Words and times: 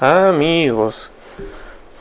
Amigos. 0.00 1.10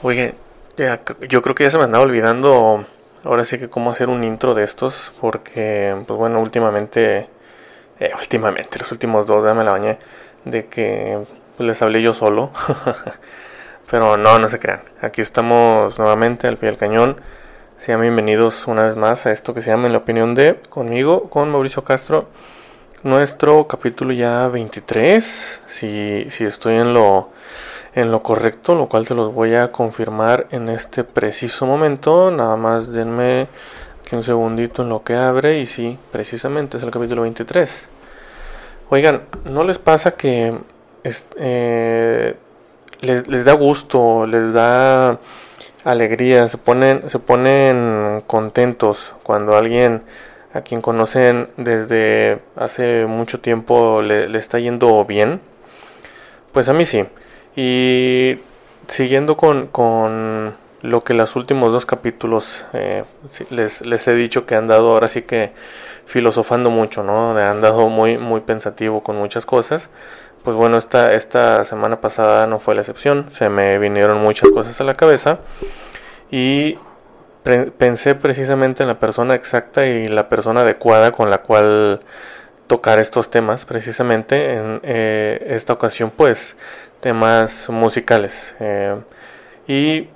Oye, 0.03 0.35
ya, 0.77 1.01
yo 1.27 1.41
creo 1.41 1.55
que 1.55 1.63
ya 1.63 1.71
se 1.71 1.79
me 1.79 1.85
andaba 1.85 2.03
olvidando 2.03 2.85
ahora 3.23 3.43
sí 3.43 3.57
que 3.57 3.69
cómo 3.69 3.89
hacer 3.89 4.07
un 4.09 4.23
intro 4.23 4.53
de 4.53 4.63
estos. 4.63 5.13
Porque, 5.19 5.95
pues 6.05 6.17
bueno, 6.19 6.39
últimamente, 6.39 7.27
eh, 7.99 8.11
últimamente, 8.19 8.77
los 8.77 8.91
últimos 8.91 9.25
dos, 9.25 9.43
ya 9.43 9.55
me 9.55 9.63
la 9.63 9.71
bañé, 9.71 9.97
de 10.45 10.67
que 10.67 11.25
pues, 11.57 11.67
les 11.67 11.81
hablé 11.81 12.03
yo 12.03 12.13
solo. 12.13 12.51
Pero 13.89 14.15
no, 14.17 14.37
no 14.37 14.47
se 14.47 14.59
crean. 14.59 14.81
Aquí 15.01 15.21
estamos 15.21 15.97
nuevamente 15.97 16.47
al 16.47 16.57
pie 16.57 16.69
del 16.69 16.77
cañón. 16.77 17.19
Sean 17.79 18.01
bienvenidos 18.01 18.67
una 18.67 18.83
vez 18.83 18.95
más 18.95 19.25
a 19.25 19.31
esto 19.31 19.55
que 19.55 19.61
se 19.61 19.71
llama 19.71 19.87
En 19.87 19.93
la 19.93 19.99
opinión 19.99 20.35
de 20.35 20.59
conmigo, 20.69 21.31
con 21.31 21.49
Mauricio 21.51 21.83
Castro. 21.83 22.27
Nuestro 23.03 23.67
capítulo 23.67 24.11
ya 24.11 24.47
23. 24.47 25.61
Si, 25.67 26.25
si 26.29 26.45
estoy 26.45 26.75
en 26.75 26.93
lo 26.93 27.29
en 27.93 28.11
lo 28.11 28.23
correcto, 28.23 28.75
lo 28.75 28.87
cual 28.87 29.07
te 29.07 29.13
los 29.13 29.33
voy 29.33 29.55
a 29.55 29.71
confirmar 29.71 30.47
en 30.51 30.69
este 30.69 31.03
preciso 31.03 31.67
momento. 31.67 32.31
Nada 32.31 32.55
más 32.57 32.91
denme 32.91 33.47
aquí 34.01 34.15
un 34.15 34.23
segundito 34.23 34.81
en 34.81 34.89
lo 34.89 35.03
que 35.03 35.15
abre 35.15 35.59
y 35.59 35.67
sí, 35.67 35.97
precisamente 36.11 36.77
es 36.77 36.83
el 36.83 36.89
capítulo 36.89 37.21
23. 37.21 37.87
Oigan, 38.89 39.23
¿no 39.45 39.63
les 39.63 39.77
pasa 39.77 40.11
que 40.11 40.57
eh, 41.37 42.35
les, 43.01 43.45
da 43.45 43.53
gusto, 43.53 44.25
les 44.25 44.53
da 44.53 45.19
alegría, 45.83 46.47
se 46.47 46.57
ponen, 46.57 47.09
se 47.09 47.19
ponen 47.19 48.23
contentos 48.25 49.13
cuando 49.23 49.55
alguien 49.55 50.03
a 50.57 50.61
quien 50.61 50.81
conocen 50.81 51.49
desde 51.57 52.39
hace 52.55 53.05
mucho 53.05 53.39
tiempo 53.39 54.01
le, 54.01 54.37
está 54.37 54.59
yendo 54.59 55.05
bien? 55.05 55.39
Pues 56.51 56.67
a 56.67 56.73
mí 56.73 56.83
sí. 56.83 57.05
Y 57.55 58.39
siguiendo 58.87 59.37
con, 59.37 60.55
lo 60.81 61.03
que 61.03 61.13
los 61.13 61.35
últimos 61.35 61.71
dos 61.71 61.85
capítulos 61.85 62.65
eh, 62.73 63.03
les, 63.49 63.85
les, 63.85 64.07
he 64.07 64.13
dicho 64.13 64.45
que 64.45 64.55
han 64.55 64.67
dado 64.67 64.93
ahora 64.93 65.07
sí 65.07 65.23
que 65.23 65.51
filosofando 66.05 66.69
mucho, 66.69 67.03
¿no? 67.03 67.37
Han 67.37 67.61
dado 67.61 67.89
muy, 67.89 68.17
muy 68.17 68.41
pensativo 68.41 69.03
con 69.03 69.17
muchas 69.17 69.45
cosas. 69.45 69.89
Pues 70.43 70.55
bueno, 70.55 70.77
esta, 70.77 71.13
esta 71.13 71.63
semana 71.65 71.99
pasada 72.01 72.47
no 72.47 72.59
fue 72.59 72.73
la 72.73 72.81
excepción. 72.81 73.25
Se 73.29 73.49
me 73.49 73.77
vinieron 73.77 74.17
muchas 74.21 74.49
cosas 74.51 74.79
a 74.81 74.83
la 74.83 74.95
cabeza. 74.95 75.39
Y 76.31 76.77
pensé 77.77 78.15
precisamente 78.15 78.83
en 78.83 78.89
la 78.89 78.99
persona 78.99 79.35
exacta 79.35 79.85
y 79.85 80.05
la 80.05 80.29
persona 80.29 80.61
adecuada 80.61 81.11
con 81.11 81.29
la 81.29 81.39
cual 81.39 82.01
tocar 82.67 82.99
estos 82.99 83.29
temas 83.29 83.65
precisamente 83.65 84.55
en 84.55 84.81
eh, 84.83 85.47
esta 85.49 85.73
ocasión 85.73 86.11
pues 86.15 86.57
temas 86.99 87.69
musicales. 87.69 88.55
Eh, 88.59 88.95
y 89.67 90.09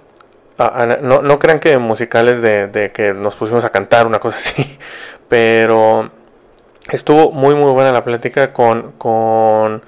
ah, 0.57 0.71
ah, 0.75 0.97
no, 1.01 1.21
no, 1.21 1.39
crean 1.39 1.59
que 1.59 1.77
musicales 1.77 2.41
de, 2.41 2.91
que 2.93 3.13
nos 3.13 3.35
pusimos 3.35 3.65
a 3.65 3.69
cantar, 3.69 4.07
una 4.07 4.19
cosa 4.19 4.37
así, 4.39 4.77
pero 5.27 6.09
estuvo 6.89 7.31
muy 7.31 7.55
muy 7.55 7.71
buena 7.71 7.91
la 7.91 8.03
plática 8.03 8.53
con, 8.53 8.93
con 8.93 9.81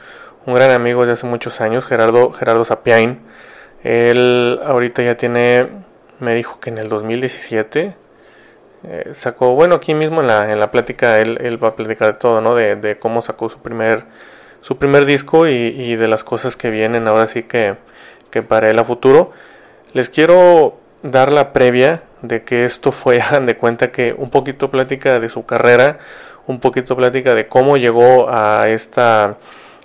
un 0.45 0.55
gran 0.55 0.71
amigo 0.71 1.05
de 1.05 1.13
hace 1.13 1.25
muchos 1.27 1.61
años, 1.61 1.85
Gerardo, 1.85 2.31
Gerardo 2.31 2.65
Sapiain. 2.65 3.19
Él 3.83 4.59
ahorita 4.65 5.03
ya 5.03 5.17
tiene, 5.17 5.67
me 6.23 6.33
dijo 6.33 6.59
que 6.59 6.71
en 6.71 6.79
el 6.79 6.89
2017 6.89 7.95
eh, 8.85 9.09
sacó, 9.13 9.53
bueno, 9.53 9.75
aquí 9.75 9.93
mismo 9.93 10.21
en 10.21 10.27
la, 10.27 10.51
en 10.51 10.59
la 10.59 10.71
plática 10.71 11.19
él, 11.19 11.37
él 11.41 11.63
va 11.63 11.69
a 11.69 11.75
platicar 11.75 12.13
de 12.13 12.19
todo, 12.19 12.41
¿no? 12.41 12.55
De, 12.55 12.75
de 12.75 12.97
cómo 12.97 13.21
sacó 13.21 13.49
su 13.49 13.59
primer 13.59 14.05
su 14.63 14.77
primer 14.77 15.05
disco 15.05 15.45
y, 15.45 15.95
de 15.97 16.07
las 16.07 16.23
cosas 16.23 16.55
que 16.55 16.69
vienen 16.69 17.07
ahora 17.09 17.27
sí 17.27 17.43
que, 17.43 17.75
que 18.31 18.41
para 18.41 18.71
él 18.71 18.79
a 18.79 18.85
futuro. 18.85 19.31
Les 19.91 20.09
quiero 20.09 20.79
dar 21.03 21.33
la 21.33 21.51
previa 21.51 22.03
de 22.21 22.43
que 22.43 22.63
esto 22.63 22.93
fue, 22.93 23.21
hagan 23.21 23.45
de 23.45 23.57
cuenta 23.57 23.91
que 23.91 24.15
un 24.17 24.29
poquito 24.29 24.71
plática 24.71 25.19
de 25.19 25.27
su 25.27 25.45
carrera, 25.45 25.99
un 26.47 26.61
poquito 26.61 26.95
plática 26.95 27.35
de 27.35 27.47
cómo 27.47 27.75
llegó 27.75 28.29
a 28.29 28.69
esta 28.69 29.35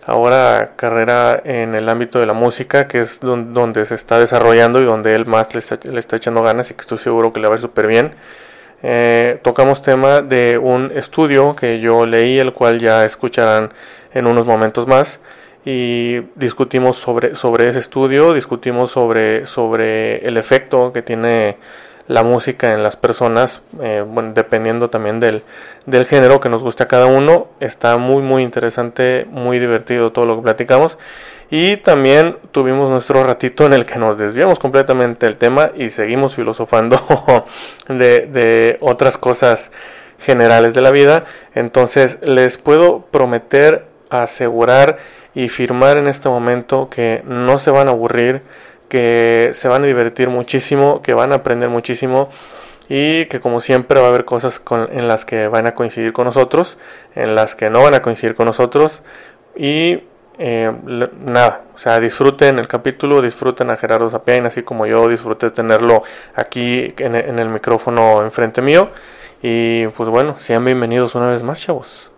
ahora 0.09 0.73
carrera 0.77 1.41
en 1.45 1.75
el 1.75 1.87
ámbito 1.89 2.19
de 2.19 2.25
la 2.25 2.33
música, 2.33 2.89
que 2.89 3.01
es 3.01 3.21
donde, 3.21 3.85
se 3.85 3.95
está 3.95 4.19
desarrollando 4.19 4.81
y 4.81 4.87
donde 4.87 5.15
él 5.15 5.27
más 5.27 5.55
le 5.55 5.61
está, 5.61 6.17
echando 6.17 6.43
ganas 6.43 6.71
y 6.71 6.75
que 6.75 6.81
estoy 6.81 6.97
seguro 6.97 7.31
que 7.31 7.41
le 7.41 7.47
va 7.47 7.55
a 7.55 7.57
ir 7.57 7.61
súper 7.61 7.87
bien. 7.87 8.13
Eh, 8.83 9.39
tocamos 9.43 9.83
tema 9.83 10.23
de 10.23 10.57
un 10.57 10.93
estudio 10.95 11.55
que 11.55 11.81
yo 11.81 12.07
leí, 12.07 12.39
el 12.39 12.55
cual 12.55 12.79
ya 12.79 13.05
escucharán 13.05 13.71
en 14.15 14.27
unos 14.27 14.47
momentos 14.47 14.87
más. 14.87 15.21
Y 15.67 16.21
discutimos 16.37 16.97
sobre, 16.97 17.35
sobre 17.35 17.69
ese 17.69 17.81
estudio, 17.81 18.33
discutimos 18.33 18.91
sobre, 18.91 19.45
sobre 19.45 20.27
el 20.27 20.39
efecto 20.39 20.91
que 20.91 21.03
tiene 21.03 21.59
la 22.09 22.23
música 22.25 22.73
en 22.73 22.83
las 22.83 22.97
personas, 22.97 23.61
eh, 23.81 24.05
dependiendo 24.35 24.91
también 24.91 25.21
del, 25.21 25.43
del, 25.87 26.07
género 26.07 26.41
que 26.41 26.49
nos 26.49 26.63
guste 26.63 26.83
a 26.83 26.89
cada 26.89 27.07
uno. 27.07 27.49
Está 27.61 27.99
muy, 27.99 28.23
muy 28.23 28.43
interesante, 28.43 29.27
muy 29.31 29.59
divertido 29.59 30.11
todo 30.11 30.25
lo 30.27 30.37
que 30.37 30.43
platicamos. 30.43 30.99
Y 31.51 31.77
también 31.77 32.37
tuvimos 32.51 32.91
nuestro 32.91 33.25
ratito 33.25 33.67
en 33.67 33.75
el 33.75 33.87
que 33.87 33.99
nos 33.99 34.19
desviamos 34.19 34.59
completamente 34.59 35.27
del 35.27 35.37
tema 35.37 35.71
y 35.75 35.91
seguimos 35.91 36.35
filosofando 36.35 36.99
de, 37.89 38.27
de 38.27 38.79
otras 38.81 39.19
cosas 39.19 39.71
generales 40.19 40.75
de 40.75 40.81
la 40.81 40.91
vida. 40.91 41.27
Entonces 41.55 42.19
les 42.23 42.59
puedo 42.59 43.03
prometer, 43.11 43.87
asegurar 44.11 44.99
y 45.35 45.49
firmar 45.51 45.99
en 45.99 46.09
este 46.09 46.29
momento 46.29 46.89
que 46.91 47.23
no 47.27 47.59
se 47.59 47.71
van 47.71 47.89
a 47.89 47.93
aburrir, 47.93 48.43
que 48.89 49.51
se 49.55 49.69
van 49.69 49.85
a 49.85 49.87
divertir 49.87 50.29
muchísimo, 50.29 51.03
que 51.03 51.15
van 51.15 51.33
a 51.33 51.37
aprender 51.37 51.69
muchísimo 51.69 52.29
y 52.89 53.27
que 53.27 53.41
como 53.41 53.61
siempre 53.61 54.01
va 54.01 54.07
a 54.07 54.09
haber 54.09 54.25
cosas 54.25 54.63
en 54.91 55.09
las 55.09 55.25
que 55.25 55.49
van 55.49 55.67
a 55.67 55.75
coincidir 55.75 56.13
con 56.13 56.25
nosotros, 56.25 56.79
en 57.15 57.35
las 57.35 57.55
que 57.55 57.71
no 57.71 57.83
van 57.83 57.95
a 57.95 58.03
coincidir 58.03 58.35
con 58.35 58.47
nosotros 58.47 59.03
y 59.55 60.03
eh, 60.41 60.73
nada, 61.27 61.65
o 61.75 61.79
sea, 61.79 61.99
disfruten 61.99 62.61
el 62.61 62.69
capítulo, 62.69 63.21
disfruten 63.21 63.71
a 63.71 63.77
Gerardo 63.77 64.09
Zapiain, 64.09 64.47
así 64.47 64.63
como 64.63 64.87
yo 64.87 65.09
disfruté 65.09 65.51
tenerlo 65.51 66.05
aquí 66.35 66.95
en, 66.99 67.17
en 67.17 67.39
el 67.41 67.49
micrófono 67.49 68.23
enfrente 68.23 68.63
mío. 68.63 68.91
Y 69.43 69.87
pues 69.89 70.09
bueno, 70.09 70.37
sean 70.39 70.65
bienvenidos 70.65 71.15
una 71.15 71.31
vez 71.31 71.43
más, 71.43 71.61
chavos. 71.61 72.11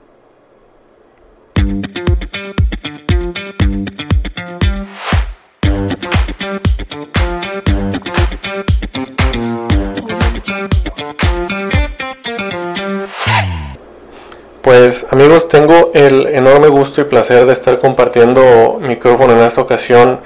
Pues 14.63 15.07
amigos, 15.11 15.49
tengo 15.49 15.91
el 15.95 16.27
enorme 16.27 16.69
gusto 16.69 17.01
y 17.01 17.05
placer 17.05 17.47
de 17.47 17.53
estar 17.53 17.79
compartiendo 17.79 18.79
micrófono 18.81 19.33
en 19.33 19.41
esta 19.41 19.63
ocasión 19.63 20.21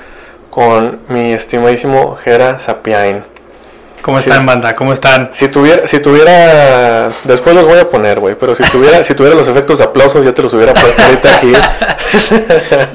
con 0.51 0.99
mi 1.09 1.33
estimadísimo 1.33 2.17
Gera 2.17 2.59
Sapiain. 2.59 3.23
¿Cómo 4.03 4.19
están, 4.19 4.45
banda? 4.45 4.75
¿Cómo 4.75 4.93
están? 4.93 5.31
Si 5.33 5.49
tuviera, 5.49 5.87
si 5.87 6.01
tuviera, 6.01 7.13
después 7.23 7.55
los 7.55 7.65
voy 7.65 7.79
a 7.79 7.89
poner, 7.89 8.19
güey, 8.19 8.35
pero 8.35 8.55
si 8.57 8.65
tuviera, 8.65 9.03
si 9.05 9.15
tuviera 9.15 9.37
los 9.37 9.47
efectos 9.47 9.79
de 9.79 9.85
aplausos 9.85 10.25
ya 10.25 10.35
te 10.35 10.43
los 10.43 10.53
hubiera 10.53 10.75
puesto 10.75 11.01
ahorita 11.01 11.37
aquí. 11.37 11.53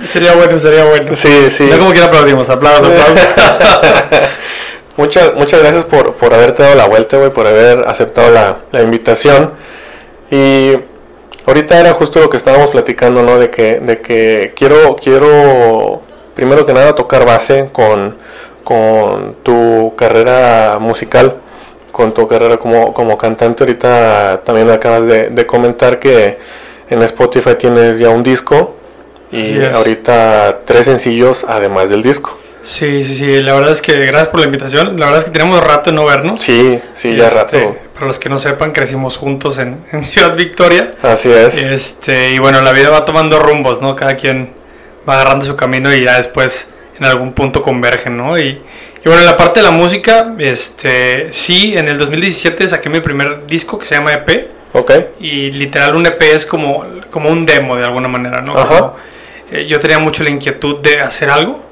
sería 0.11 0.35
bueno, 0.35 0.59
sería 0.59 0.83
bueno. 0.83 1.15
Sí, 1.15 1.49
sí. 1.49 1.67
No 1.71 1.79
como 1.79 1.91
quiera 1.91 2.07
aplaudimos, 2.07 2.49
aplausos, 2.49 2.89
aplausos. 2.89 3.27
muchas, 4.97 5.33
muchas 5.35 5.61
gracias 5.61 5.85
por, 5.85 6.13
por 6.13 6.33
haberte 6.33 6.63
dado 6.63 6.75
la 6.75 6.85
vuelta, 6.85 7.17
güey, 7.17 7.31
por 7.31 7.47
haber 7.47 7.87
aceptado 7.87 8.29
la, 8.29 8.57
la 8.71 8.81
invitación. 8.81 9.53
Y 10.29 10.73
Ahorita 11.45 11.79
era 11.79 11.93
justo 11.93 12.19
lo 12.19 12.29
que 12.29 12.37
estábamos 12.37 12.69
platicando, 12.69 13.23
¿no? 13.23 13.39
De 13.39 13.49
que, 13.49 13.79
de 13.79 13.99
que 13.99 14.53
quiero, 14.55 14.95
quiero, 14.95 16.01
primero 16.35 16.65
que 16.65 16.73
nada, 16.73 16.93
tocar 16.95 17.25
base 17.25 17.69
con, 17.71 18.17
con 18.63 19.35
tu 19.41 19.93
carrera 19.95 20.77
musical, 20.79 21.35
con 21.91 22.13
tu 22.13 22.27
carrera 22.27 22.57
como, 22.57 22.93
como 22.93 23.17
cantante. 23.17 23.63
Ahorita 23.63 24.41
también 24.43 24.69
acabas 24.69 25.05
de, 25.07 25.45
comentar 25.45 25.99
que 25.99 26.37
en 26.89 27.01
Spotify 27.03 27.55
tienes 27.57 27.99
ya 27.99 28.09
un 28.09 28.23
disco 28.23 28.75
y 29.31 29.63
ahorita 29.63 30.59
tres 30.65 30.85
sencillos 30.85 31.45
además 31.47 31.89
del 31.89 32.03
disco. 32.03 32.37
Sí, 32.61 33.03
sí, 33.03 33.15
sí, 33.15 33.41
la 33.41 33.53
verdad 33.53 33.71
es 33.71 33.81
que 33.81 33.93
gracias 34.05 34.27
por 34.27 34.41
la 34.41 34.45
invitación. 34.47 34.99
La 34.99 35.05
verdad 35.05 35.19
es 35.19 35.25
que 35.25 35.31
tenemos 35.31 35.63
rato 35.63 35.89
de 35.89 35.95
no 35.95 36.05
vernos. 36.05 36.41
Sí, 36.41 36.79
sí, 36.93 37.15
ya 37.15 37.27
este, 37.27 37.39
rato. 37.39 37.75
Para 37.99 38.07
los 38.07 38.17
que 38.17 38.29
no 38.29 38.37
sepan, 38.37 38.71
crecimos 38.71 39.17
juntos 39.17 39.57
en, 39.59 39.83
Ciudad 40.05 40.33
Victoria. 40.33 40.93
Así 41.03 41.29
es. 41.29 41.57
Este, 41.57 42.31
y 42.31 42.39
bueno, 42.39 42.61
la 42.61 42.71
vida 42.71 42.89
va 42.89 43.03
tomando 43.03 43.39
rumbos, 43.39 43.81
¿no? 43.81 43.93
Cada 43.93 44.15
quien 44.15 44.51
va 45.07 45.15
agarrando 45.15 45.45
su 45.45 45.57
camino 45.57 45.93
y 45.93 46.05
ya 46.05 46.15
después 46.15 46.69
en 46.97 47.03
algún 47.03 47.33
punto 47.33 47.61
convergen, 47.61 48.15
¿no? 48.15 48.39
Y, 48.39 48.47
y 48.51 49.03
bueno, 49.03 49.19
en 49.19 49.25
la 49.25 49.35
parte 49.35 49.59
de 49.59 49.65
la 49.65 49.71
música, 49.71 50.33
este, 50.37 51.33
sí, 51.33 51.77
en 51.77 51.89
el 51.89 51.97
2017 51.97 52.69
saqué 52.69 52.87
mi 52.87 53.01
primer 53.01 53.45
disco 53.45 53.77
que 53.77 53.85
se 53.85 53.95
llama 53.95 54.13
EP. 54.13 54.47
Ok. 54.71 54.91
Y 55.19 55.51
literal 55.51 55.97
un 55.97 56.05
EP 56.05 56.21
es 56.21 56.45
como, 56.45 56.85
como 57.09 57.29
un 57.29 57.45
demo 57.45 57.75
de 57.75 57.83
alguna 57.83 58.07
manera, 58.07 58.39
¿no? 58.39 58.57
Ajá. 58.57 58.93
Eh, 59.51 59.65
yo 59.67 59.77
tenía 59.81 59.99
mucho 59.99 60.23
la 60.23 60.29
inquietud 60.29 60.77
de 60.77 61.01
hacer 61.01 61.29
algo 61.29 61.68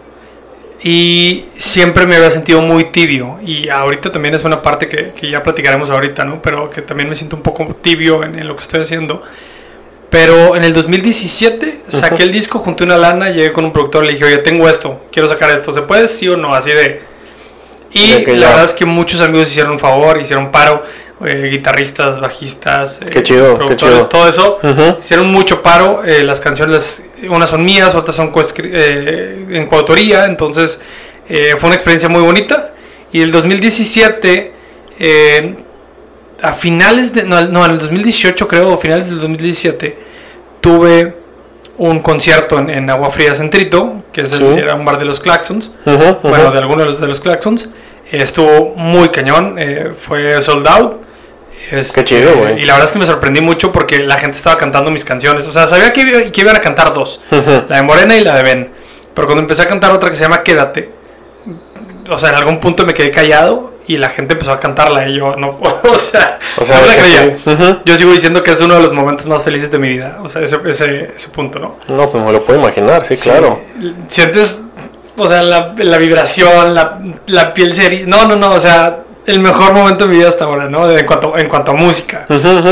y 0.83 1.45
siempre 1.57 2.05
me 2.05 2.15
había 2.15 2.29
sentido 2.29 2.61
muy 2.61 2.85
tibio 2.85 3.39
y 3.43 3.67
ahorita 3.69 4.11
también 4.11 4.35
es 4.35 4.43
una 4.43 4.61
parte 4.61 4.87
que, 4.87 5.11
que 5.11 5.29
ya 5.29 5.41
platicaremos 5.41 5.89
ahorita, 5.89 6.23
¿no? 6.23 6.41
Pero 6.41 6.69
que 6.69 6.81
también 6.81 7.09
me 7.09 7.15
siento 7.15 7.35
un 7.35 7.41
poco 7.41 7.65
tibio 7.81 8.23
en, 8.23 8.37
en 8.37 8.47
lo 8.47 8.55
que 8.55 8.61
estoy 8.61 8.81
haciendo. 8.81 9.23
Pero 10.09 10.55
en 10.55 10.63
el 10.63 10.71
2017 10.73 11.81
saqué 11.89 12.23
el 12.23 12.31
disco, 12.31 12.59
junté 12.59 12.83
una 12.85 12.97
lana, 12.97 13.29
llegué 13.29 13.51
con 13.51 13.65
un 13.65 13.73
productor, 13.73 14.05
le 14.05 14.13
dije, 14.13 14.23
oye, 14.23 14.37
tengo 14.37 14.69
esto, 14.69 15.01
quiero 15.11 15.27
sacar 15.27 15.49
esto, 15.51 15.73
¿se 15.73 15.81
puede? 15.81 16.07
Sí 16.07 16.29
o 16.29 16.37
no, 16.37 16.53
así 16.53 16.71
de... 16.71 17.01
Y 17.91 18.23
De 18.23 18.35
la 18.35 18.39
ya. 18.41 18.47
verdad 18.49 18.63
es 18.65 18.73
que 18.73 18.85
muchos 18.85 19.19
amigos 19.21 19.49
hicieron 19.49 19.73
un 19.73 19.79
favor, 19.79 20.19
hicieron 20.21 20.51
paro, 20.51 20.83
eh, 21.25 21.49
guitarristas, 21.51 22.19
bajistas, 22.19 22.99
eh, 23.01 23.23
chido, 23.23 23.55
productores, 23.57 24.09
todo 24.09 24.27
eso. 24.29 24.59
Hicieron 24.99 25.31
mucho 25.31 25.61
paro, 25.63 26.03
eh, 26.05 26.23
las 26.23 26.39
canciones, 26.39 27.05
unas 27.29 27.49
son 27.49 27.63
mías, 27.65 27.95
otras 27.95 28.15
son 28.15 28.31
eh, 28.63 29.45
en 29.49 29.67
coautoría, 29.67 30.25
entonces 30.25 30.79
fue 31.27 31.67
una 31.67 31.73
experiencia 31.75 32.07
muy 32.09 32.21
bonita. 32.21 32.73
Y 33.11 33.21
el 33.21 33.31
2017, 33.31 34.53
eh, 34.99 35.55
a 36.41 36.53
finales 36.53 37.13
de, 37.13 37.23
no, 37.23 37.41
no, 37.47 37.65
en 37.65 37.71
el 37.71 37.79
2018 37.79 38.47
creo, 38.47 38.73
a 38.73 38.77
finales 38.77 39.09
del 39.09 39.19
2017, 39.19 39.97
tuve 40.61 41.15
un 41.79 41.99
concierto 41.99 42.59
en, 42.59 42.69
en 42.69 42.89
Agua 42.89 43.09
Fría 43.11 43.33
Centrito, 43.35 44.03
que 44.11 44.21
es 44.21 44.31
el- 44.33 44.39
Sí. 44.39 44.45
era 44.57 44.75
un 44.75 44.83
bar 44.85 44.97
de 44.99 45.05
los 45.05 45.19
Claxons, 45.19 45.71
bueno, 46.21 46.51
de 46.51 46.57
algunos 46.59 46.85
de 46.85 46.91
los, 46.91 46.99
de 46.99 47.07
los 47.07 47.19
Claxons. 47.19 47.69
Estuvo 48.11 48.73
muy 48.75 49.09
cañón, 49.09 49.57
fue 49.99 50.41
sold 50.41 50.65
out. 50.67 51.01
Este, 51.71 52.01
Qué 52.01 52.03
chido, 52.05 52.35
güey. 52.37 52.61
Y 52.61 52.65
la 52.65 52.73
verdad 52.73 52.85
es 52.87 52.93
que 52.93 52.99
me 52.99 53.05
sorprendí 53.05 53.41
mucho 53.41 53.71
porque 53.71 53.99
la 53.99 54.17
gente 54.17 54.37
estaba 54.37 54.57
cantando 54.57 54.89
mis 54.91 55.03
canciones. 55.05 55.45
O 55.47 55.51
sea, 55.53 55.67
sabía 55.67 55.91
que, 55.93 56.01
iba- 56.01 56.31
que 56.31 56.41
iban 56.41 56.55
a 56.55 56.61
cantar 56.61 56.93
dos: 56.93 57.21
la 57.31 57.75
de 57.77 57.81
Morena 57.83 58.15
y 58.15 58.23
la 58.23 58.35
de 58.35 58.43
Ben. 58.43 58.71
Pero 59.13 59.27
cuando 59.27 59.41
empecé 59.41 59.63
a 59.63 59.67
cantar 59.67 59.91
otra 59.91 60.09
que 60.09 60.15
se 60.15 60.21
llama 60.23 60.43
Quédate, 60.43 60.91
o 62.09 62.17
sea, 62.17 62.29
en 62.29 62.35
algún 62.35 62.59
punto 62.59 62.85
me 62.85 62.93
quedé 62.93 63.11
callado 63.11 63.73
y 63.87 63.97
la 63.97 64.09
gente 64.09 64.33
empezó 64.33 64.51
a 64.51 64.59
cantarla 64.59 65.07
y 65.07 65.15
yo 65.17 65.35
no, 65.35 65.59
o 65.91 65.97
sea, 65.97 66.39
O 66.57 66.63
sea, 66.63 66.79
no 66.81 66.85
la 66.87 66.95
creía. 66.95 67.37
sí. 67.43 67.77
Yo 67.85 67.97
sigo 67.97 68.11
diciendo 68.11 68.43
que 68.43 68.51
es 68.51 68.61
uno 68.61 68.75
de 68.75 68.81
los 68.83 68.93
momentos 68.93 69.25
más 69.27 69.43
felices 69.43 69.71
de 69.71 69.79
mi 69.79 69.89
vida, 69.89 70.19
o 70.23 70.29
sea, 70.29 70.41
ese, 70.41 70.57
ese, 70.65 71.11
ese 71.15 71.29
punto, 71.29 71.57
¿no? 71.59 71.77
No, 71.87 72.09
pues 72.09 72.23
me 72.23 72.31
lo 72.31 72.43
puedo 72.45 72.59
imaginar, 72.59 73.03
sí, 73.05 73.15
Sí, 73.15 73.29
claro. 73.29 73.61
Sientes, 74.09 74.61
o 75.17 75.25
sea, 75.27 75.41
la, 75.41 75.73
la 75.77 75.97
vibración, 75.97 76.75
la, 76.75 76.99
la 77.27 77.53
piel 77.53 77.73
seria. 77.73 78.01
No, 78.05 78.25
no, 78.27 78.35
no, 78.35 78.51
o 78.53 78.59
sea, 78.59 78.99
el 79.27 79.39
mejor 79.39 79.73
momento 79.73 80.05
de 80.05 80.11
mi 80.11 80.17
vida 80.17 80.27
hasta 80.29 80.45
ahora, 80.45 80.67
¿no? 80.69 80.89
En 80.89 81.05
cuanto, 81.05 81.37
en 81.37 81.47
cuanto 81.47 81.71
a 81.71 81.73
música. 81.75 82.25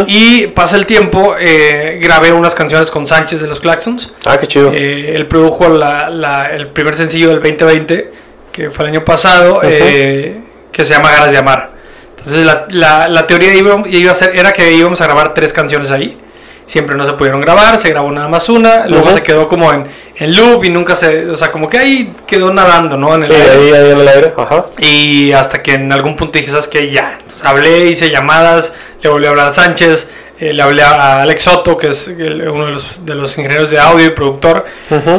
Y 0.07 0.47
pasa 0.47 0.77
el 0.77 0.85
tiempo, 0.85 1.35
eh, 1.39 1.99
grabé 2.01 2.31
unas 2.31 2.55
canciones 2.55 2.89
con 2.89 3.05
Sánchez 3.05 3.39
de 3.41 3.47
los 3.47 3.59
Claxons. 3.59 4.13
Ah, 4.25 4.37
qué 4.37 4.47
chido. 4.47 4.71
Eh, 4.73 5.13
él 5.15 5.27
produjo 5.27 5.69
la- 5.69 6.09
la- 6.09 6.49
el 6.51 6.67
primer 6.67 6.95
sencillo 6.95 7.29
del 7.29 7.41
2020, 7.41 8.11
que 8.51 8.71
fue 8.71 8.85
el 8.85 8.91
año 8.91 9.05
pasado, 9.05 9.59
eh, 9.63 10.39
que 10.71 10.83
se 10.85 10.93
llama 10.93 11.11
Ganas 11.11 11.31
de 11.31 11.37
Amar. 11.37 11.71
Entonces 12.17 12.45
la, 12.45 12.65
la- 12.69 13.07
la 13.07 13.27
teoría 13.27 13.53
iba, 13.53 13.83
iba 13.87 14.11
a 14.11 14.15
ser, 14.15 14.35
era 14.35 14.51
que 14.53 14.71
íbamos 14.71 14.99
a 15.01 15.05
grabar 15.05 15.33
tres 15.33 15.53
canciones 15.53 15.91
ahí. 15.91 16.17
Siempre 16.65 16.95
no 16.95 17.05
se 17.05 17.13
pudieron 17.13 17.41
grabar, 17.41 17.79
se 17.79 17.89
grabó 17.89 18.11
nada 18.11 18.27
más 18.27 18.49
una, 18.49 18.87
luego 18.87 19.11
se 19.11 19.21
quedó 19.21 19.47
como 19.47 19.71
en, 19.71 19.87
en 20.17 20.35
loop 20.35 20.63
y 20.65 20.69
nunca 20.69 20.95
se, 20.95 21.29
o 21.29 21.35
sea, 21.35 21.51
como 21.51 21.69
que 21.69 21.77
ahí 21.77 22.13
quedó 22.25 22.51
nadando, 22.51 22.97
¿no? 22.97 23.13
En 23.13 23.21
el 23.21 23.27
Sí, 23.27 23.33
aire. 23.33 23.51
ahí, 23.51 23.71
ahí 23.73 23.91
en 23.91 23.99
el 23.99 24.07
aire. 24.07 24.33
Ajá. 24.35 24.65
Y 24.79 25.31
hasta 25.31 25.61
que 25.61 25.75
en 25.75 25.91
algún 25.91 26.15
punto 26.15 26.39
dije, 26.39 26.49
¿sabes 26.49 26.67
qué? 26.67 26.89
Ya. 26.91 27.17
Entonces 27.19 27.43
hablé, 27.45 27.85
hice 27.85 28.09
llamadas, 28.09 28.73
le 29.03 29.09
volví 29.09 29.27
a 29.27 29.29
hablar 29.29 29.47
a 29.49 29.51
Sánchez, 29.51 30.09
eh, 30.39 30.53
le 30.53 30.63
hablé 30.63 30.81
a 30.81 31.21
Alex 31.21 31.43
Soto, 31.43 31.77
que 31.77 31.89
es 31.89 32.07
el- 32.07 32.49
uno 32.49 32.65
de 32.65 32.71
los, 32.71 33.05
de 33.05 33.13
los 33.13 33.37
ingenieros 33.37 33.69
de 33.69 33.79
audio 33.79 34.07
y 34.07 34.09
productor, 34.09 34.65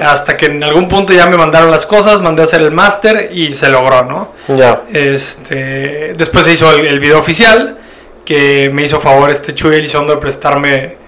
hasta 0.02 0.36
que 0.36 0.46
en 0.46 0.64
algún 0.64 0.88
punto 0.88 1.12
ya 1.12 1.26
me 1.26 1.36
mandaron 1.36 1.70
las 1.70 1.86
cosas, 1.86 2.20
mandé 2.22 2.42
a 2.42 2.44
hacer 2.44 2.60
el 2.60 2.72
máster 2.72 3.30
y 3.32 3.54
se 3.54 3.68
logró, 3.68 4.02
¿no? 4.04 4.32
Ya. 4.48 4.82
Este, 4.92 6.14
después 6.16 6.44
se 6.44 6.52
hizo 6.52 6.70
el, 6.72 6.86
el 6.86 6.98
video 6.98 7.18
oficial, 7.18 7.78
que 8.24 8.68
me 8.72 8.82
hizo 8.82 9.00
favor 9.00 9.30
este 9.30 9.54
Chuy 9.54 9.76
Elizondo 9.76 10.14
de 10.14 10.20
prestarme 10.20 11.05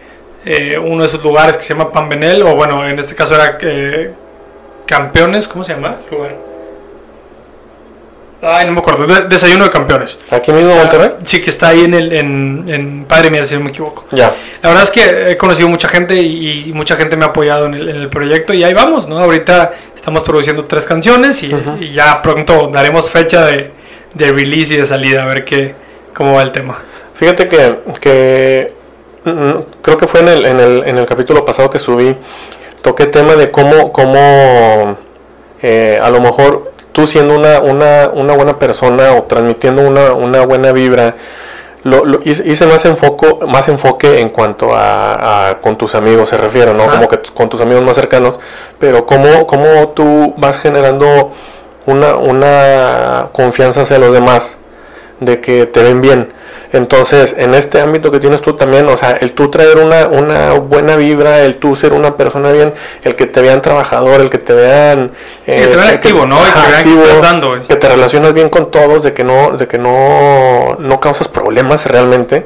eh, 0.51 0.79
uno 0.79 1.03
de 1.03 1.09
sus 1.09 1.23
lugares 1.23 1.57
que 1.57 1.63
se 1.63 1.75
llama 1.75 1.91
Pambenel, 1.91 2.43
o 2.43 2.55
bueno, 2.57 2.89
en 2.89 2.99
este 2.99 3.15
caso 3.15 3.35
era 3.35 3.59
eh, 3.61 4.11
Campeones, 4.87 5.47
¿cómo 5.49 5.65
se 5.65 5.75
llama? 5.75 5.97
lugar? 6.11 6.35
Ay, 8.41 8.67
no 8.67 8.73
me 8.73 8.79
acuerdo, 8.79 9.05
de- 9.05 9.23
Desayuno 9.23 9.65
de 9.65 9.71
Campeones. 9.71 10.17
¿Aquí 10.31 10.53
mismo 10.53 10.71
Está- 10.73 10.83
Monterrey? 10.85 11.11
Sí, 11.25 11.43
que 11.43 11.51
está 11.51 11.69
ahí 11.69 11.83
en, 11.85 11.95
el, 11.95 12.13
en, 12.13 12.65
en 12.69 13.05
Padre 13.05 13.31
Mier, 13.31 13.45
si 13.45 13.55
no 13.57 13.61
me 13.63 13.71
equivoco. 13.71 14.07
Ya. 14.13 14.33
La 14.63 14.69
verdad 14.69 14.85
es 14.85 14.91
que 14.93 15.33
he 15.33 15.37
conocido 15.37 15.69
mucha 15.69 15.89
gente 15.89 16.15
y, 16.15 16.69
y 16.69 16.73
mucha 16.73 16.95
gente 16.95 17.17
me 17.17 17.25
ha 17.25 17.29
apoyado 17.29 17.67
en 17.67 17.75
el, 17.75 17.89
en 17.89 17.97
el 17.97 18.09
proyecto 18.09 18.55
y 18.55 18.63
ahí 18.63 18.73
vamos, 18.75 19.09
¿no? 19.09 19.19
Ahorita 19.19 19.73
estamos 19.93 20.23
produciendo 20.23 20.67
tres 20.67 20.85
canciones 20.87 21.43
y, 21.43 21.53
y 21.81 21.93
ya 21.93 22.23
pronto 22.23 22.69
daremos 22.73 23.11
fecha 23.11 23.45
de, 23.45 23.73
de 24.15 24.33
release 24.33 24.73
y 24.75 24.77
de 24.77 24.85
salida, 24.85 25.25
a 25.25 25.27
ver 25.27 25.45
qué, 25.45 25.75
cómo 26.15 26.35
va 26.35 26.43
el 26.43 26.53
tema. 26.53 26.79
Fíjate 27.17 27.49
que, 27.49 27.75
que 28.01 28.73
creo 29.83 29.97
que 29.97 30.07
fue 30.07 30.21
en 30.21 30.29
el, 30.29 30.47
en, 30.47 30.61
el, 30.61 30.83
en 30.87 30.97
el 30.97 31.07
capítulo 31.07 31.45
pasado 31.45 31.71
que 31.71 31.79
subí, 31.79 32.17
toqué 32.83 33.07
tema 33.07 33.35
de 33.35 33.51
cómo, 33.51 33.93
cómo 33.93 34.97
eh, 35.63 35.99
a 36.03 36.11
lo 36.11 36.21
mejor 36.21 36.73
tú 36.93 37.07
siendo 37.07 37.35
una, 37.37 37.61
una, 37.61 38.11
una 38.13 38.35
buena 38.35 38.59
persona 38.59 39.13
o 39.15 39.25
transmitiendo 39.25 39.83
una, 39.83 40.13
una 40.13 40.45
buena 40.47 40.73
vibra, 40.73 41.17
lo, 41.85 42.05
lo- 42.05 42.21
hice, 42.25 42.67
más, 42.67 42.85
enfoco, 42.85 43.47
más 43.47 43.69
enfoque 43.69 44.21
en 44.21 44.31
cuanto 44.31 44.75
a, 44.75 45.51
a 45.51 45.61
con 45.61 45.77
tus 45.79 45.95
amigos 45.95 46.29
se 46.29 46.37
refiere, 46.37 46.75
¿no? 46.75 46.85
Ajá. 46.85 46.93
Como 46.97 47.09
que 47.09 47.19
con 47.35 47.49
tus 47.49 47.61
amigos 47.61 47.83
más 47.85 47.97
cercanos, 47.97 48.39
pero 48.79 49.07
cómo, 49.07 49.47
cómo 49.47 49.89
tú 49.95 50.35
vas 50.37 50.59
generando 50.59 51.33
una, 51.87 52.17
una 52.17 53.29
confianza 53.33 53.83
hacia 53.83 53.99
los 53.99 54.13
demás 54.13 54.59
de 55.21 55.41
que 55.41 55.67
te 55.67 55.83
ven 55.83 56.01
bien. 56.01 56.33
Entonces, 56.73 57.35
en 57.39 57.55
este 57.55 57.81
ámbito 57.81 58.11
que 58.11 58.21
tienes 58.21 58.43
tú 58.43 58.55
también, 58.55 58.87
o 58.89 58.97
sea, 58.97 59.13
el 59.13 59.33
tú 59.33 59.51
traer 59.51 59.79
una, 59.79 60.07
una 60.09 60.53
buena 60.53 60.97
vibra, 60.97 61.41
el 61.41 61.57
tú 61.57 61.75
ser 61.75 61.95
una 61.95 62.17
persona 62.17 62.53
bien, 62.53 62.75
el 63.03 63.17
que 63.17 63.27
te 63.27 63.41
vean 63.41 63.63
trabajador, 63.63 64.21
el 64.21 64.29
que 64.29 64.37
te 64.37 64.53
vean... 64.53 65.13
Sí, 65.47 65.53
que 65.53 65.67
te 65.67 65.77
vean 65.77 65.89
activo, 65.89 66.27
¿no? 66.27 66.37
Y 66.37 66.51
que 66.51 66.69
vean 66.71 66.85
que 66.85 67.03
estás 67.03 67.23
dando, 67.23 67.63
que 67.63 67.77
te 67.77 67.89
relacionas 67.89 68.35
bien 68.35 68.51
con 68.51 68.71
todos, 68.71 69.03
de 69.03 69.15
que 69.15 69.25
no, 69.25 69.53
de 69.53 69.67
que 69.67 69.79
no, 69.79 70.77
no 70.79 71.01
causas 71.01 71.29
problemas 71.29 71.87
realmente. 71.87 72.45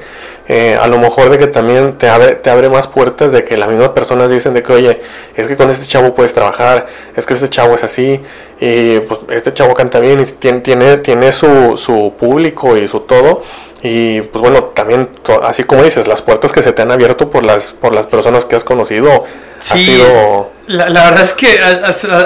Eh, 0.48 0.76
a 0.80 0.88
lo 0.88 0.98
mejor 0.98 1.30
de 1.30 1.38
que 1.38 1.46
también 1.46 1.98
te 1.98 2.08
abre, 2.08 2.34
te 2.34 2.50
abre 2.50 2.68
más 2.68 2.88
puertas 2.88 3.30
de 3.30 3.44
que 3.44 3.56
las 3.56 3.68
mismas 3.68 3.90
personas 3.90 4.30
dicen 4.30 4.54
de 4.54 4.62
que, 4.62 4.72
oye, 4.72 5.00
es 5.36 5.46
que 5.46 5.56
con 5.56 5.70
este 5.70 5.86
chavo 5.86 6.14
puedes 6.14 6.34
trabajar, 6.34 6.86
es 7.14 7.26
que 7.26 7.34
este 7.34 7.48
chavo 7.48 7.74
es 7.74 7.84
así, 7.84 8.20
y 8.60 8.98
pues 9.00 9.20
este 9.30 9.54
chavo 9.54 9.72
canta 9.74 10.00
bien 10.00 10.20
y 10.20 10.24
tiene, 10.24 10.60
tiene, 10.60 10.96
tiene 10.96 11.32
su, 11.32 11.76
su 11.76 12.14
público 12.18 12.76
y 12.76 12.88
su 12.88 13.00
todo. 13.00 13.42
Y 13.84 14.20
pues 14.22 14.42
bueno, 14.42 14.64
también, 14.64 15.08
así 15.42 15.64
como 15.64 15.82
dices, 15.82 16.06
las 16.06 16.22
puertas 16.22 16.52
que 16.52 16.62
se 16.62 16.72
te 16.72 16.82
han 16.82 16.92
abierto 16.92 17.30
por 17.30 17.44
las, 17.44 17.72
por 17.72 17.92
las 17.92 18.06
personas 18.06 18.44
que 18.44 18.54
has 18.54 18.64
conocido, 18.64 19.10
ha 19.12 19.76
sido... 19.76 20.50
la, 20.66 20.88
la 20.88 21.04
verdad 21.04 21.22
es 21.22 21.32
que 21.32 21.58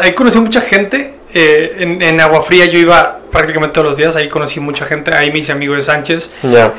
he 0.04 0.14
conocido 0.14 0.42
mucha 0.42 0.60
gente. 0.60 1.15
Eh, 1.34 1.76
en, 1.80 2.02
en 2.02 2.20
Agua 2.20 2.42
Fría 2.42 2.66
yo 2.66 2.78
iba 2.78 3.18
prácticamente 3.30 3.74
todos 3.74 3.86
los 3.88 3.96
días, 3.96 4.16
ahí 4.16 4.28
conocí 4.28 4.60
mucha 4.60 4.86
gente, 4.86 5.14
ahí 5.16 5.30
me 5.32 5.40
hice 5.40 5.52
amigo 5.52 5.74
de 5.74 5.82
Sánchez. 5.82 6.30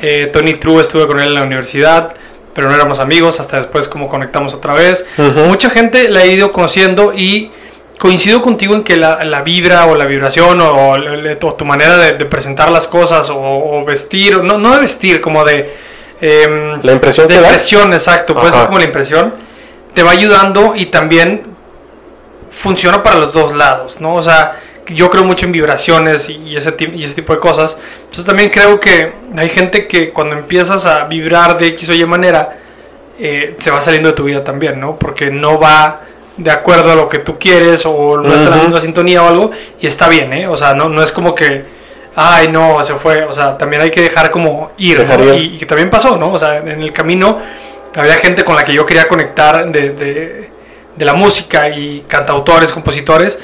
Eh, 0.02 0.30
Tony 0.32 0.54
True 0.54 0.80
estuve 0.80 1.06
con 1.06 1.20
él 1.20 1.28
en 1.28 1.34
la 1.34 1.42
universidad, 1.44 2.14
pero 2.54 2.68
no 2.68 2.74
éramos 2.74 2.98
amigos, 2.98 3.38
hasta 3.40 3.58
después 3.58 3.86
como 3.88 4.08
conectamos 4.08 4.54
otra 4.54 4.74
vez. 4.74 5.06
Mucha 5.46 5.70
gente 5.70 6.08
la 6.08 6.24
he 6.24 6.32
ido 6.32 6.50
conociendo 6.52 7.12
y 7.14 7.50
coincido 7.98 8.42
contigo 8.42 8.74
en 8.74 8.82
que 8.84 8.96
la, 8.96 9.24
la 9.24 9.42
vibra 9.42 9.86
o 9.86 9.94
la 9.96 10.06
vibración 10.06 10.60
o, 10.60 10.92
o 10.92 11.54
tu 11.54 11.64
manera 11.64 11.96
de, 11.96 12.12
de 12.12 12.24
presentar 12.24 12.70
las 12.70 12.86
cosas 12.86 13.28
o, 13.30 13.36
o 13.38 13.84
vestir, 13.84 14.42
no, 14.42 14.56
no 14.58 14.74
de 14.74 14.80
vestir, 14.80 15.20
como 15.20 15.44
de... 15.44 15.72
em, 16.20 16.74
La 16.82 16.92
impresión 16.92 17.26
de 17.28 17.34
impresión, 17.36 17.92
exacto, 17.92 18.34
puede 18.34 18.52
ser 18.52 18.66
como 18.66 18.78
la 18.78 18.84
impresión, 18.84 19.34
te 19.94 20.02
va 20.04 20.12
ayudando 20.12 20.74
y 20.76 20.86
también 20.86 21.42
funciona 22.50 23.02
para 23.02 23.16
los 23.16 23.32
dos 23.32 23.54
lados, 23.54 24.00
¿no? 24.00 24.14
O 24.14 24.22
sea, 24.22 24.56
yo 24.86 25.10
creo 25.10 25.24
mucho 25.24 25.46
en 25.46 25.52
vibraciones 25.52 26.28
y 26.30 26.56
ese, 26.56 26.74
y 26.94 27.04
ese 27.04 27.14
tipo 27.14 27.34
de 27.34 27.40
cosas. 27.40 27.78
Entonces 28.00 28.24
también 28.24 28.50
creo 28.50 28.80
que 28.80 29.12
hay 29.36 29.48
gente 29.48 29.86
que 29.86 30.10
cuando 30.10 30.36
empiezas 30.36 30.86
a 30.86 31.04
vibrar 31.04 31.58
de 31.58 31.68
X 31.68 31.88
o 31.90 31.94
Y 31.94 32.04
manera, 32.06 32.58
eh, 33.18 33.56
se 33.58 33.70
va 33.70 33.80
saliendo 33.80 34.10
de 34.10 34.14
tu 34.14 34.24
vida 34.24 34.42
también, 34.42 34.80
¿no? 34.80 34.96
Porque 34.96 35.30
no 35.30 35.58
va 35.58 36.00
de 36.36 36.50
acuerdo 36.50 36.92
a 36.92 36.94
lo 36.94 37.08
que 37.08 37.18
tú 37.18 37.38
quieres 37.38 37.84
o 37.84 38.16
no 38.16 38.32
está 38.32 38.44
en 38.44 38.50
la 38.50 38.56
misma 38.62 38.80
sintonía 38.80 39.22
o 39.24 39.28
algo 39.28 39.50
y 39.80 39.86
está 39.86 40.08
bien, 40.08 40.32
¿eh? 40.32 40.46
O 40.46 40.56
sea, 40.56 40.72
no, 40.72 40.88
no 40.88 41.02
es 41.02 41.12
como 41.12 41.34
que, 41.34 41.64
ay, 42.14 42.48
no, 42.48 42.82
se 42.82 42.94
fue. 42.94 43.24
O 43.24 43.32
sea, 43.32 43.58
también 43.58 43.82
hay 43.82 43.90
que 43.90 44.02
dejar 44.02 44.30
como 44.30 44.70
ir, 44.78 45.04
¿no? 45.06 45.34
Y, 45.34 45.54
y 45.54 45.58
que 45.58 45.66
también 45.66 45.90
pasó, 45.90 46.16
¿no? 46.16 46.32
O 46.32 46.38
sea, 46.38 46.58
en 46.58 46.68
el 46.68 46.92
camino 46.92 47.38
había 47.94 48.14
gente 48.14 48.44
con 48.44 48.56
la 48.56 48.64
que 48.64 48.72
yo 48.72 48.86
quería 48.86 49.08
conectar 49.08 49.70
de, 49.70 49.90
de, 49.90 50.47
de 50.98 51.04
la 51.04 51.14
música 51.14 51.68
y 51.68 52.04
cantautores, 52.08 52.72
compositores, 52.72 53.38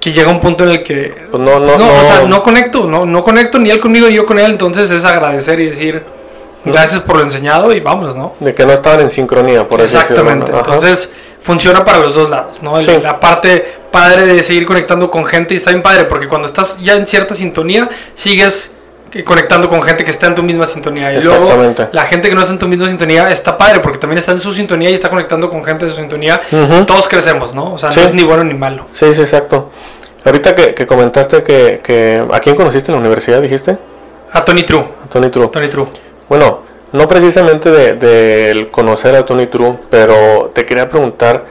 que 0.00 0.12
llega 0.12 0.28
un 0.28 0.40
punto 0.40 0.64
en 0.64 0.70
el 0.70 0.82
que 0.82 1.14
Pues 1.30 1.42
no, 1.42 1.60
no, 1.60 1.66
pues 1.66 1.78
no, 1.78 1.86
no. 1.86 2.00
o 2.00 2.04
sea, 2.04 2.20
no 2.22 2.42
conecto, 2.42 2.84
no, 2.86 3.06
no 3.06 3.22
conecto 3.22 3.58
ni 3.58 3.70
él 3.70 3.78
conmigo 3.78 4.08
ni 4.08 4.14
yo 4.14 4.26
con 4.26 4.38
él, 4.38 4.50
entonces 4.50 4.90
es 4.90 5.04
agradecer 5.04 5.60
y 5.60 5.66
decir 5.66 6.02
gracias 6.64 7.00
por 7.00 7.16
lo 7.16 7.22
enseñado 7.22 7.72
y 7.72 7.80
vámonos, 7.80 8.16
¿no? 8.16 8.34
De 8.40 8.54
que 8.54 8.66
no 8.66 8.72
estaban 8.72 9.00
en 9.00 9.10
sincronía, 9.10 9.68
por 9.68 9.80
decirlo, 9.80 10.00
Exactamente, 10.02 10.50
¿no? 10.50 10.58
Ajá. 10.58 10.74
entonces 10.74 11.12
funciona 11.40 11.84
para 11.84 11.98
los 11.98 12.14
dos 12.14 12.28
lados, 12.28 12.62
¿no? 12.62 12.80
Sí. 12.82 12.98
La 13.00 13.20
parte 13.20 13.76
padre 13.92 14.26
de 14.26 14.42
seguir 14.42 14.66
conectando 14.66 15.10
con 15.10 15.24
gente 15.24 15.54
y 15.54 15.58
está 15.58 15.70
bien 15.70 15.82
padre 15.82 16.06
porque 16.06 16.26
cuando 16.26 16.48
estás 16.48 16.80
ya 16.80 16.94
en 16.96 17.06
cierta 17.06 17.34
sintonía 17.34 17.88
sigues 18.14 18.73
conectando 19.22 19.68
con 19.68 19.80
gente 19.82 20.04
que 20.04 20.10
está 20.10 20.26
en 20.26 20.34
tu 20.34 20.42
misma 20.42 20.66
sintonía. 20.66 21.12
Y 21.12 21.22
luego 21.22 21.48
la 21.92 22.02
gente 22.04 22.28
que 22.28 22.34
no 22.34 22.40
está 22.40 22.52
en 22.52 22.58
tu 22.58 22.66
misma 22.66 22.88
sintonía 22.88 23.30
está 23.30 23.56
padre 23.56 23.80
porque 23.80 23.98
también 23.98 24.18
está 24.18 24.32
en 24.32 24.40
su 24.40 24.52
sintonía 24.52 24.90
y 24.90 24.94
está 24.94 25.08
conectando 25.08 25.48
con 25.48 25.64
gente 25.64 25.84
de 25.84 25.90
su 25.90 25.96
sintonía. 25.96 26.40
Todos 26.86 27.08
crecemos 27.08 27.54
no 27.54 27.74
o 27.74 27.78
sea 27.78 27.90
no 27.90 28.02
es 28.02 28.14
ni 28.14 28.24
bueno 28.24 28.44
ni 28.44 28.54
malo. 28.54 28.86
Sí 28.92 29.12
sí 29.14 29.20
exacto. 29.20 29.70
Ahorita 30.24 30.54
que, 30.54 30.86
comentaste 30.86 31.42
que, 31.42 31.80
que 31.82 32.24
a 32.32 32.40
quién 32.40 32.56
conociste 32.56 32.90
en 32.90 32.94
la 32.94 33.00
universidad 33.00 33.42
dijiste 33.42 33.76
a 34.32 34.44
Tony 34.44 34.62
True. 34.62 34.84
A 35.04 35.08
Tony 35.08 35.28
True. 35.28 35.48
Tony 35.48 35.68
True. 35.68 35.88
Bueno 36.28 36.60
no 36.92 37.08
precisamente 37.08 37.70
de, 37.70 37.94
de 37.94 38.68
conocer 38.70 39.14
a 39.16 39.24
Tony 39.24 39.46
True 39.46 39.76
pero 39.90 40.50
te 40.54 40.64
quería 40.64 40.88
preguntar 40.88 41.44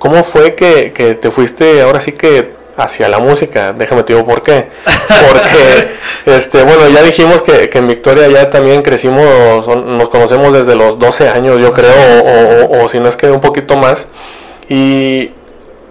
¿Cómo 0.00 0.22
fue 0.22 0.54
que, 0.54 0.92
que, 0.94 1.14
te 1.14 1.30
fuiste 1.30 1.82
ahora 1.82 2.00
sí 2.00 2.12
que 2.12 2.54
hacia 2.82 3.08
la 3.08 3.18
música? 3.18 3.72
Déjame 3.72 4.02
te 4.02 4.14
digo 4.14 4.26
por 4.26 4.42
qué. 4.42 4.68
Porque, 4.84 5.88
este, 6.26 6.62
bueno, 6.62 6.88
ya 6.88 7.02
dijimos 7.02 7.42
que, 7.42 7.68
que, 7.68 7.78
en 7.78 7.88
Victoria 7.88 8.28
ya 8.28 8.50
también 8.50 8.82
crecimos, 8.82 9.66
nos 9.66 10.08
conocemos 10.08 10.52
desde 10.52 10.74
los 10.74 10.98
12 10.98 11.28
años, 11.28 11.60
yo 11.60 11.72
creo, 11.72 12.68
o, 12.70 12.84
o, 12.84 12.88
si 12.88 13.00
no 13.00 13.08
es 13.08 13.16
que 13.16 13.30
un 13.30 13.40
poquito 13.40 13.76
más. 13.76 14.06
Y 14.68 15.30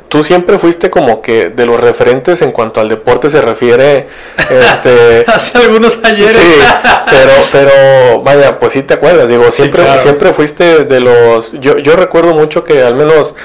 tú 0.10 0.24
siempre 0.24 0.58
fuiste 0.58 0.89
como 0.89 1.22
que 1.22 1.50
de 1.51 1.65
los 1.65 1.79
referentes 1.79 2.41
en 2.41 2.51
cuanto 2.51 2.81
al 2.81 2.89
deporte 2.89 3.29
se 3.29 3.41
refiere. 3.41 4.08
Este, 4.50 5.24
Hace 5.31 5.60
algunos 5.60 6.00
ayer. 6.03 6.27
Sí, 6.27 6.60
pero, 7.10 7.31
pero 7.51 8.24
vaya, 8.24 8.60
pues 8.60 8.74
sí 8.74 8.81
te 8.84 8.96
acuerdas, 8.96 9.29
digo, 9.29 9.50
siempre, 9.51 9.84
siempre 10.00 10.34
fuiste 10.34 10.84
de 10.86 11.00
los. 11.00 11.53
Yo, 11.60 11.77
yo 11.77 11.96
recuerdo 11.96 12.34
mucho 12.34 12.63
que 12.63 12.84
al 12.84 12.96
menos 12.96 13.36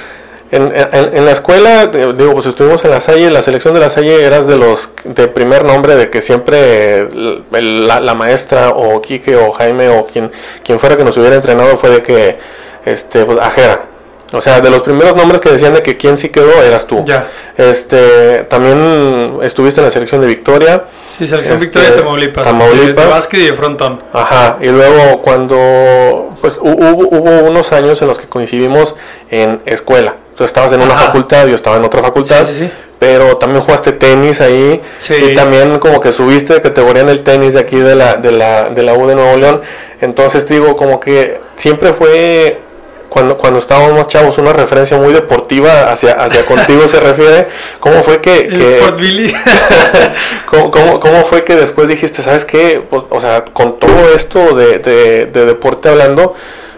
en, 0.55 0.73
en, 1.17 1.25
la 1.25 1.33
escuela, 1.33 1.87
digo, 1.87 2.33
pues 2.33 2.47
estuvimos 2.47 2.85
en 2.85 2.91
la 2.91 3.01
Salle, 3.01 3.31
la 3.31 3.43
selección 3.43 3.75
de 3.75 3.81
la 3.81 3.91
Salle 3.91 4.25
eras 4.25 4.47
de 4.47 4.57
los 4.57 4.91
de 5.05 5.27
primer 5.27 5.65
nombre 5.65 5.97
de 5.97 6.11
que 6.11 6.21
siempre 6.21 7.09
la, 7.51 8.15
maestra 8.15 8.71
o 8.71 9.03
Quique 9.03 9.37
o 9.37 9.51
Jaime 9.53 9.89
o 9.89 10.07
quien, 10.07 10.31
quien 10.63 10.79
fuera 10.79 10.97
que 10.97 11.05
nos 11.05 11.17
hubiera 11.17 11.35
entrenado 11.35 11.77
fue 11.77 11.91
de 11.91 12.03
que, 12.03 12.39
este, 12.85 13.25
pues, 13.25 13.39
Ajera. 13.39 13.94
O 14.35 14.41
sea, 14.41 14.61
de 14.61 14.71
los 14.71 14.83
primeros 14.83 15.15
nombres 15.17 15.41
que 15.41 15.51
decían 15.51 15.73
de 15.73 15.83
que 15.83 15.97
quién 15.97 16.19
sí 16.19 16.29
quedó 16.29 16.63
eras 16.63 16.87
tú. 16.87 17.05
Ya. 17.07 17.29
Este, 17.57 18.45
también 18.45 19.39
estuviste 19.43 19.81
en 19.81 19.87
la 19.87 19.91
selección 19.91 20.21
de 20.21 20.27
Victoria. 20.27 20.85
Sí, 21.17 21.27
selección 21.27 21.61
Victoria 21.61 21.91
de 21.91 21.97
Tamaulipas. 21.99 22.45
Tamaulipas. 22.45 23.05
De, 23.05 23.11
básquet 23.11 23.41
y 23.41 23.47
de 23.47 23.53
frontón. 23.55 24.03
Ajá. 24.13 24.59
Y 24.61 24.69
luego 24.69 25.23
cuando, 25.23 26.37
pues 26.41 26.59
hubo, 26.61 26.91
hubo 26.91 27.49
unos 27.49 27.73
años 27.73 28.03
en 28.03 28.09
los 28.09 28.19
que 28.19 28.27
coincidimos 28.27 28.97
en 29.31 29.61
escuela. 29.67 30.17
Tú 30.37 30.43
estabas 30.43 30.73
en 30.73 30.83
una 30.83 30.97
facultad, 30.97 31.47
yo 31.47 31.55
estaba 31.55 31.77
en 31.77 31.85
otra 31.85 32.03
facultad. 32.03 32.45
Sí, 32.45 32.55
sí, 32.55 32.71
pero 32.99 33.37
también 33.37 33.63
jugaste 33.63 33.93
tenis 33.93 34.41
ahí 34.41 34.81
y 35.11 35.35
también 35.35 35.79
como 35.79 36.01
que 36.01 36.11
subiste 36.11 36.55
de 36.55 36.61
categoría 36.61 37.03
en 37.03 37.11
el 37.11 37.23
tenis 37.23 37.53
de 37.53 37.61
aquí 37.61 37.77
de 37.77 37.95
la, 37.95 38.15
de 38.15 38.33
la, 38.33 38.71
de 38.71 38.83
la 38.83 38.95
U 38.95 39.07
de 39.07 39.15
Nuevo 39.15 39.37
León. 39.37 39.61
Entonces 40.01 40.49
digo, 40.49 40.75
como 40.75 41.01
que 41.01 41.41
siempre 41.55 41.93
fue 41.93 42.61
cuando, 43.15 43.39
cuando 43.39 43.61
estábamos 43.61 44.09
chavos, 44.09 44.39
una 44.39 44.53
referencia 44.53 44.99
muy 44.99 45.13
deportiva 45.13 45.93
hacia, 45.93 46.15
hacia 46.15 46.45
contigo 46.47 46.89
se 46.89 46.99
refiere. 46.99 47.47
¿Cómo 47.79 48.03
fue 48.03 48.21
que... 48.21 48.49
que 48.49 48.81
¿cómo, 50.47 50.99
cómo, 50.99 51.25
fue 51.25 51.45
que 51.45 51.55
después 51.55 51.87
dijiste, 51.87 52.23
sabes 52.23 52.45
qué? 52.45 52.83
Pues, 52.91 53.05
o 53.09 53.21
sea, 53.21 53.45
con 53.45 53.79
todo 53.79 54.13
esto 54.13 54.57
de, 54.57 54.81
de, 54.81 55.27
de 55.27 55.45
deporte 55.45 55.91
hablando, 55.91 56.35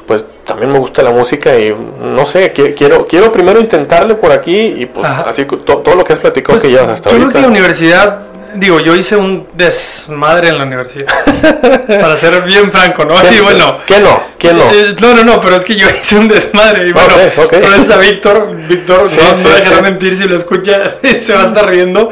pues 0.07 0.27
también 0.45 0.73
me 0.73 0.79
gusta 0.79 1.03
la 1.03 1.11
música 1.11 1.59
y 1.59 1.75
no 2.03 2.27
sé, 2.27 2.53
quiero 2.53 3.07
quiero 3.07 3.33
primero 3.33 3.59
intentarle 3.59 4.15
por 4.15 4.31
aquí 4.31 4.57
y 4.57 4.87
pues 4.87 5.07
así 5.07 5.47
todo 5.47 5.95
lo 5.97 6.05
que 6.05 6.13
has 6.13 6.19
platicado 6.19 6.59
pues, 6.59 6.65
que 6.65 6.71
llevas 6.71 6.91
hasta 6.91 7.11
yo 7.11 7.17
ahorita. 7.17 7.27
Yo 7.27 7.33
creo 7.33 7.43
que 7.43 7.47
la 7.47 7.49
universidad 7.49 8.21
digo, 8.57 8.81
yo 8.81 8.95
hice 8.95 9.17
un 9.17 9.47
desmadre 9.55 10.49
en 10.49 10.59
la 10.59 10.65
universidad. 10.65 11.07
para 11.87 12.17
ser 12.17 12.43
bien 12.43 12.71
franco, 12.71 13.05
¿no? 13.05 13.15
Y 13.31 13.41
bueno. 13.41 13.79
¿Qué 13.87 14.01
no? 14.01 14.23
¿Qué 14.39 14.53
no? 14.53 14.71
Eh, 14.73 14.97
no, 15.01 15.15
no, 15.15 15.25
no, 15.25 15.41
pero 15.41 15.57
es 15.57 15.65
que 15.65 15.77
yo 15.77 15.89
hice 16.01 16.17
un 16.17 16.29
desmadre. 16.29 16.89
Y 16.89 16.93
bueno, 16.93 17.15
okay, 17.37 17.63
a 17.65 17.97
Víctor. 17.99 18.57
Víctor, 18.69 19.11
no, 19.11 19.37
no 19.37 19.49
dejará 19.51 19.83
mentir 19.83 20.17
si 20.17 20.25
lo 20.25 20.37
escucha, 20.37 20.97
se 21.03 21.35
va 21.35 21.43
a 21.43 21.47
estar 21.47 21.69
riendo. 21.69 22.11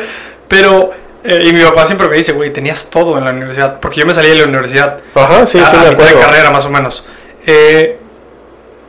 Pero, 0.48 0.92
eh, 1.24 1.46
y 1.46 1.52
mi 1.52 1.62
papá 1.62 1.86
siempre 1.86 2.08
me 2.08 2.16
dice, 2.16 2.32
güey, 2.32 2.52
tenías 2.52 2.90
todo 2.90 3.18
en 3.18 3.24
la 3.24 3.30
universidad. 3.30 3.80
Porque 3.80 4.00
yo 4.00 4.06
me 4.06 4.14
salí 4.14 4.28
de 4.28 4.36
la 4.36 4.44
universidad. 4.44 4.98
Ajá, 5.14 5.46
sí, 5.46 5.58
a, 5.58 5.70
sí, 5.70 5.76
de 5.76 6.20
carrera, 6.20 6.50
más 6.50 6.64
o 6.66 6.70
menos. 6.70 7.04
Eh, 7.46 7.98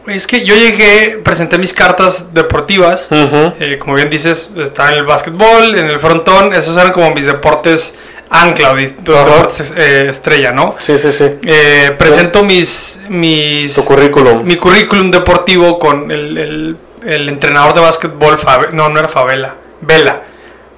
es 0.07 0.27
que 0.27 0.45
yo 0.45 0.55
llegué, 0.55 1.19
presenté 1.23 1.57
mis 1.57 1.73
cartas 1.73 2.33
deportivas. 2.33 3.07
Eh, 3.11 3.77
como 3.79 3.95
bien 3.95 4.09
dices, 4.09 4.51
está 4.57 4.89
en 4.89 4.95
el 4.95 5.03
básquetbol, 5.03 5.77
en 5.77 5.85
el 5.85 5.99
frontón. 5.99 6.53
Esos 6.53 6.77
eran 6.77 6.91
como 6.91 7.11
mis 7.11 7.25
deportes 7.25 7.95
ancla, 8.29 8.73
deportes 8.73 9.73
eh, 9.75 10.07
estrella, 10.09 10.51
¿no? 10.51 10.75
Sí, 10.79 10.97
sí, 10.97 11.11
sí. 11.11 11.25
Eh, 11.45 11.93
presento 11.97 12.43
mis, 12.43 13.01
mis. 13.09 13.73
Tu 13.73 13.85
currículum. 13.85 14.43
Mi 14.43 14.57
currículum 14.57 15.11
deportivo 15.11 15.79
con 15.79 16.11
el, 16.11 16.77
el, 17.05 17.29
entrenador 17.29 17.73
de 17.73 17.81
básquetbol, 17.81 18.37
no, 18.73 18.89
no 18.89 18.99
era 18.99 19.07
Favela, 19.07 19.55
Vela. 19.81 20.21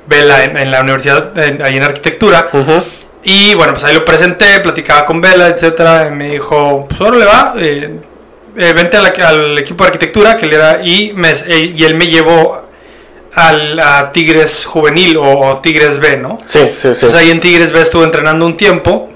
Vela 0.07 0.45
en, 0.45 0.71
la 0.71 0.81
universidad, 0.81 1.37
ahí 1.37 1.75
en 1.75 1.83
arquitectura. 1.83 2.49
Y 3.23 3.55
bueno, 3.55 3.73
pues 3.73 3.83
ahí 3.83 3.93
lo 3.93 4.05
presenté, 4.05 4.61
platicaba 4.61 5.05
con 5.05 5.19
Vela, 5.19 5.47
etcétera. 5.47 6.07
Y 6.07 6.11
me 6.11 6.31
dijo, 6.31 6.85
pues 6.87 7.01
ahora 7.01 7.17
le 7.17 7.25
va. 7.25 7.53
Eh, 7.57 7.99
eh, 8.57 8.73
vente 8.73 8.97
al 8.97 9.57
equipo 9.57 9.83
de 9.83 9.87
arquitectura 9.89 10.35
que 10.35 10.47
le 10.47 10.55
era 10.55 10.81
y, 10.83 11.13
me, 11.13 11.31
eh, 11.31 11.73
y 11.75 11.83
él 11.83 11.95
me 11.95 12.07
llevó 12.07 12.59
al, 13.33 13.79
a 13.79 14.11
Tigres 14.11 14.65
Juvenil 14.65 15.17
o, 15.17 15.59
Tigres 15.61 15.99
B, 15.99 16.17
¿no? 16.17 16.39
Sí, 16.45 16.59
sí, 16.59 16.75
sí. 16.75 16.87
Entonces 16.87 17.13
ahí 17.13 17.29
en 17.29 17.39
Tigres 17.39 17.71
B 17.71 17.79
estuve 17.81 18.03
entrenando 18.03 18.45
un 18.45 18.57
tiempo. 18.57 19.09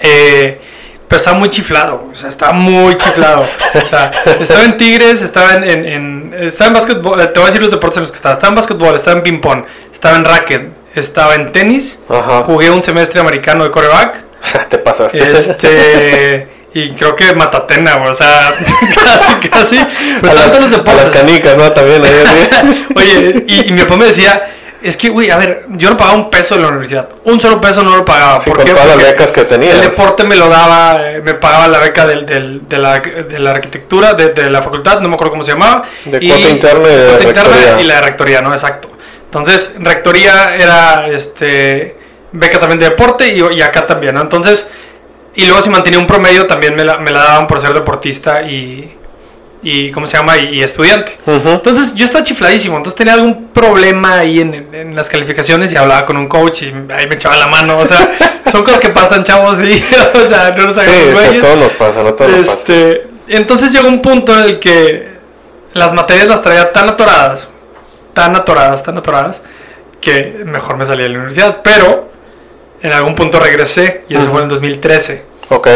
Eh, 0.00 0.60
pero 1.08 1.16
estaba 1.16 1.38
muy 1.38 1.48
chiflado, 1.48 2.08
o 2.10 2.14
sea, 2.14 2.28
estaba 2.28 2.52
muy 2.52 2.94
chiflado. 2.98 3.40
O 3.74 3.86
sea, 3.86 4.10
estaba 4.38 4.64
en 4.64 4.76
Tigres, 4.76 5.22
estaba 5.22 5.54
en, 5.54 5.64
en, 5.64 6.34
estaba 6.38 6.68
en 6.68 6.74
básquetbol, 6.74 7.32
te 7.32 7.40
voy 7.40 7.44
a 7.44 7.46
decir 7.46 7.62
los 7.62 7.70
deportes 7.70 7.96
en 7.96 8.02
los 8.02 8.12
que 8.12 8.16
estaba. 8.16 8.34
Estaba 8.34 8.50
en 8.50 8.56
básquetbol, 8.56 8.94
estaba 8.94 9.16
en 9.16 9.22
ping-pong, 9.22 9.64
estaba 9.90 10.16
en 10.16 10.26
racket, 10.26 10.68
estaba 10.94 11.34
en 11.34 11.50
tenis, 11.50 12.00
jugué 12.44 12.70
un 12.70 12.82
semestre 12.82 13.20
americano 13.20 13.64
de 13.64 13.70
coreback. 13.70 14.24
Te 14.68 14.76
pasaste. 14.76 15.32
Este. 15.32 16.48
Y 16.74 16.90
creo 16.90 17.16
que 17.16 17.34
Matatena, 17.34 17.96
o 17.96 18.12
sea, 18.12 18.52
casi, 18.94 19.48
casi. 19.48 19.78
Pero 20.20 20.32
a, 20.32 20.34
las, 20.34 20.60
los 20.60 20.70
deportes. 20.70 20.94
a 20.94 21.04
las 21.04 21.10
canicas, 21.10 21.56
¿no? 21.56 21.72
También. 21.72 22.04
Ahí, 22.04 22.86
Oye, 22.94 23.44
y, 23.46 23.72
mi 23.72 23.80
papá 23.82 23.96
me 23.96 24.04
decía, 24.04 24.50
es 24.82 24.96
que, 24.98 25.08
güey, 25.08 25.30
a 25.30 25.38
ver, 25.38 25.64
yo 25.70 25.88
no 25.88 25.96
pagaba 25.96 26.16
un 26.16 26.30
peso 26.30 26.56
en 26.56 26.62
la 26.62 26.68
universidad. 26.68 27.08
Un 27.24 27.40
solo 27.40 27.58
peso 27.58 27.82
no 27.82 27.96
lo 27.96 28.04
pagaba. 28.04 28.38
Sí, 28.38 28.50
con 28.50 28.66
todas 28.66 28.86
las 28.86 28.96
becas 28.98 29.32
que 29.32 29.44
tenía. 29.44 29.72
El 29.72 29.80
deporte 29.80 30.24
me 30.24 30.36
lo 30.36 30.50
daba, 30.50 31.10
eh, 31.10 31.22
me 31.22 31.34
pagaba 31.34 31.68
la 31.68 31.78
beca 31.78 32.06
del, 32.06 32.26
del, 32.26 32.68
de, 32.68 32.78
la, 32.78 33.00
de 33.00 33.38
la 33.38 33.52
arquitectura, 33.52 34.12
de, 34.12 34.28
de, 34.34 34.50
la 34.50 34.62
facultad, 34.62 35.00
no 35.00 35.08
me 35.08 35.14
acuerdo 35.14 35.32
cómo 35.32 35.44
se 35.44 35.52
llamaba. 35.52 35.84
De 36.04 36.18
y, 36.20 36.28
cuota 36.28 36.48
interna 36.50 36.88
y 36.88 36.96
de 36.96 37.18
rectoría. 37.18 37.80
y 37.80 37.84
la 37.84 37.94
de 37.94 38.02
rectoría, 38.02 38.42
¿no? 38.42 38.52
Exacto. 38.52 38.90
Entonces, 39.24 39.72
rectoría 39.78 40.54
era, 40.54 41.08
este, 41.08 41.96
beca 42.32 42.60
también 42.60 42.78
de 42.78 42.90
deporte 42.90 43.28
y, 43.28 43.42
y 43.54 43.62
acá 43.62 43.86
también, 43.86 44.14
¿no? 44.14 44.20
Entonces 44.20 44.68
y 45.38 45.46
luego 45.46 45.62
si 45.62 45.70
mantenía 45.70 46.00
un 46.00 46.06
promedio 46.08 46.48
también 46.48 46.74
me 46.74 46.84
la, 46.84 46.98
me 46.98 47.12
la 47.12 47.20
daban 47.20 47.46
por 47.46 47.60
ser 47.60 47.72
deportista 47.72 48.42
y, 48.42 48.92
y 49.62 49.92
¿cómo 49.92 50.04
se 50.04 50.16
llama? 50.16 50.36
Y, 50.36 50.60
estudiante. 50.64 51.16
Entonces 51.26 51.94
yo 51.94 52.04
estaba 52.04 52.24
chifladísimo, 52.24 52.76
entonces 52.76 52.98
tenía 52.98 53.14
algún 53.14 53.46
problema 53.50 54.18
ahí 54.18 54.40
en, 54.40 54.66
en, 54.72 54.96
las 54.96 55.08
calificaciones 55.08 55.72
y 55.72 55.76
hablaba 55.76 56.04
con 56.04 56.16
un 56.16 56.26
coach 56.26 56.62
y 56.62 56.74
ahí 56.92 57.06
me 57.06 57.14
echaba 57.14 57.36
la 57.36 57.46
mano, 57.46 57.78
o 57.78 57.86
sea, 57.86 58.16
son 58.50 58.64
cosas 58.64 58.80
que 58.80 58.88
pasan, 58.88 59.22
chavos, 59.22 59.60
y, 59.60 59.74
o 60.24 60.28
sea, 60.28 60.56
no 60.58 60.66
nos 60.66 60.76
hagamos 60.76 61.20
sí, 61.20 61.36
a 61.36 61.40
todos 61.40 61.56
nos 61.56 61.72
pasa, 61.74 62.00
a 62.00 62.16
todos 62.16 62.32
este, 62.32 63.06
Entonces 63.28 63.72
llegó 63.72 63.86
un 63.86 64.02
punto 64.02 64.34
en 64.34 64.40
el 64.40 64.58
que 64.58 65.06
las 65.72 65.92
materias 65.92 66.26
las 66.26 66.42
traía 66.42 66.72
tan 66.72 66.88
atoradas, 66.88 67.48
tan 68.12 68.34
atoradas, 68.34 68.82
tan 68.82 68.98
atoradas, 68.98 69.44
que 70.00 70.42
mejor 70.44 70.76
me 70.76 70.84
salía 70.84 71.04
de 71.04 71.10
la 71.10 71.18
universidad, 71.18 71.58
pero 71.62 72.08
en 72.82 72.92
algún 72.92 73.14
punto 73.14 73.40
regresé 73.40 74.02
y 74.08 74.16
eso 74.16 74.28
fue 74.28 74.38
en 74.38 74.44
el 74.44 74.50
2013. 74.50 75.22
Ok. 75.50 75.68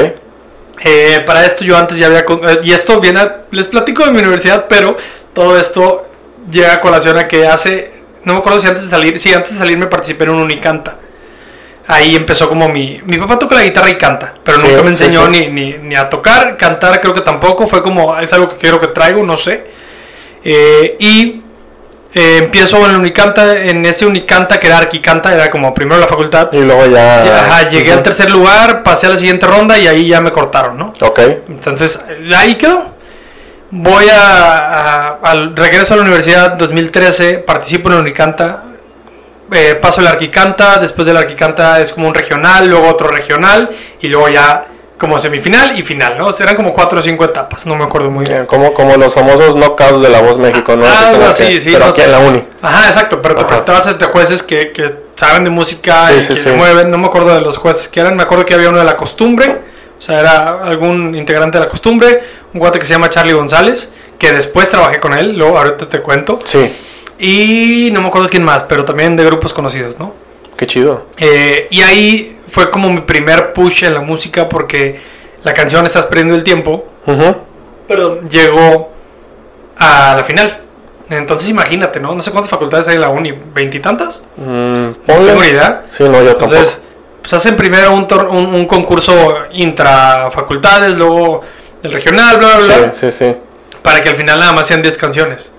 Eh, 0.84 1.22
para 1.26 1.46
esto 1.46 1.64
yo 1.64 1.76
antes 1.76 1.98
ya 1.98 2.06
había... 2.06 2.20
Eh, 2.20 2.60
y 2.64 2.72
esto 2.72 3.00
viene... 3.00 3.20
les 3.50 3.68
platico 3.68 4.04
de 4.04 4.12
mi 4.12 4.18
universidad, 4.18 4.66
pero 4.68 4.96
todo 5.32 5.56
esto 5.56 6.06
llega 6.50 6.74
a 6.74 6.80
colación 6.80 7.18
a 7.18 7.28
que 7.28 7.46
hace... 7.46 7.92
No 8.24 8.34
me 8.34 8.38
acuerdo 8.40 8.60
si 8.60 8.66
antes 8.66 8.84
de 8.84 8.90
salir... 8.90 9.18
Sí, 9.20 9.32
antes 9.32 9.52
de 9.52 9.58
salir 9.58 9.78
me 9.78 9.86
participé 9.86 10.24
en 10.24 10.30
un 10.30 10.40
Unicanta. 10.40 10.96
Ahí 11.86 12.14
empezó 12.14 12.48
como 12.48 12.68
mi... 12.68 13.00
Mi 13.04 13.18
papá 13.18 13.38
toca 13.38 13.54
la 13.54 13.64
guitarra 13.64 13.90
y 13.90 13.98
canta, 13.98 14.34
pero 14.44 14.58
nunca 14.58 14.82
me 14.82 14.90
enseñó 14.90 15.28
Ni, 15.28 15.48
ni, 15.48 15.74
ni, 15.74 15.96
a 15.96 16.08
tocar, 16.08 16.56
cantar 16.56 17.00
creo 17.00 17.12
que 17.12 17.20
tampoco. 17.20 17.66
Fue 17.66 17.82
como... 17.82 18.18
Es 18.18 18.32
algo 18.32 18.48
que 18.48 18.56
quiero 18.56 18.80
que 18.80 18.88
traigo, 18.88 19.22
no 19.24 19.36
sé. 19.36 19.64
Eh, 20.44 20.96
y 20.98 21.41
eh, 22.14 22.38
empiezo 22.38 22.78
en 22.84 22.90
el 22.90 22.96
Unicanta, 22.96 23.56
en 23.62 23.84
ese 23.86 24.04
Unicanta 24.06 24.58
que 24.60 24.66
era 24.66 24.78
Arquicanta, 24.78 25.34
era 25.34 25.50
como 25.50 25.72
primero 25.72 26.00
la 26.00 26.06
facultad. 26.06 26.52
Y 26.52 26.60
luego 26.60 26.86
ya. 26.86 27.68
llegué 27.70 27.92
al 27.92 28.02
tercer 28.02 28.30
lugar, 28.30 28.82
pasé 28.82 29.06
a 29.06 29.10
la 29.10 29.16
siguiente 29.16 29.46
ronda 29.46 29.78
y 29.78 29.86
ahí 29.86 30.06
ya 30.06 30.20
me 30.20 30.30
cortaron, 30.30 30.76
¿no? 30.78 30.92
Ok. 31.00 31.20
Entonces, 31.48 32.00
ahí 32.36 32.56
quedó. 32.56 32.92
Voy 33.70 34.04
a, 34.10 34.58
a- 34.58 35.18
al 35.22 35.56
regreso 35.56 35.94
a 35.94 35.96
la 35.96 36.02
universidad 36.02 36.52
2013, 36.56 37.38
participo 37.38 37.88
en 37.88 37.94
el 37.94 38.00
Unicanta, 38.02 38.64
eh, 39.50 39.78
paso 39.80 40.00
el 40.02 40.06
Arquicanta, 40.06 40.76
después 40.78 41.06
del 41.06 41.16
Arquicanta 41.16 41.80
es 41.80 41.92
como 41.92 42.08
un 42.08 42.14
regional, 42.14 42.68
luego 42.68 42.88
otro 42.88 43.08
regional 43.08 43.70
y 44.00 44.08
luego 44.08 44.28
ya 44.28 44.66
como 45.02 45.18
semifinal 45.18 45.76
y 45.76 45.82
final, 45.82 46.16
¿no? 46.16 46.30
Serán 46.32 46.54
como 46.54 46.72
cuatro 46.72 47.00
o 47.00 47.02
cinco 47.02 47.24
etapas, 47.24 47.66
no 47.66 47.74
me 47.74 47.82
acuerdo 47.82 48.08
muy 48.08 48.24
bien. 48.24 48.46
Como, 48.46 48.72
como 48.72 48.96
los 48.96 49.12
famosos 49.12 49.56
knockouts 49.56 50.00
de 50.00 50.08
la 50.08 50.22
voz 50.22 50.38
México, 50.38 50.76
¿no? 50.76 50.84
Ah, 50.86 51.12
así, 51.28 51.44
que- 51.48 51.60
sí, 51.60 51.70
Pero 51.72 51.86
no- 51.86 51.90
aquí 51.90 52.02
en 52.02 52.12
la 52.12 52.18
uni. 52.20 52.44
Ajá, 52.62 52.86
exacto, 52.86 53.20
pero 53.20 53.34
te 53.34 53.44
presentabas 53.44 53.84
ante 53.88 54.04
jueces 54.04 54.44
que, 54.44 54.70
que 54.70 54.94
saben 55.16 55.42
de 55.42 55.50
música 55.50 56.06
Sí, 56.10 56.14
y 56.18 56.22
sí, 56.22 56.34
que 56.34 56.40
sí. 56.40 56.48
mueven. 56.50 56.88
No 56.88 56.98
me 56.98 57.06
acuerdo 57.06 57.34
de 57.34 57.40
los 57.40 57.56
jueces 57.58 57.88
que 57.88 57.98
eran, 57.98 58.14
me 58.16 58.22
acuerdo 58.22 58.46
que 58.46 58.54
había 58.54 58.68
uno 58.68 58.78
de 58.78 58.84
la 58.84 58.96
costumbre, 58.96 59.58
o 59.98 60.00
sea, 60.00 60.20
era 60.20 60.62
algún 60.62 61.16
integrante 61.16 61.58
de 61.58 61.64
la 61.64 61.68
costumbre, 61.68 62.22
un 62.54 62.60
guate 62.60 62.78
que 62.78 62.86
se 62.86 62.92
llama 62.92 63.10
Charlie 63.10 63.32
González, 63.32 63.90
que 64.18 64.30
después 64.30 64.70
trabajé 64.70 65.00
con 65.00 65.14
él, 65.14 65.36
luego 65.36 65.58
ahorita 65.58 65.88
te 65.88 65.98
cuento. 66.00 66.38
Sí, 66.44 66.72
Y 67.18 67.90
no 67.92 68.00
me 68.02 68.06
acuerdo 68.06 68.28
quién 68.28 68.44
más, 68.44 68.62
pero 68.62 68.84
también 68.84 69.16
de 69.16 69.24
grupos 69.24 69.52
conocidos, 69.52 69.98
¿no? 69.98 70.14
qué 70.56 70.66
chido. 70.68 71.06
Eh, 71.16 71.66
y 71.72 71.80
ahí 71.80 72.38
fue 72.52 72.70
como 72.70 72.90
mi 72.90 73.00
primer 73.00 73.52
push 73.52 73.84
en 73.84 73.94
la 73.94 74.00
música 74.00 74.48
porque 74.48 75.00
la 75.42 75.52
canción 75.54 75.84
Estás 75.86 76.06
perdiendo 76.06 76.34
el 76.36 76.44
tiempo, 76.44 76.84
perdón, 77.88 78.28
llegó 78.30 78.92
a 79.76 80.14
la 80.16 80.22
final. 80.24 80.58
Entonces 81.10 81.48
imagínate, 81.50 81.98
¿no? 82.00 82.14
No 82.14 82.20
sé 82.20 82.30
cuántas 82.30 82.50
facultades 82.50 82.88
hay 82.88 82.94
en 82.94 83.00
la 83.02 83.08
uni, 83.10 83.32
veintitantas. 83.54 84.22
Mm, 84.36 84.86
No 85.06 85.14
tengo 85.26 85.42
ni 85.42 85.48
idea. 85.48 85.82
Sí, 85.90 86.04
no, 86.04 86.22
yo 86.22 86.34
tampoco. 86.34 86.44
Entonces, 86.54 86.82
pues 87.20 87.32
hacen 87.34 87.56
primero 87.56 87.92
un, 87.92 88.06
tor- 88.08 88.28
un, 88.30 88.54
un 88.54 88.66
concurso 88.66 89.36
intrafacultades, 89.52 90.94
luego 90.96 91.42
el 91.82 91.92
regional, 91.92 92.38
bla, 92.38 92.56
bla, 92.56 92.76
bla, 92.78 92.92
Sí, 92.94 93.10
sí, 93.10 93.26
sí. 93.30 93.36
para 93.82 94.00
que 94.00 94.08
al 94.10 94.16
final 94.16 94.38
nada 94.40 94.52
más 94.52 94.66
sean 94.66 94.80
10 94.82 94.96
canciones. 94.98 95.52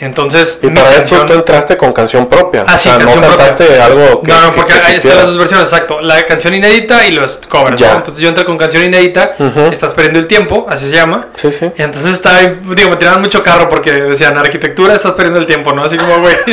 Entonces, 0.00 0.58
Y 0.62 0.68
para 0.68 0.88
esto 0.90 0.98
canción- 1.00 1.26
tú 1.26 1.32
entraste 1.34 1.76
con 1.76 1.92
canción 1.92 2.26
propia. 2.28 2.64
Ah, 2.66 2.74
o 2.74 2.78
sí, 2.78 2.84
sea, 2.84 2.98
no 2.98 3.10
propia. 3.12 3.28
cantaste 3.28 3.80
algo 3.80 4.22
que 4.22 4.30
No, 4.32 4.40
no, 4.40 4.50
que 4.50 4.56
porque 4.56 4.72
ahí 4.72 4.78
están 4.78 4.90
existiera. 4.92 5.16
las 5.18 5.26
dos 5.26 5.38
versiones, 5.38 5.64
exacto. 5.66 6.00
La 6.00 6.24
canción 6.26 6.54
inédita 6.54 7.06
y 7.06 7.12
los 7.12 7.38
covers. 7.48 7.78
Ya. 7.78 7.90
¿no? 7.92 7.96
Entonces 7.98 8.22
yo 8.22 8.28
entré 8.28 8.44
con 8.44 8.56
canción 8.58 8.82
inédita. 8.84 9.32
Estás 9.70 9.92
perdiendo 9.92 10.18
el 10.18 10.26
tiempo, 10.26 10.66
así 10.70 10.86
se 10.88 10.92
llama. 10.96 11.28
Sí, 11.36 11.52
sí. 11.52 11.70
Y 11.76 11.82
entonces 11.82 12.12
estaba, 12.14 12.36
ahí, 12.38 12.58
digo, 12.74 12.90
me 12.90 12.96
tiraban 12.96 13.20
mucho 13.20 13.42
carro 13.42 13.68
porque 13.68 13.92
decían, 13.92 14.36
arquitectura, 14.38 14.94
estás 14.94 15.12
perdiendo 15.12 15.38
el 15.38 15.46
tiempo, 15.46 15.72
¿no? 15.72 15.82
Así 15.84 15.96
como, 15.96 16.18
güey, 16.20 16.34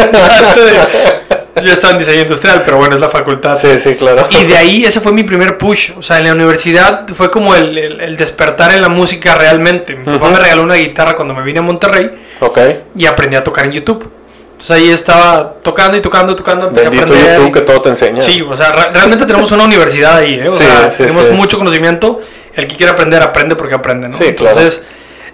yo 1.64 1.72
estaba 1.74 1.94
en 1.94 2.00
diseño 2.00 2.22
industrial, 2.22 2.62
pero 2.66 2.78
bueno, 2.78 2.96
es 2.96 3.02
la 3.02 3.10
facultad. 3.10 3.58
Sí, 3.60 3.80
sí, 3.82 3.96
claro. 3.96 4.28
Y 4.30 4.44
de 4.46 4.56
ahí 4.58 4.84
ese 4.86 5.00
fue 5.00 5.12
mi 5.12 5.24
primer 5.24 5.58
push. 5.58 5.92
O 5.98 6.02
sea, 6.04 6.20
en 6.20 6.26
la 6.26 6.34
universidad 6.34 7.08
fue 7.16 7.32
como 7.32 7.56
el, 7.56 7.78
el- 7.78 8.02
el 8.02 8.18
despertar 8.18 8.72
en 8.74 8.82
la 8.82 8.90
música 8.90 9.36
realmente. 9.36 9.96
Mi 9.96 10.06
papá 10.06 10.26
Ujú. 10.26 10.34
me 10.34 10.40
regaló 10.40 10.64
una 10.64 10.76
guitarra 10.76 11.16
cuando 11.16 11.34
me 11.34 11.42
vine 11.44 11.60
a 11.60 11.64
Monterrey 11.64 12.12
Ok. 12.40 12.60
y 12.96 13.06
aprendí 13.06 13.36
a 13.36 13.44
tocar 13.44 13.66
en 13.66 13.72
YouTube. 13.72 14.10
Entonces 14.52 14.72
ahí 14.78 14.90
estaba 14.90 15.54
tocando 15.62 15.98
y 15.98 16.02
tocando, 16.02 16.36
tocando, 16.36 16.68
empecé 16.70 16.88
a 16.88 16.90
Bendito 16.90 17.14
aprender. 17.14 17.36
YouTube 17.38 17.50
y- 17.50 17.52
que 17.52 17.62
todo 17.62 17.82
te 17.82 17.90
enseña. 17.90 18.22
Sí, 18.22 18.42
o 18.42 18.56
sea, 18.56 18.72
re- 18.72 18.92
realmente 18.92 19.26
tenemos 19.26 19.52
una 19.52 19.64
universidad 19.66 20.18
ahí, 20.18 20.34
¿eh? 20.36 20.50
O 20.50 20.54
Sí, 20.54 20.64
sea, 20.64 20.90
sí, 20.90 20.98
tenemos 21.04 21.26
sí. 21.28 21.32
mucho 21.34 21.58
conocimiento. 21.60 22.22
El 22.56 22.68
que 22.68 22.76
quiere 22.76 22.92
aprender, 22.92 23.22
aprende 23.22 23.56
porque 23.56 23.76
aprende, 23.76 24.10
¿no? 24.10 24.18
Sí, 24.18 24.34
claro. 24.34 24.58
Entonces, 24.58 24.84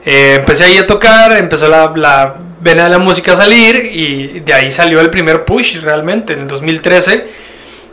eh, 0.05 0.36
empecé 0.39 0.65
ahí 0.65 0.77
a 0.77 0.86
tocar, 0.86 1.31
empezó 1.38 1.69
la, 1.69 1.93
la 1.95 2.36
vena 2.60 2.83
de 2.83 2.89
la 2.89 2.98
música 2.98 3.31
a 3.31 3.36
salir 3.38 3.89
y 3.93 4.41
de 4.41 4.53
ahí 4.53 4.69
salió 4.72 5.00
el 5.00 5.10
primer 5.10 5.45
push 5.45 5.77
realmente 5.81 6.33
en 6.33 6.39
el 6.41 6.48
2013. 6.50 7.25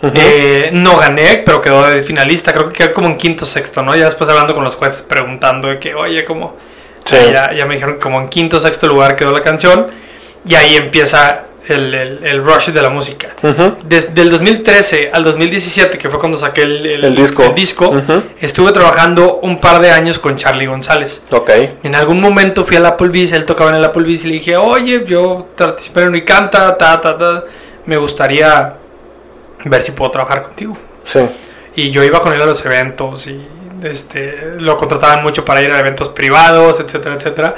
Ujú. 0.03 0.13
Eh, 0.17 0.71
no 0.73 0.97
gané, 0.97 1.43
pero 1.45 1.61
quedó 1.61 1.87
de 1.87 2.03
finalista. 2.03 2.53
Creo 2.53 2.73
que 2.73 2.79
quedó 2.85 2.93
como 2.93 3.07
en 3.07 3.17
quinto 3.17 3.47
sexto, 3.47 3.83
¿no? 3.83 3.95
Ya 3.95 4.07
después 4.07 4.29
hablando 4.29 4.53
con 4.55 4.65
los 4.65 4.75
jueces 4.75 5.03
preguntando 5.03 5.69
de 5.69 5.79
que, 5.79 5.95
oye, 5.95 6.25
¿cómo? 6.25 6.57
Sí. 7.11 7.33
Ya, 7.33 7.53
ya 7.53 7.67
me 7.67 7.75
dijeron 7.75 7.95
que 7.97 8.01
como 8.01 8.21
en 8.21 8.29
quinto 8.29 8.59
sexto 8.61 8.87
lugar 8.87 9.17
quedó 9.17 9.33
la 9.33 9.43
canción. 9.43 9.89
Y 10.47 10.55
ahí 10.55 10.77
empieza 10.77 11.43
el, 11.69 11.95
el, 11.95 12.21
el 12.27 12.43
rush 12.45 12.69
de 12.71 12.81
la 12.83 12.89
música. 12.89 13.29
Ujú. 13.43 13.77
Desde 13.85 14.23
el 14.23 14.31
2013 14.31 15.11
al 15.13 15.23
2017, 15.23 15.99
que 15.99 16.09
fue 16.09 16.19
cuando 16.19 16.39
saqué 16.39 16.63
el, 16.63 16.87
El 17.05 17.15
disco. 17.15 17.45
el 17.45 17.55
disco, 17.55 17.91
Ujú. 17.91 18.23
estuve 18.41 18.73
trabajando 18.73 19.37
un 19.43 19.61
par 19.61 19.81
de 19.81 19.91
años 19.91 20.19
con 20.19 20.37
Charlie 20.37 20.67
González. 20.67 21.23
Ok. 21.31 21.51
En 21.83 21.95
algún 21.95 22.21
momento 22.21 22.65
fui 22.65 22.77
al 22.79 22.87
Applebee's, 22.87 23.33
él 23.33 23.45
tocaba 23.45 23.71
en 23.71 23.77
el 23.77 23.85
Applebee's 23.85 24.25
y 24.25 24.29
le 24.29 24.35
dije, 24.35 24.57
oye, 24.57 25.05
yo 25.07 25.49
participé 25.57 26.01
en 26.03 26.09
Unicanta, 26.09 26.77
ta, 26.79 27.01
ta, 27.01 27.19
ta, 27.19 27.45
me 27.85 27.97
gustaría 27.99 28.75
ver 29.65 29.83
si 29.83 29.93
puedo 29.93 30.11
trabajar 30.11 30.43
contigo. 30.43 30.77
Sí. 31.05 31.21
Y 31.77 31.91
yo 31.91 32.03
iba 32.03 32.21
con 32.21 32.33
él 32.33 32.41
a 32.41 32.47
los 32.47 32.65
eventos 32.65 33.27
y 33.27 33.41
este, 33.83 34.55
lo 34.59 34.77
contrataban 34.77 35.23
mucho 35.23 35.45
para 35.45 35.63
ir 35.63 35.73
a 35.73 35.79
eventos 35.79 36.09
privados, 36.09 36.81
etcétera, 36.81 37.15
etcétera. 37.15 37.57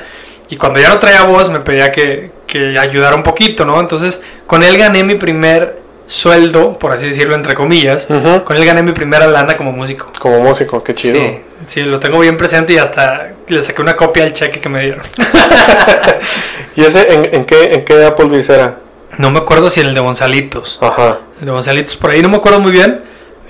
Y 0.49 0.57
cuando 0.57 0.81
ya 0.81 0.89
no 0.91 0.99
traía 0.99 1.23
voz 1.25 1.49
me 1.49 1.61
pedía 1.61 1.91
que, 1.91 2.31
que 2.47 2.79
ayudara 2.79 3.17
un 3.17 3.23
poquito, 3.23 3.65
¿no? 3.65 3.81
Entonces 3.81 4.21
con 4.47 4.63
él 4.63 4.77
gané 4.77 5.03
mi 5.03 5.15
primer 5.15 5.83
sueldo, 6.07 6.79
por 6.79 6.93
así 6.93 7.09
decirlo, 7.09 7.35
entre 7.35 7.55
comillas. 7.55 8.07
Con 8.45 8.57
él 8.57 8.65
gané 8.65 8.83
mi 8.83 8.93
primera 8.93 9.27
lana 9.27 9.57
como 9.57 9.73
músico. 9.73 10.13
Como 10.19 10.41
músico, 10.41 10.83
qué 10.83 10.95
chido. 10.95 11.19
Sí, 11.19 11.41
sí, 11.67 11.83
lo 11.83 11.99
tengo 12.01 12.19
bien 12.19 12.37
presente 12.37 12.75
y 12.75 12.79
hasta 12.79 13.33
le 13.49 13.63
saqué 13.63 13.81
una 13.81 13.97
copia 13.97 14.25
al 14.25 14.33
cheque 14.33 14.61
que 14.61 14.69
me 14.69 14.83
dieron. 14.83 15.03
¿Y 16.77 16.83
ese 16.85 17.13
en, 17.13 17.35
en 17.35 17.45
qué, 17.45 17.75
en 17.75 17.85
qué 17.85 18.05
Applebee's 18.05 18.49
era? 18.49 18.79
No 19.19 19.31
me 19.31 19.39
acuerdo 19.39 19.71
si 19.71 19.81
en 19.81 19.87
el 19.87 19.95
de 19.95 20.01
Gonzalitos. 20.01 20.79
Ajá. 20.81 21.21
El 21.41 21.47
de 21.47 21.53
Gonzalitos, 21.53 21.97
por 21.97 22.11
ahí 22.11 22.23
no 22.23 22.29
me 22.29 22.37
acuerdo 22.37 22.61
muy 22.61 22.73
bien. 22.73 23.03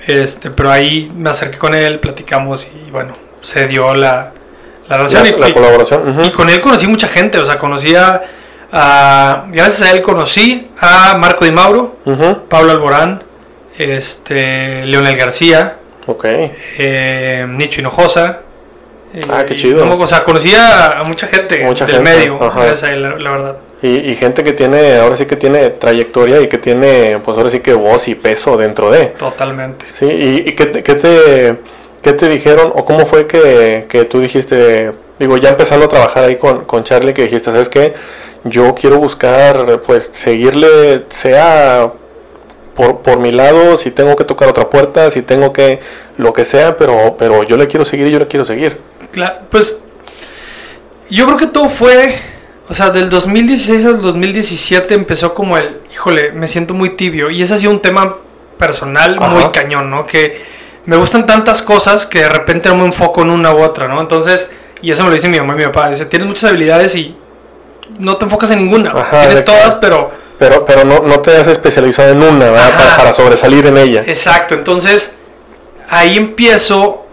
Este, 0.07 0.49
pero 0.51 0.71
ahí 0.71 1.11
me 1.15 1.29
acerqué 1.29 1.57
con 1.57 1.73
él, 1.73 1.99
platicamos 1.99 2.67
y 2.87 2.91
bueno, 2.91 3.13
se 3.41 3.67
dio 3.67 3.93
la, 3.95 4.31
la 4.89 4.97
relación. 4.97 5.23
La, 5.23 5.29
y, 5.29 5.39
la 5.39 5.49
y- 5.49 5.53
colaboración. 5.53 6.25
y 6.25 6.31
con 6.31 6.49
él 6.49 6.59
conocí 6.61 6.87
mucha 6.87 7.07
gente, 7.07 7.37
o 7.39 7.45
sea, 7.45 7.57
conocí 7.57 7.95
a, 7.95 8.21
gracias 9.49 9.81
a 9.83 9.91
él 9.91 10.01
conocí 10.01 10.69
a 10.79 11.15
Marco 11.17 11.45
Di 11.45 11.51
Mauro. 11.51 11.95
Pablo 12.49 12.71
Alborán, 12.71 13.23
este, 13.77 14.85
Leonel 14.85 15.15
García, 15.15 15.77
Ok. 16.07 16.25
eh, 16.25 17.45
Nicho 17.47 17.79
Hinojosa. 17.81 18.39
Ah, 19.29 19.43
qué 19.45 19.55
chido. 19.55 19.87
o 19.97 20.07
sea, 20.07 20.23
conocí 20.23 20.53
a, 20.55 20.99
a 20.99 21.03
mucha 21.03 21.27
gente 21.27 21.59
Mucha 21.63 21.85
del 21.85 21.97
gente, 21.97 22.09
medio, 22.17 22.43
ajá. 22.43 22.61
gracias 22.61 22.89
a 22.89 22.93
él, 22.93 23.03
la, 23.03 23.09
la 23.17 23.31
verdad. 23.31 23.57
Y, 23.83 24.11
y 24.11 24.15
gente 24.15 24.43
que 24.45 24.53
tiene, 24.53 24.95
ahora 24.95 25.15
sí 25.17 25.25
que 25.25 25.35
tiene 25.35 25.69
trayectoria 25.69 26.39
y 26.41 26.47
que 26.47 26.57
tiene, 26.57 27.19
pues 27.23 27.37
ahora 27.37 27.49
sí 27.49 27.59
que 27.59 27.73
voz 27.73 28.07
y 28.07 28.15
peso 28.15 28.55
dentro 28.57 28.89
de. 28.89 29.07
Totalmente. 29.07 29.85
Sí, 29.93 30.05
¿y, 30.05 30.49
y 30.49 30.55
qué, 30.55 30.65
te, 30.67 30.83
qué 30.83 30.95
te, 30.95 31.55
qué 32.01 32.13
te 32.13 32.29
dijeron 32.29 32.71
o 32.73 32.85
cómo 32.85 33.05
fue 33.05 33.27
que, 33.27 33.85
que 33.89 34.05
tú 34.05 34.21
dijiste, 34.21 34.93
digo, 35.19 35.35
ya 35.37 35.49
empezando 35.49 35.85
a 35.85 35.89
trabajar 35.89 36.23
ahí 36.23 36.37
con, 36.37 36.63
con 36.63 36.83
Charlie, 36.85 37.13
que 37.13 37.23
dijiste, 37.23 37.51
¿sabes 37.51 37.67
qué? 37.69 37.93
Yo 38.45 38.73
quiero 38.73 38.99
buscar, 38.99 39.81
pues, 39.85 40.09
seguirle, 40.13 41.03
sea 41.09 41.91
por, 42.75 42.99
por 43.01 43.19
mi 43.19 43.31
lado, 43.31 43.77
si 43.77 43.91
tengo 43.91 44.15
que 44.15 44.23
tocar 44.23 44.47
otra 44.47 44.69
puerta, 44.69 45.11
si 45.11 45.21
tengo 45.23 45.51
que, 45.53 45.79
lo 46.17 46.31
que 46.31 46.45
sea, 46.45 46.77
pero, 46.77 47.15
pero 47.19 47.43
yo 47.43 47.57
le 47.57 47.67
quiero 47.67 47.83
seguir 47.85 48.07
y 48.07 48.11
yo 48.11 48.19
le 48.19 48.27
quiero 48.27 48.45
seguir. 48.45 48.77
Cla- 49.13 49.39
pues 49.49 49.77
yo 51.09 51.25
creo 51.25 51.37
que 51.37 51.47
todo 51.47 51.69
fue, 51.69 52.15
o 52.73 52.75
sea, 52.75 52.89
del 52.89 53.07
2016 53.07 53.85
al 53.85 54.01
2017 54.01 54.95
empezó 54.95 55.35
como 55.35 55.59
el, 55.59 55.77
híjole, 55.93 56.31
me 56.31 56.47
siento 56.47 56.73
muy 56.73 56.95
tibio. 56.95 57.29
Y 57.29 57.43
ese 57.43 57.53
ha 57.53 57.57
sido 57.57 57.71
un 57.71 57.79
tema 57.83 58.15
personal 58.57 59.15
Ajá. 59.19 59.27
muy 59.27 59.43
cañón, 59.51 59.91
¿no? 59.91 60.07
Que 60.07 60.43
me 60.87 60.95
gustan 60.97 61.27
tantas 61.27 61.61
cosas 61.61 62.07
que 62.07 62.21
de 62.21 62.29
repente 62.29 62.69
no 62.69 62.77
me 62.77 62.85
enfoco 62.85 63.21
en 63.21 63.29
una 63.29 63.53
u 63.53 63.61
otra, 63.61 63.87
¿no? 63.87 64.01
Entonces, 64.01 64.49
y 64.81 64.89
eso 64.89 65.03
me 65.03 65.09
lo 65.09 65.15
dice 65.15 65.27
mi 65.27 65.37
mamá 65.39 65.53
y 65.53 65.57
mi 65.57 65.63
papá, 65.65 65.87
dice, 65.89 66.07
tienes 66.07 66.27
muchas 66.27 66.49
habilidades 66.49 66.95
y 66.95 67.15
no 67.99 68.17
te 68.17 68.25
enfocas 68.25 68.49
en 68.49 68.57
ninguna. 68.57 68.89
Ajá, 68.89 69.19
tienes 69.21 69.37
que- 69.37 69.43
todas, 69.43 69.75
pero... 69.75 70.09
Pero, 70.39 70.65
pero 70.65 70.83
no, 70.83 71.01
no 71.01 71.19
te 71.19 71.37
has 71.37 71.45
especializado 71.47 72.09
en 72.09 72.23
una, 72.23 72.49
¿verdad? 72.49 72.71
Para, 72.75 72.97
para 72.97 73.13
sobresalir 73.13 73.67
en 73.67 73.77
ella. 73.77 74.03
Exacto, 74.07 74.55
entonces 74.55 75.15
ahí 75.87 76.17
empiezo, 76.17 77.05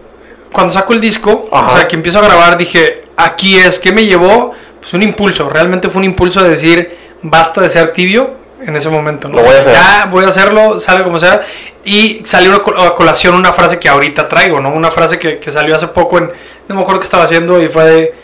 cuando 0.51 0.73
saco 0.73 0.93
el 0.93 0.99
disco, 0.99 1.45
Ajá. 1.51 1.67
o 1.67 1.77
sea, 1.77 1.87
que 1.87 1.95
empiezo 1.95 2.17
a 2.17 2.23
grabar, 2.23 2.57
dije, 2.57 3.03
aquí 3.15 3.57
es, 3.57 3.77
¿qué 3.77 3.91
me 3.91 4.05
llevó? 4.07 4.53
Pues 4.81 4.93
un 4.93 5.03
impulso, 5.03 5.49
realmente 5.49 5.89
fue 5.89 5.99
un 5.99 6.05
impulso 6.05 6.43
de 6.43 6.49
decir, 6.49 6.97
basta 7.21 7.61
de 7.61 7.69
ser 7.69 7.93
tibio 7.93 8.31
en 8.65 8.75
ese 8.75 8.89
momento, 8.89 9.29
¿no? 9.29 9.37
Lo 9.37 9.43
voy 9.43 9.55
a 9.55 9.59
hacer. 9.59 9.73
Ya 9.73 10.07
voy 10.09 10.25
a 10.25 10.27
hacerlo, 10.27 10.79
sale 10.79 11.03
como 11.03 11.19
sea. 11.19 11.41
Y 11.83 12.21
salió 12.25 12.55
a 12.55 12.95
colación 12.95 13.35
una 13.35 13.53
frase 13.53 13.79
que 13.79 13.89
ahorita 13.89 14.27
traigo, 14.27 14.59
¿no? 14.59 14.69
Una 14.69 14.91
frase 14.91 15.17
que, 15.17 15.39
que 15.39 15.49
salió 15.49 15.75
hace 15.75 15.87
poco 15.87 16.17
en, 16.17 16.31
no 16.67 16.75
me 16.75 16.81
acuerdo 16.81 16.99
qué 16.99 17.05
estaba 17.05 17.23
haciendo 17.23 17.61
y 17.61 17.69
fue 17.69 17.83
de, 17.85 18.15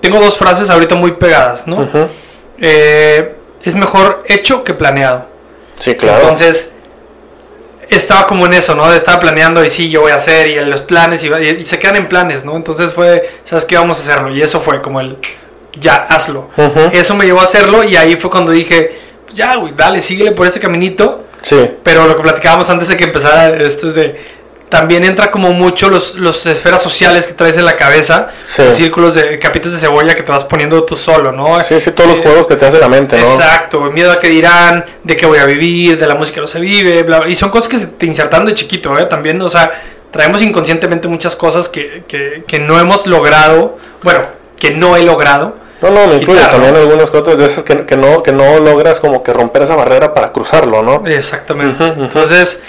tengo 0.00 0.20
dos 0.20 0.36
frases 0.36 0.70
ahorita 0.70 0.94
muy 0.94 1.12
pegadas, 1.12 1.66
¿no? 1.66 1.76
Ujú. 1.76 2.08
Eh, 2.58 3.34
es 3.62 3.74
mejor 3.74 4.24
hecho 4.26 4.64
que 4.64 4.74
planeado. 4.74 5.26
Sí, 5.78 5.94
claro. 5.94 6.20
Entonces, 6.20 6.72
estaba 7.88 8.26
como 8.26 8.46
en 8.46 8.54
eso, 8.54 8.74
¿no? 8.74 8.92
Estaba 8.92 9.18
planeando 9.18 9.64
y 9.64 9.70
sí, 9.70 9.90
yo 9.90 10.02
voy 10.02 10.12
a 10.12 10.16
hacer 10.16 10.46
y 10.46 10.60
los 10.64 10.82
planes 10.82 11.24
y, 11.24 11.28
y 11.32 11.64
se 11.64 11.78
quedan 11.78 11.96
en 11.96 12.08
planes, 12.08 12.44
¿no? 12.44 12.56
Entonces 12.56 12.94
fue, 12.94 13.28
¿sabes 13.44 13.64
qué? 13.64 13.76
Vamos 13.76 13.98
a 13.98 14.02
hacerlo. 14.02 14.30
Y 14.30 14.40
eso 14.40 14.60
fue 14.60 14.80
como 14.80 15.00
el, 15.00 15.18
ya, 15.78 16.06
hazlo. 16.08 16.50
Eso 16.92 17.14
me 17.14 17.24
llevó 17.24 17.40
a 17.40 17.44
hacerlo 17.44 17.84
y 17.84 17.96
ahí 17.96 18.16
fue 18.16 18.30
cuando 18.30 18.52
dije, 18.52 18.98
ya, 19.34 19.56
güey, 19.56 19.72
dale, 19.76 20.00
síguele 20.00 20.32
por 20.32 20.46
este 20.46 20.60
caminito. 20.60 21.24
Sí. 21.42 21.70
Pero 21.82 22.06
lo 22.06 22.16
que 22.16 22.22
platicábamos 22.22 22.68
antes 22.70 22.88
de 22.88 22.96
que 22.96 23.04
empezara 23.04 23.48
esto 23.56 23.88
es 23.88 23.94
de, 23.94 24.20
también 24.68 25.04
entra 25.04 25.30
como 25.30 25.52
mucho 25.52 25.88
los, 25.88 26.14
los 26.16 26.44
esferas 26.46 26.82
sociales 26.82 27.26
que 27.26 27.32
traes 27.32 27.56
en 27.56 27.64
la 27.64 27.76
cabeza, 27.76 28.28
Sí. 28.44 28.62
los 28.62 28.74
círculos 28.76 29.14
de 29.14 29.38
capitas 29.38 29.72
de 29.72 29.78
cebolla 29.78 30.14
que 30.14 30.22
te 30.22 30.30
vas 30.30 30.44
poniendo 30.44 30.84
tú 30.84 30.96
solo, 30.96 31.32
¿no? 31.32 31.60
Sí, 31.62 31.80
sí, 31.80 31.92
todos 31.92 32.10
los 32.10 32.18
Eh, 32.18 32.22
juegos 32.22 32.46
que 32.46 32.56
te 32.56 32.66
hace 32.66 32.78
la 32.78 32.88
mente, 32.88 33.16
¿no? 33.16 33.22
Exacto, 33.22 33.80
miedo 33.90 34.12
a 34.12 34.18
que 34.20 34.28
dirán, 34.28 34.84
de 35.02 35.16
qué 35.16 35.24
voy 35.26 35.38
a 35.38 35.44
vivir, 35.44 35.98
de 35.98 36.06
la 36.06 36.14
música 36.14 36.40
no 36.40 36.46
se 36.46 36.60
vive, 36.60 37.02
bla, 37.04 37.20
bla. 37.20 37.28
y 37.30 37.34
son 37.34 37.50
cosas 37.50 37.68
que 37.68 37.78
se 37.78 37.86
te 37.86 38.06
insertan 38.06 38.44
de 38.44 38.54
chiquito, 38.54 38.96
¿eh? 38.98 39.06
También, 39.06 39.40
o 39.42 39.48
sea, 39.48 39.72
traemos 40.10 40.42
inconscientemente 40.42 41.08
muchas 41.08 41.34
cosas 41.36 41.68
que, 41.68 42.02
que, 42.06 42.44
que 42.46 42.58
no 42.58 42.78
hemos 42.78 43.06
logrado, 43.06 43.78
bueno, 44.02 44.20
que 44.58 44.72
no 44.72 44.94
he 44.96 45.02
logrado. 45.04 45.56
No, 45.82 45.90
no, 45.90 46.06
me 46.06 46.16
incluye 46.16 46.40
también 46.46 46.76
algunas 46.76 47.10
cosas 47.10 47.38
de 47.38 47.46
esas 47.46 47.64
que, 47.64 47.86
que 47.86 47.96
no, 47.96 48.22
que 48.22 48.32
no 48.32 48.58
logras 48.58 49.00
como 49.00 49.22
que 49.22 49.32
romper 49.32 49.62
esa 49.62 49.76
barrera 49.76 50.12
para 50.12 50.32
cruzarlo, 50.32 50.82
¿no? 50.82 51.02
Exactamente. 51.06 51.84
Entonces, 51.84 52.62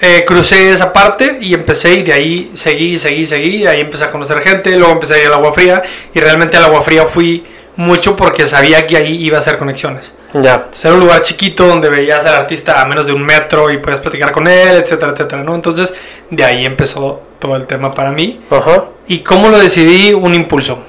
eh, 0.00 0.24
crucé 0.26 0.70
esa 0.70 0.92
parte 0.92 1.38
y 1.40 1.54
empecé 1.54 1.94
y 1.94 2.02
de 2.02 2.12
ahí 2.12 2.50
seguí, 2.54 2.98
seguí, 2.98 3.24
seguí, 3.26 3.56
y 3.56 3.66
ahí 3.66 3.80
empecé 3.80 4.04
a 4.04 4.10
conocer 4.10 4.40
gente, 4.40 4.76
luego 4.76 4.92
empecé 4.92 5.14
a 5.14 5.18
ir 5.18 5.26
al 5.28 5.34
agua 5.34 5.52
fría 5.52 5.82
y 6.12 6.20
realmente 6.20 6.56
al 6.56 6.64
agua 6.64 6.82
fría 6.82 7.06
fui 7.06 7.44
mucho 7.76 8.16
porque 8.16 8.46
sabía 8.46 8.86
que 8.86 8.96
ahí 8.96 9.24
iba 9.24 9.36
a 9.36 9.40
hacer 9.40 9.58
conexiones. 9.58 10.14
Ya. 10.34 10.68
Era 10.82 10.94
un 10.94 11.00
lugar 11.00 11.22
chiquito 11.22 11.66
donde 11.66 11.88
veías 11.88 12.24
al 12.26 12.34
artista 12.34 12.80
a 12.80 12.86
menos 12.86 13.06
de 13.06 13.12
un 13.12 13.22
metro 13.22 13.70
y 13.70 13.78
podías 13.78 14.00
platicar 14.00 14.32
con 14.32 14.48
él, 14.48 14.82
etcétera, 14.82 15.12
etcétera, 15.12 15.42
¿no? 15.42 15.54
Entonces, 15.54 15.94
de 16.30 16.44
ahí 16.44 16.66
empezó 16.66 17.22
todo 17.38 17.56
el 17.56 17.66
tema 17.66 17.94
para 17.94 18.10
mí. 18.10 18.40
Ajá. 18.50 18.86
¿Y 19.06 19.20
cómo 19.20 19.48
lo 19.48 19.58
decidí? 19.58 20.12
Un 20.12 20.34
impulso. 20.34 20.80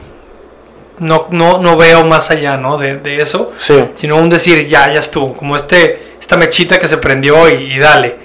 No, 0.99 1.27
no, 1.31 1.59
no 1.59 1.77
veo 1.77 2.05
más 2.05 2.31
allá, 2.31 2.57
¿no? 2.57 2.77
De, 2.77 2.97
de 2.97 3.21
eso, 3.21 3.53
Sí. 3.57 3.85
sino 3.95 4.15
un 4.17 4.29
decir, 4.29 4.65
ya, 4.67 4.91
ya 4.91 4.99
estuvo, 4.99 5.33
como 5.33 5.55
este, 5.55 6.13
esta 6.19 6.37
mechita 6.37 6.79
que 6.79 6.87
se 6.87 6.97
prendió 6.97 7.47
y, 7.49 7.73
y 7.73 7.77
dale. 7.79 8.15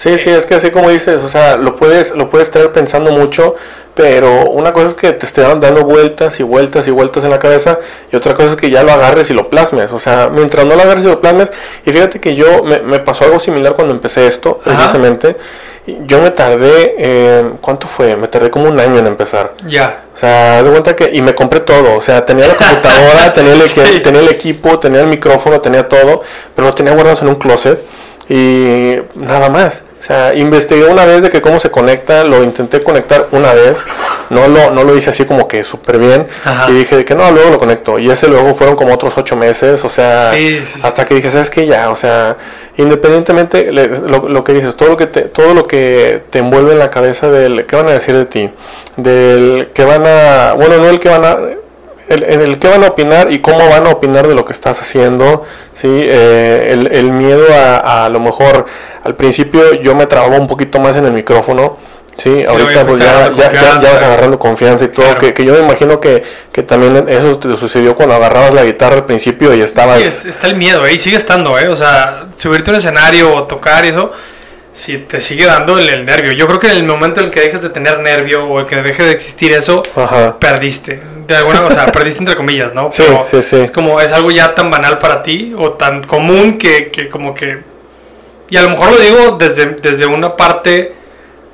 Sí, 0.00 0.16
sí, 0.16 0.30
es 0.30 0.46
que 0.46 0.54
así 0.54 0.70
como 0.70 0.88
dices, 0.88 1.22
o 1.22 1.28
sea, 1.28 1.58
lo 1.58 1.76
puedes, 1.76 2.12
lo 2.16 2.30
puedes 2.30 2.48
estar 2.48 2.72
pensando 2.72 3.12
mucho, 3.12 3.54
pero 3.94 4.48
una 4.48 4.72
cosa 4.72 4.86
es 4.86 4.94
que 4.94 5.12
te 5.12 5.26
estén 5.26 5.60
dando 5.60 5.84
vueltas 5.84 6.40
y 6.40 6.42
vueltas 6.42 6.88
y 6.88 6.90
vueltas 6.90 7.22
en 7.24 7.28
la 7.30 7.38
cabeza, 7.38 7.78
y 8.10 8.16
otra 8.16 8.32
cosa 8.34 8.52
es 8.52 8.56
que 8.56 8.70
ya 8.70 8.82
lo 8.82 8.92
agarres 8.92 9.28
y 9.28 9.34
lo 9.34 9.50
plasmes. 9.50 9.92
O 9.92 9.98
sea, 9.98 10.30
mientras 10.32 10.64
no 10.64 10.74
lo 10.74 10.80
agarres 10.80 11.04
y 11.04 11.08
lo 11.08 11.20
plasmes, 11.20 11.52
y 11.84 11.92
fíjate 11.92 12.18
que 12.18 12.34
yo 12.34 12.62
me, 12.64 12.80
me 12.80 12.98
pasó 13.00 13.24
algo 13.26 13.38
similar 13.38 13.74
cuando 13.74 13.92
empecé 13.92 14.26
esto, 14.26 14.58
Ajá. 14.64 14.74
precisamente. 14.74 15.36
Yo 16.06 16.22
me 16.22 16.30
tardé, 16.30 16.94
eh, 16.98 17.50
¿cuánto 17.60 17.86
fue? 17.86 18.16
Me 18.16 18.28
tardé 18.28 18.48
como 18.50 18.70
un 18.70 18.80
año 18.80 18.98
en 19.00 19.06
empezar. 19.06 19.52
Ya. 19.66 20.04
O 20.14 20.16
sea, 20.16 20.60
haz 20.60 20.64
de 20.64 20.70
cuenta 20.70 20.96
que. 20.96 21.10
Y 21.12 21.20
me 21.20 21.34
compré 21.34 21.60
todo. 21.60 21.96
O 21.96 22.00
sea, 22.00 22.24
tenía 22.24 22.46
la 22.46 22.54
computadora, 22.54 23.32
tenía, 23.34 23.52
el, 23.52 23.62
Sí. 23.62 23.80
tenía 24.02 24.20
el 24.22 24.28
equipo, 24.30 24.78
tenía 24.78 25.00
el 25.02 25.08
micrófono, 25.08 25.60
tenía 25.60 25.88
todo. 25.88 26.22
Pero 26.54 26.68
lo 26.68 26.74
tenía 26.74 26.94
guardado 26.94 27.18
en 27.22 27.28
un 27.28 27.34
closet. 27.36 27.82
Y 28.28 28.96
nada 29.14 29.48
más. 29.50 29.82
O 30.00 30.02
sea, 30.02 30.32
investigué 30.34 30.84
una 30.84 31.04
vez 31.04 31.22
de 31.22 31.28
que 31.28 31.42
cómo 31.42 31.60
se 31.60 31.70
conecta. 31.70 32.24
Lo 32.24 32.42
intenté 32.42 32.82
conectar 32.82 33.28
una 33.32 33.52
vez. 33.52 33.84
No 34.30 34.48
lo, 34.48 34.70
no 34.70 34.82
lo 34.82 34.96
hice 34.96 35.10
así 35.10 35.26
como 35.26 35.46
que 35.46 35.62
súper 35.62 35.98
bien. 35.98 36.26
Ajá. 36.44 36.70
Y 36.70 36.74
dije 36.74 36.96
de 36.96 37.04
que 37.04 37.14
no, 37.14 37.30
luego 37.30 37.50
lo 37.50 37.58
conecto. 37.58 37.98
Y 37.98 38.10
ese 38.10 38.26
luego 38.28 38.54
fueron 38.54 38.76
como 38.76 38.94
otros 38.94 39.16
ocho 39.18 39.36
meses. 39.36 39.84
O 39.84 39.90
sea, 39.90 40.32
Sí, 40.32 40.60
sí, 40.60 40.66
sí. 40.76 40.80
hasta 40.82 41.04
que 41.04 41.14
dije, 41.16 41.30
¿sabes 41.30 41.50
qué? 41.50 41.66
Ya, 41.66 41.90
o 41.90 41.96
sea, 41.96 42.38
independientemente, 42.78 43.72
le- 43.72 43.88
lo, 43.88 44.26
lo 44.28 44.42
que 44.42 44.52
dices, 44.54 44.74
todo 44.74 44.88
lo 44.88 44.96
que, 44.96 45.06
te, 45.06 45.20
todo 45.22 45.52
lo 45.54 45.66
que 45.66 46.22
te 46.30 46.38
envuelve 46.38 46.72
en 46.72 46.78
la 46.78 46.90
cabeza 46.90 47.30
del 47.30 47.66
qué 47.66 47.76
van 47.76 47.88
a 47.88 47.92
decir 47.92 48.16
de 48.16 48.24
ti, 48.24 48.50
del 48.96 49.68
que 49.74 49.84
van 49.84 50.04
a, 50.06 50.54
bueno, 50.54 50.78
no 50.78 50.88
el 50.88 50.98
que 50.98 51.08
van 51.10 51.24
a, 51.24 51.36
el, 52.10 52.24
en 52.24 52.40
el 52.42 52.58
que 52.58 52.68
van 52.68 52.84
a 52.84 52.88
opinar 52.88 53.32
y 53.32 53.38
cómo 53.40 53.66
van 53.70 53.86
a 53.86 53.90
opinar 53.90 54.28
de 54.28 54.34
lo 54.34 54.44
que 54.44 54.52
estás 54.52 54.80
haciendo, 54.82 55.44
¿sí? 55.72 55.88
Eh, 55.90 56.68
el, 56.72 56.88
el 56.92 57.10
miedo 57.12 57.46
a, 57.54 58.04
a 58.04 58.08
lo 58.10 58.20
mejor, 58.20 58.66
al 59.02 59.14
principio 59.14 59.74
yo 59.80 59.94
me 59.94 60.04
trababa 60.06 60.36
un 60.36 60.46
poquito 60.46 60.78
más 60.80 60.96
en 60.96 61.06
el 61.06 61.12
micrófono, 61.12 61.78
Sí, 62.16 62.44
ahorita 62.44 62.84
pues 62.84 63.00
ya, 63.00 63.30
ya, 63.34 63.50
ya, 63.50 63.80
ya 63.80 63.92
vas 63.94 64.02
agarrando 64.02 64.38
confianza 64.38 64.84
y 64.84 64.88
todo, 64.88 65.06
Claro. 65.06 65.20
que, 65.20 65.32
que 65.32 65.42
yo 65.42 65.54
me 65.54 65.60
imagino 65.60 66.00
que, 66.00 66.22
que 66.52 66.62
también 66.62 67.06
eso 67.08 67.38
te 67.38 67.56
sucedió 67.56 67.96
cuando 67.96 68.14
agarrabas 68.14 68.52
la 68.52 68.62
guitarra 68.62 68.96
al 68.96 69.06
principio 69.06 69.54
y 69.54 69.62
estabas... 69.62 69.96
Sí, 70.00 70.04
es- 70.04 70.26
está 70.26 70.46
el 70.48 70.56
miedo, 70.56 70.84
¿eh? 70.86 70.92
Y 70.92 70.98
sigue 70.98 71.16
estando, 71.16 71.58
¿eh? 71.58 71.68
O 71.68 71.76
sea, 71.76 72.26
subirte 72.36 72.70
a 72.70 72.74
un 72.74 72.78
escenario 72.80 73.34
o 73.34 73.44
tocar 73.44 73.86
y 73.86 73.88
eso, 73.88 74.12
si 74.80 74.98
te 74.98 75.20
sigue 75.20 75.44
dando 75.44 75.78
el, 75.78 75.88
el 75.90 76.04
nervio. 76.04 76.32
Yo 76.32 76.46
creo 76.46 76.58
que 76.58 76.68
en 76.68 76.76
el 76.78 76.84
momento 76.84 77.20
en 77.20 77.26
el 77.26 77.32
que 77.32 77.40
dejes 77.40 77.60
de 77.60 77.68
tener 77.68 77.98
nervio 78.00 78.46
o 78.46 78.60
el 78.60 78.66
que 78.66 78.76
deje 78.76 79.02
de 79.02 79.12
existir 79.12 79.52
eso, 79.52 79.82
Ajá. 79.94 80.38
perdiste. 80.38 81.00
De 81.26 81.36
alguna 81.36 81.62
o 81.62 81.70
sea, 81.70 81.86
perdiste 81.92 82.20
entre 82.20 82.34
comillas, 82.36 82.72
¿no? 82.74 82.90
Sí, 82.90 83.02
Pero 83.06 83.26
sí, 83.30 83.42
sí. 83.42 83.56
Es 83.56 83.70
como, 83.70 84.00
es 84.00 84.10
algo 84.12 84.30
ya 84.30 84.54
tan 84.54 84.70
banal 84.70 84.98
para 84.98 85.22
ti 85.22 85.52
o 85.56 85.72
tan 85.72 86.02
común 86.02 86.56
que, 86.58 86.90
que 86.90 87.08
como 87.08 87.34
que... 87.34 87.58
Y 88.48 88.56
a 88.56 88.62
lo 88.62 88.70
mejor 88.70 88.90
lo 88.90 88.96
digo 88.98 89.36
desde, 89.38 89.66
desde 89.82 90.06
una 90.06 90.34
parte 90.36 90.94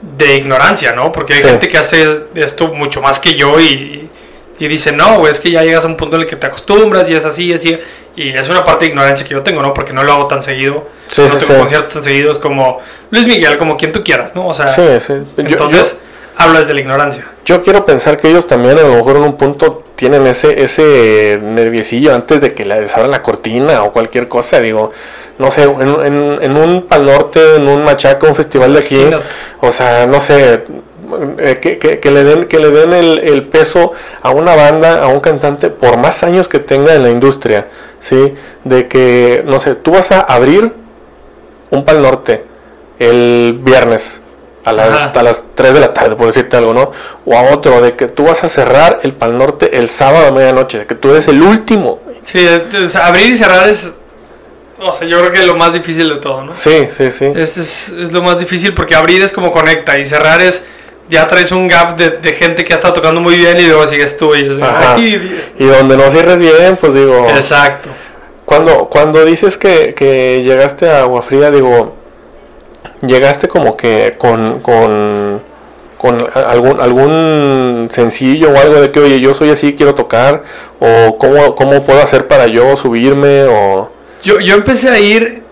de 0.00 0.36
ignorancia, 0.36 0.92
¿no? 0.92 1.10
Porque 1.12 1.34
hay 1.34 1.40
Sí. 1.42 1.48
gente 1.48 1.68
que 1.68 1.78
hace 1.78 2.26
esto 2.36 2.68
mucho 2.68 3.02
más 3.02 3.18
que 3.18 3.34
yo 3.34 3.58
y, 3.60 4.08
y 4.58 4.68
dice, 4.68 4.92
no, 4.92 5.18
güey, 5.18 5.32
es 5.32 5.40
que 5.40 5.50
ya 5.50 5.62
llegas 5.64 5.84
a 5.84 5.88
un 5.88 5.96
punto 5.96 6.16
en 6.16 6.22
el 6.22 6.28
que 6.28 6.36
te 6.36 6.46
acostumbras 6.46 7.10
y 7.10 7.14
es 7.14 7.24
así, 7.24 7.52
así. 7.52 7.76
Y 8.16 8.30
es 8.30 8.48
una 8.48 8.64
parte 8.64 8.86
de 8.86 8.90
ignorancia 8.92 9.26
que 9.26 9.34
yo 9.34 9.42
tengo, 9.42 9.60
¿no? 9.62 9.74
Porque 9.74 9.92
no 9.92 10.02
lo 10.02 10.12
hago 10.12 10.26
tan 10.26 10.42
seguido. 10.42 10.88
Sí, 11.06 11.20
no 11.22 11.28
sí, 11.28 11.36
tengo 11.38 11.52
sí. 11.54 11.58
conciertos 11.60 11.92
tan 11.92 12.02
seguidos 12.02 12.38
como 12.38 12.78
Luis 13.10 13.26
Miguel, 13.26 13.58
como 13.58 13.76
quien 13.76 13.92
tú 13.92 14.02
quieras, 14.02 14.34
¿no? 14.34 14.46
O 14.48 14.54
sea, 14.54 14.68
Sí, 14.70 14.82
sí. 15.00 15.12
Yo- 15.36 15.42
entonces 15.44 15.98
hablo 16.36 16.58
desde 16.58 16.74
la 16.74 16.80
ignorancia. 16.80 17.26
Yo 17.44 17.62
quiero 17.62 17.84
pensar 17.84 18.16
que 18.16 18.28
ellos 18.28 18.46
también 18.46 18.78
a 18.78 18.82
lo 18.82 18.94
mejor 18.94 19.16
en 19.16 19.22
un 19.22 19.36
punto 19.36 19.84
tienen 19.96 20.26
ese 20.26 20.62
ese 20.62 21.38
nerviosillo 21.42 22.14
antes 22.14 22.40
de 22.40 22.52
que 22.54 22.64
les 22.64 22.94
abran 22.94 23.10
la 23.10 23.22
cortina 23.22 23.82
o 23.84 23.92
cualquier 23.92 24.28
cosa. 24.28 24.60
Digo, 24.60 24.92
no 25.38 25.50
sé, 25.50 25.62
en, 25.64 25.80
en, 26.04 26.38
en 26.42 26.56
un 26.56 26.86
Pal 26.86 27.04
Norte, 27.04 27.56
en 27.56 27.68
un 27.68 27.84
Machaca, 27.84 28.26
un 28.26 28.34
festival 28.36 28.72
de 28.72 28.78
aquí, 28.80 28.96
Imagínate. 28.96 29.24
o 29.60 29.70
sea, 29.70 30.06
no 30.06 30.20
sé, 30.20 30.64
eh, 31.38 31.58
que, 31.60 31.78
que- 31.78 31.98
que 32.00 32.10
le 32.10 32.24
den, 32.24 32.46
que 32.46 32.58
le 32.58 32.70
den 32.70 32.92
el, 32.92 33.18
el 33.18 33.44
peso 33.44 33.92
a 34.22 34.30
una 34.30 34.54
banda, 34.56 35.02
a 35.02 35.08
un 35.08 35.20
cantante, 35.20 35.70
por 35.70 35.96
más 35.96 36.22
años 36.22 36.48
que 36.48 36.58
tenga 36.58 36.94
en 36.94 37.02
la 37.02 37.10
industria, 37.10 37.66
¿sí? 38.00 38.34
De 38.64 38.88
que, 38.88 39.42
no 39.46 39.60
sé, 39.60 39.74
tú 39.74 39.92
vas 39.92 40.10
a 40.12 40.20
abrir 40.20 40.72
un 41.70 41.84
Pal 41.84 42.02
Norte 42.02 42.44
el 42.98 43.58
viernes 43.60 44.20
a 44.64 44.72
las, 44.72 45.04
Ajá. 45.06 45.20
a 45.20 45.22
las 45.22 45.44
3 45.54 45.74
de 45.74 45.80
la 45.80 45.92
tarde, 45.94 46.16
por 46.16 46.26
decirte 46.26 46.56
algo, 46.56 46.74
¿no? 46.74 46.90
O 47.24 47.36
a 47.36 47.52
otro, 47.54 47.80
de 47.80 47.94
que 47.94 48.06
tú 48.08 48.24
vas 48.24 48.42
a 48.44 48.48
cerrar 48.48 49.00
el 49.02 49.12
Pal 49.12 49.36
Norte 49.38 49.76
el 49.78 49.88
sábado 49.88 50.26
a 50.28 50.32
medianoche, 50.32 50.78
de 50.80 50.86
que 50.86 50.94
tú 50.94 51.10
eres 51.10 51.28
el 51.28 51.40
último. 51.42 52.00
Sí, 52.22 52.38
es- 52.44 52.96
abrir 52.96 53.30
y 53.32 53.36
cerrar 53.36 53.68
es... 53.68 53.94
O 54.78 54.92
sea, 54.92 55.08
yo 55.08 55.18
creo 55.20 55.30
que 55.30 55.38
es 55.38 55.46
lo 55.46 55.54
más 55.56 55.72
difícil 55.72 56.08
de 56.08 56.16
todo, 56.16 56.42
¿no? 56.44 56.56
Sí, 56.56 56.88
sí, 56.98 57.10
sí. 57.10 57.24
Es, 57.34 57.56
es, 57.56 57.88
es 57.90 58.12
lo 58.12 58.22
más 58.22 58.38
difícil 58.38 58.74
porque 58.74 58.94
abrir 58.94 59.22
es 59.22 59.32
como 59.32 59.50
conecta 59.52 59.98
y 59.98 60.04
cerrar 60.04 60.40
es... 60.42 60.64
Ya 61.08 61.28
traes 61.28 61.52
un 61.52 61.68
gap 61.68 61.96
de, 61.96 62.10
de 62.10 62.32
gente 62.32 62.64
que 62.64 62.72
ha 62.72 62.76
estado 62.76 62.94
tocando 62.94 63.20
muy 63.20 63.36
bien 63.36 63.58
y 63.58 63.62
luego 63.62 63.86
sigues 63.86 64.16
tú 64.16 64.34
y 64.34 64.44
es 64.46 64.56
de... 64.56 64.62
Ajá. 64.64 64.94
"Ay, 64.96 65.40
Y 65.58 65.64
donde 65.64 65.96
no 65.96 66.10
cierres 66.10 66.38
bien, 66.40 66.76
pues 66.80 66.94
digo... 66.94 67.28
Exacto. 67.28 67.88
Cuando, 68.44 68.86
cuando 68.86 69.24
dices 69.24 69.56
que, 69.56 69.94
que 69.94 70.40
llegaste 70.44 70.88
a 70.88 71.02
Agua 71.02 71.22
Fría, 71.22 71.50
digo, 71.50 71.94
llegaste 73.02 73.48
como 73.48 73.76
que 73.76 74.14
con, 74.18 74.60
con, 74.60 75.40
con 75.98 76.26
algún, 76.34 76.80
algún 76.80 77.88
sencillo 77.90 78.50
o 78.50 78.56
algo 78.56 78.80
de 78.80 78.90
que, 78.92 79.00
oye, 79.00 79.20
yo 79.20 79.34
soy 79.34 79.50
así, 79.50 79.74
quiero 79.74 79.94
tocar, 79.94 80.42
o 80.80 81.18
cómo, 81.18 81.54
cómo 81.56 81.84
puedo 81.84 82.00
hacer 82.02 82.26
para 82.28 82.46
yo 82.46 82.76
subirme, 82.76 83.44
o... 83.44 83.90
Yo, 84.22 84.40
yo 84.40 84.54
empecé 84.54 84.90
a 84.90 84.98
ir 84.98 85.42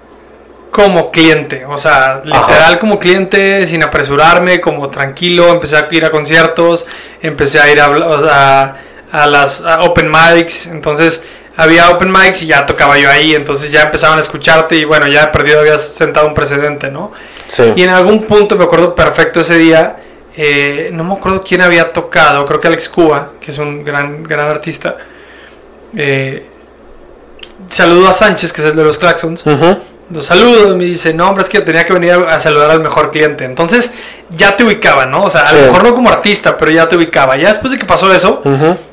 como 0.75 1.13
cliente, 1.13 1.65
o 1.67 1.79
sea, 1.79 2.21
literal 2.25 2.81
como 2.81 2.99
cliente, 2.99 3.65
sin 3.65 3.85
apresurarme, 3.85 4.61
como 4.61 4.91
tranquilo, 4.91 5.51
empecé 5.51 5.77
a 5.77 5.87
ir 5.93 6.05
a 6.05 6.11
conciertos, 6.11 6.85
empecé 7.23 7.61
a 7.61 7.71
ir 7.71 7.81
a, 7.81 7.91
o 7.91 8.21
sea, 8.21 8.83
a 9.13 9.27
las 9.29 9.61
a 9.61 9.83
open 9.83 10.11
mics, 10.11 10.67
entonces 10.67 11.23
había 11.57 11.91
open 11.91 12.11
mics 12.11 12.43
y 12.43 12.47
ya 12.47 12.67
tocaba 12.67 12.99
yo 12.99 13.09
ahí, 13.09 13.37
entonces 13.37 13.71
ya 13.71 13.83
empezaban 13.83 14.19
a 14.19 14.21
escucharte 14.21 14.75
y 14.75 14.85
bueno, 14.85 15.07
ya 15.07 15.31
perdido 15.31 15.61
habías 15.61 15.81
sentado 15.81 16.27
un 16.27 16.35
precedente, 16.35 16.91
¿no? 16.91 17.13
Sí. 17.47 17.73
Y 17.77 17.85
en 17.85 17.91
algún 17.91 18.25
punto 18.25 18.57
me 18.57 18.65
acuerdo 18.65 18.97
perfecto 18.97 19.39
ese 19.43 19.57
día, 19.57 19.99
eh, 20.37 20.91
no 20.93 21.05
me 21.05 21.15
acuerdo 21.15 21.45
quién 21.45 21.61
había 21.61 21.93
tocado, 21.93 22.45
creo 22.45 22.59
que 22.59 22.67
Alex 22.67 22.89
Cuba, 22.89 23.31
que 23.41 23.53
es 23.53 23.59
un 23.59 23.85
gran, 23.85 24.25
gran 24.25 24.49
artista. 24.49 24.97
Eh, 25.97 26.45
saludo 27.69 28.09
a 28.09 28.13
Sánchez, 28.13 28.53
que 28.53 28.61
es 28.61 28.67
el 28.67 28.75
de 28.75 28.83
los 28.83 28.99
Claxons. 28.99 29.47
Ujú. 29.47 29.94
Lo 30.11 30.23
saludo 30.23 30.73
y 30.75 30.77
me 30.77 30.85
dice, 30.85 31.15
no, 31.15 31.29
hombre, 31.29 31.43
es 31.45 31.49
que 31.49 31.61
tenía 31.61 31.85
que 31.85 31.93
venir 31.93 32.13
a 32.13 32.39
saludar 32.39 32.71
al 32.71 32.81
mejor 32.81 33.11
cliente. 33.11 33.45
Entonces 33.45 33.91
ya 34.31 34.55
te 34.57 34.63
ubicaba, 34.65 35.07
¿no? 35.07 35.25
O 35.25 35.31
sea, 35.31 35.43
a 35.43 35.47
Sí. 35.49 35.57
lo 35.57 35.63
mejor 35.63 35.83
no 35.83 35.95
como 35.95 36.09
artista, 36.11 36.57
pero 36.57 36.71
ya 36.71 36.89
te 36.89 36.97
ubicaba. 36.97 37.37
Ya 37.37 37.49
después 37.49 37.73
de 37.73 37.79
que 37.79 37.87
pasó 37.87 38.13
eso, 38.13 38.43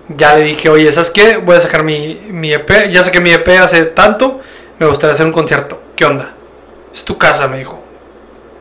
ya 0.08 0.36
le 0.36 0.44
dije, 0.44 0.70
oye, 0.70 0.92
¿sabes 0.92 1.10
qué? 1.10 1.38
Voy 1.38 1.56
a 1.56 1.60
sacar 1.60 1.84
mi, 1.84 2.22
mi 2.30 2.54
EP. 2.54 2.90
Ya 2.92 3.04
saqué 3.04 3.20
mi 3.20 3.32
EP 3.32 3.48
hace 3.60 3.84
tanto, 3.86 4.40
me 4.80 4.86
gustaría 4.88 5.14
hacer 5.14 5.26
un 5.26 5.34
concierto. 5.34 5.82
¿Qué 5.96 6.06
onda? 6.06 6.32
Es 6.94 7.04
tu 7.04 7.18
casa, 7.18 7.48
me 7.48 7.58
dijo. 7.58 7.80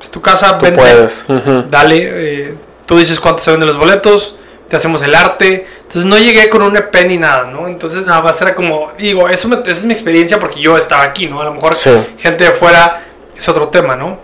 Es 0.02 0.10
tu 0.10 0.20
casa, 0.20 0.58
Tú 0.58 0.64
vente. 0.64 0.80
puedes. 0.80 1.24
Dale, 1.70 1.98
eh, 2.02 2.54
tú 2.86 2.98
dices 2.98 3.20
cuánto 3.20 3.42
se 3.42 3.50
venden 3.52 3.68
los 3.68 3.78
boletos, 3.78 4.34
te 4.70 4.76
hacemos 4.76 5.02
el 5.02 5.14
arte. 5.14 5.66
Entonces 5.82 6.04
no 6.06 6.16
llegué 6.16 6.48
con 6.48 6.62
un 6.62 6.74
EP 6.76 7.04
ni 7.06 7.18
nada, 7.18 7.44
¿no? 7.44 7.66
Entonces 7.68 8.06
nada 8.06 8.22
más 8.22 8.40
era 8.40 8.54
como, 8.54 8.92
digo, 8.96 9.28
eso 9.28 9.48
me- 9.48 9.56
esa 9.56 9.70
es 9.72 9.84
mi 9.84 9.92
experiencia 9.92 10.38
porque 10.40 10.60
yo 10.60 10.78
estaba 10.78 11.02
aquí, 11.02 11.26
¿no? 11.26 11.42
A 11.42 11.44
lo 11.44 11.52
mejor 11.52 11.74
Sí. 11.74 11.90
gente 12.18 12.44
de 12.44 12.52
fuera 12.52 13.02
es 13.36 13.46
otro 13.48 13.68
tema, 13.68 13.96
¿no? 13.96 14.18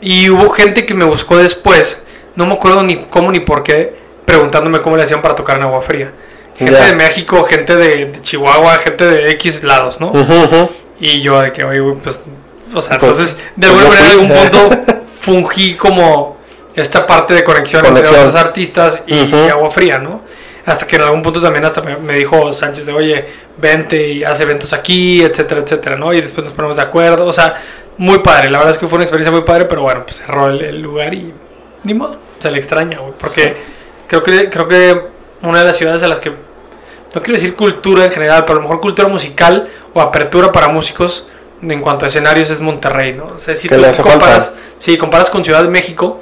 Y 0.00 0.30
hubo 0.30 0.48
gente 0.50 0.86
que 0.86 0.94
me 0.94 1.04
buscó 1.04 1.36
después, 1.36 2.02
no 2.36 2.46
me 2.46 2.54
acuerdo 2.54 2.82
ni 2.84 3.04
cómo 3.10 3.30
ni 3.32 3.40
por 3.40 3.62
qué, 3.64 3.96
preguntándome 4.24 4.80
cómo 4.80 4.96
le 4.96 5.02
hacían 5.02 5.20
para 5.20 5.34
tocar 5.34 5.56
en 5.56 5.64
agua 5.64 5.82
fría. 5.82 6.12
Gente 6.56 6.74
de 6.80 6.94
México, 6.94 7.42
gente 7.44 7.76
de, 7.76 8.06
de 8.06 8.22
Chihuahua, 8.22 8.78
gente 8.78 9.04
de 9.06 9.30
X 9.32 9.62
lados, 9.64 10.00
¿no? 10.00 10.12
Y 11.00 11.20
yo 11.20 11.40
de 11.40 11.52
que, 11.52 11.64
oye, 11.64 11.80
pues, 12.02 12.20
o 12.74 12.80
sea, 12.82 12.98
Pues, 12.98 13.18
entonces, 13.18 13.36
de 13.56 13.68
pues 13.68 13.80
alguna 13.80 14.12
yo 14.12 14.22
manera, 14.22 14.50
fui. 14.50 14.60
algún 14.60 14.76
punto, 14.78 15.02
fungí 15.20 15.74
como 15.74 16.37
esta 16.80 17.06
parte 17.06 17.34
de 17.34 17.44
conexión, 17.44 17.84
Conexión. 17.84 18.14
entre 18.16 18.28
otros 18.28 18.42
artistas 18.42 19.02
y, 19.06 19.20
Ujú. 19.22 19.36
y 19.46 19.48
agua 19.48 19.70
fría, 19.70 19.98
¿no? 19.98 20.22
Hasta 20.66 20.86
que 20.86 20.96
en 20.96 21.02
algún 21.02 21.22
punto 21.22 21.40
también 21.40 21.64
hasta 21.64 21.80
me, 21.82 21.96
me 21.96 22.14
dijo 22.14 22.52
Sánchez 22.52 22.84
de, 22.86 22.92
oye, 22.92 23.24
vente 23.56 24.06
y 24.08 24.24
haz 24.24 24.40
eventos 24.40 24.72
aquí, 24.72 25.22
etcétera, 25.22 25.62
etcétera, 25.62 25.96
¿no? 25.96 26.12
Y 26.12 26.20
después 26.20 26.44
nos 26.46 26.54
ponemos 26.54 26.76
de 26.76 26.82
acuerdo, 26.82 27.26
o 27.26 27.32
sea, 27.32 27.56
muy 27.96 28.18
padre, 28.20 28.50
la 28.50 28.58
verdad 28.58 28.72
es 28.74 28.78
que 28.78 28.86
fue 28.86 28.96
una 28.96 29.04
experiencia 29.04 29.32
muy 29.32 29.42
padre, 29.44 29.64
pero 29.64 29.82
bueno, 29.82 30.02
pues 30.04 30.16
cerró 30.18 30.46
el, 30.48 30.60
el 30.62 30.80
lugar 30.80 31.12
y 31.14 31.32
ni 31.84 31.94
modo, 31.94 32.18
se 32.38 32.50
le 32.50 32.58
extraña, 32.58 32.98
güey, 32.98 33.12
porque 33.18 33.56
creo 34.06 34.22
que 34.22 34.50
creo 34.50 34.68
que 34.68 35.00
una 35.42 35.60
de 35.60 35.64
las 35.64 35.76
ciudades 35.76 36.02
a 36.02 36.08
las 36.08 36.18
que 36.18 36.30
no 36.30 37.22
quiero 37.22 37.32
decir 37.32 37.54
cultura 37.54 38.04
en 38.04 38.10
general, 38.12 38.44
pero 38.44 38.54
a 38.58 38.62
lo 38.62 38.62
mejor 38.68 38.80
cultura 38.80 39.08
musical 39.08 39.68
o 39.94 40.00
apertura 40.00 40.52
para 40.52 40.68
músicos 40.68 41.26
en 41.62 41.80
cuanto 41.80 42.04
a 42.04 42.08
escenarios 42.08 42.50
es 42.50 42.60
Monterrey, 42.60 43.14
¿no? 43.14 43.32
O 43.36 43.38
sea, 43.38 43.56
si 43.56 43.68
tú 43.68 43.74
comparas, 44.02 44.54
sí, 44.76 44.96
comparas 44.98 45.30
con 45.30 45.42
Ciudad 45.44 45.62
de 45.62 45.68
México, 45.68 46.20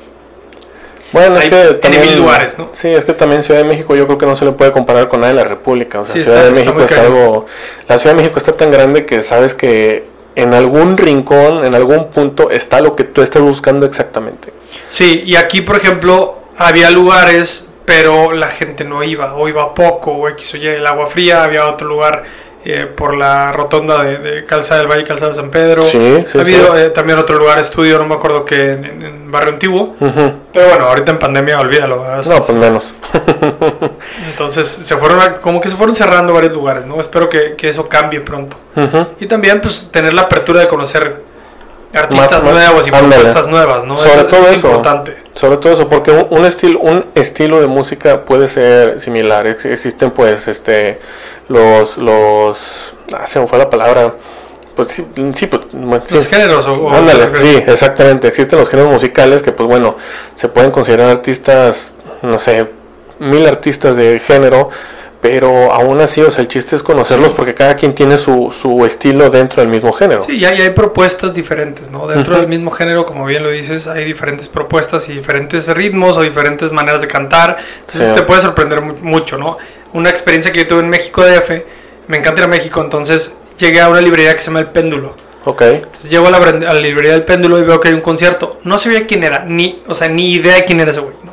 Bueno, 1.12 1.36
es 1.36 1.44
Hay 1.44 1.50
que 1.50 1.60
en 1.68 1.80
también. 1.80 2.02
mil 2.06 2.16
lugares, 2.18 2.58
¿no? 2.58 2.70
Sí, 2.72 2.88
es 2.88 3.04
que 3.04 3.12
también 3.12 3.42
Ciudad 3.42 3.60
de 3.60 3.66
México 3.66 3.94
yo 3.94 4.06
creo 4.06 4.18
que 4.18 4.26
no 4.26 4.36
se 4.36 4.44
le 4.44 4.52
puede 4.52 4.72
comparar 4.72 5.08
con 5.08 5.20
nada 5.20 5.32
de 5.32 5.38
la 5.38 5.44
República. 5.48 6.00
O 6.00 6.04
sea, 6.04 6.14
Sí, 6.14 6.22
Ciudad 6.22 6.46
está- 6.46 6.54
de 6.54 6.60
México 6.60 6.82
es 6.82 6.98
algo. 6.98 7.46
La 7.88 7.98
Ciudad 7.98 8.14
de 8.16 8.22
México 8.22 8.38
está 8.38 8.52
tan 8.56 8.70
grande 8.70 9.06
que 9.06 9.22
sabes 9.22 9.54
que 9.54 10.04
en 10.34 10.52
algún 10.52 10.96
rincón, 10.98 11.64
en 11.64 11.74
algún 11.74 12.10
punto, 12.10 12.50
está 12.50 12.80
lo 12.80 12.94
que 12.96 13.04
tú 13.04 13.22
estás 13.22 13.40
buscando 13.40 13.86
exactamente. 13.86 14.52
Sí, 14.90 15.22
y 15.24 15.36
aquí, 15.36 15.60
por 15.62 15.76
ejemplo, 15.76 16.38
había 16.58 16.90
lugares, 16.90 17.66
pero 17.86 18.32
la 18.32 18.48
gente 18.48 18.84
no 18.84 19.02
iba, 19.02 19.34
o 19.36 19.48
iba 19.48 19.72
poco, 19.74 20.10
o 20.12 20.28
X 20.28 20.54
o 20.54 20.56
Y, 20.58 20.66
el 20.66 20.86
agua 20.86 21.06
fría, 21.06 21.44
había 21.44 21.66
otro 21.66 21.86
lugar 21.86 22.24
eh, 22.68 22.86
por 22.86 23.16
la 23.16 23.52
rotonda 23.52 24.02
de, 24.02 24.18
de 24.18 24.44
Calzada 24.44 24.80
del 24.80 24.90
Valle, 24.90 25.04
Calzada 25.04 25.30
de 25.30 25.36
San 25.36 25.50
Pedro. 25.50 25.82
Sí, 25.82 26.24
sí, 26.26 26.36
ha 26.36 26.40
habido 26.40 26.74
sí. 26.74 26.82
eh, 26.82 26.90
también 26.90 27.18
otro 27.18 27.38
lugar 27.38 27.58
estudio, 27.58 27.98
no 27.98 28.06
me 28.06 28.14
acuerdo 28.16 28.44
que 28.44 28.72
en, 28.72 29.30
Barrio 29.30 29.52
Antiguo. 29.54 29.94
Pero 29.98 30.68
bueno, 30.68 30.86
ahorita 30.86 31.12
en 31.12 31.18
pandemia, 31.18 31.60
olvídalo. 31.60 32.00
¿verdad? 32.00 32.24
No, 32.26 32.44
pues 32.44 32.58
menos. 32.58 32.92
Entonces, 34.30 34.66
se 34.66 34.96
fueron 34.96 35.20
como 35.40 35.60
que 35.60 35.68
se 35.68 35.76
fueron 35.76 35.94
cerrando 35.94 36.32
varios 36.32 36.54
lugares, 36.54 36.86
¿no? 36.86 36.98
Espero 37.00 37.28
que, 37.28 37.54
que 37.54 37.68
eso 37.68 37.88
cambie 37.88 38.20
pronto. 38.20 38.56
Y 39.20 39.26
también, 39.26 39.60
pues, 39.60 39.90
tener 39.90 40.12
la 40.12 40.22
apertura 40.22 40.60
de 40.60 40.68
conocer 40.68 41.22
artistas 41.96 42.42
Más- 42.44 42.52
nuevos 42.52 42.86
y 42.86 42.90
ándale. 42.94 43.14
propuestas 43.16 43.46
nuevas, 43.48 43.84
¿no? 43.84 43.96
Sobre 43.98 44.24
todo 44.24 44.48
es 44.48 44.58
eso. 44.58 44.66
importante. 44.68 45.16
Sobre 45.34 45.56
todo 45.58 45.72
eso, 45.72 45.88
porque 45.88 46.10
un, 46.12 46.26
un 46.30 46.44
estilo, 46.46 46.78
un 46.80 47.04
estilo 47.14 47.60
de 47.60 47.66
música 47.66 48.24
puede 48.24 48.48
ser 48.48 49.00
similar. 49.00 49.46
Ex- 49.46 49.64
existen 49.66 50.10
pues 50.10 50.48
este 50.48 50.98
los 51.48 51.98
los 51.98 52.94
ah, 53.12 53.26
se 53.26 53.40
me 53.40 53.46
fue 53.46 53.58
la 53.58 53.68
palabra. 53.70 54.14
Pues 54.74 54.88
sí, 54.88 55.06
sí, 55.34 55.46
pues, 55.46 55.62
sí. 56.06 56.14
Los 56.14 56.28
géneros 56.28 56.66
o... 56.66 56.74
o- 56.74 56.90
Ándale, 56.92 57.28
sí, 57.40 57.64
exactamente. 57.66 58.28
Existen 58.28 58.58
los 58.58 58.68
géneros 58.68 58.92
musicales 58.92 59.42
que, 59.42 59.50
pues 59.52 59.66
bueno, 59.66 59.96
se 60.34 60.48
pueden 60.48 60.70
considerar 60.70 61.08
artistas, 61.08 61.94
no 62.20 62.38
sé, 62.38 62.68
mil 63.18 63.46
artistas 63.46 63.96
de 63.96 64.18
género, 64.18 64.68
pero 65.28 65.72
aún 65.72 66.00
así, 66.00 66.20
o 66.22 66.30
sea, 66.30 66.42
el 66.42 66.48
chiste 66.48 66.76
es 66.76 66.82
conocerlos 66.82 67.32
porque 67.32 67.54
cada 67.54 67.74
quien 67.74 67.94
tiene 67.94 68.16
su, 68.16 68.54
su 68.56 68.84
estilo 68.86 69.28
dentro 69.30 69.60
del 69.62 69.68
mismo 69.70 69.92
género. 69.92 70.22
Sí, 70.22 70.36
y 70.38 70.44
hay, 70.44 70.60
hay 70.60 70.70
propuestas 70.70 71.34
diferentes, 71.34 71.90
¿no? 71.90 72.06
Dentro 72.06 72.36
del 72.36 72.46
mismo 72.48 72.70
género, 72.70 73.04
como 73.06 73.24
bien 73.26 73.42
lo 73.42 73.50
dices, 73.50 73.86
hay 73.88 74.04
diferentes 74.04 74.48
propuestas 74.48 75.08
y 75.08 75.14
diferentes 75.14 75.66
ritmos 75.74 76.16
o 76.16 76.22
diferentes 76.22 76.70
maneras 76.72 77.00
de 77.00 77.08
cantar. 77.08 77.56
Entonces 77.80 78.08
Sí. 78.08 78.14
te 78.14 78.22
puede 78.22 78.40
sorprender 78.40 78.80
mu- 78.82 78.94
mucho, 79.02 79.36
¿no? 79.38 79.58
Una 79.92 80.10
experiencia 80.10 80.52
que 80.52 80.60
yo 80.60 80.66
tuve 80.66 80.80
en 80.80 80.88
México 80.90 81.22
DF, 81.24 81.64
me 82.08 82.18
encanta 82.18 82.40
ir 82.40 82.44
a 82.44 82.48
México, 82.48 82.80
entonces 82.80 83.34
llegué 83.58 83.80
a 83.80 83.88
una 83.88 84.00
librería 84.00 84.32
que 84.34 84.38
se 84.40 84.46
llama 84.46 84.60
El 84.60 84.68
Péndulo. 84.68 85.14
Ok, 85.44 85.62
Entonces 85.62 86.10
llego 86.10 86.26
a 86.26 86.30
la, 86.30 86.38
brand- 86.40 86.64
a 86.66 86.72
la 86.74 86.80
librería 86.80 87.12
del 87.12 87.22
péndulo 87.24 87.58
y 87.58 87.62
veo 87.62 87.78
que 87.80 87.88
hay 87.88 87.94
un 87.94 88.00
concierto. 88.00 88.58
No 88.64 88.78
sabía 88.78 89.06
quién 89.06 89.22
era, 89.22 89.44
ni, 89.46 89.80
o 89.86 89.94
sea, 89.94 90.08
ni 90.08 90.32
idea 90.32 90.56
de 90.56 90.64
quién 90.64 90.80
era 90.80 90.90
ese 90.90 90.98
güey, 91.00 91.14
¿no? 91.22 91.32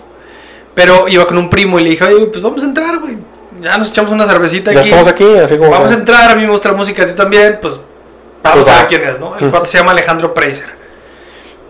Pero 0.76 1.08
iba 1.08 1.26
con 1.26 1.38
un 1.38 1.50
primo 1.50 1.80
y 1.80 1.84
le 1.84 1.90
dije, 1.92 2.04
oye, 2.06 2.26
pues 2.28 2.42
vamos 2.42 2.62
a 2.64 2.66
entrar, 2.68 3.00
güey. 3.00 3.18
Ya 3.64 3.78
nos 3.78 3.90
echamos 3.90 4.12
una 4.12 4.26
cervecita 4.26 4.74
ya 4.74 4.80
aquí. 4.80 4.90
estamos 4.90 5.08
aquí, 5.08 5.38
así 5.38 5.58
como. 5.58 5.72
Vamos 5.72 5.90
a 5.90 5.94
entrar, 5.94 6.32
a 6.32 6.36
mí 6.36 6.44
me 6.44 6.52
gusta 6.52 6.70
la 6.70 6.76
música, 6.76 7.04
a 7.04 7.08
ti 7.08 7.14
también, 7.14 7.60
pues 7.62 7.80
vamos 8.44 8.66
Pues 8.66 8.68
a 8.68 8.80
ver 8.80 8.88
quién 8.88 9.04
es, 9.06 9.20
¿no? 9.20 9.38
El 9.38 9.50
cuate 9.50 9.68
se 9.68 9.78
llama 9.78 9.94
Alejandro 9.94 10.34
Preiser. 10.34 10.70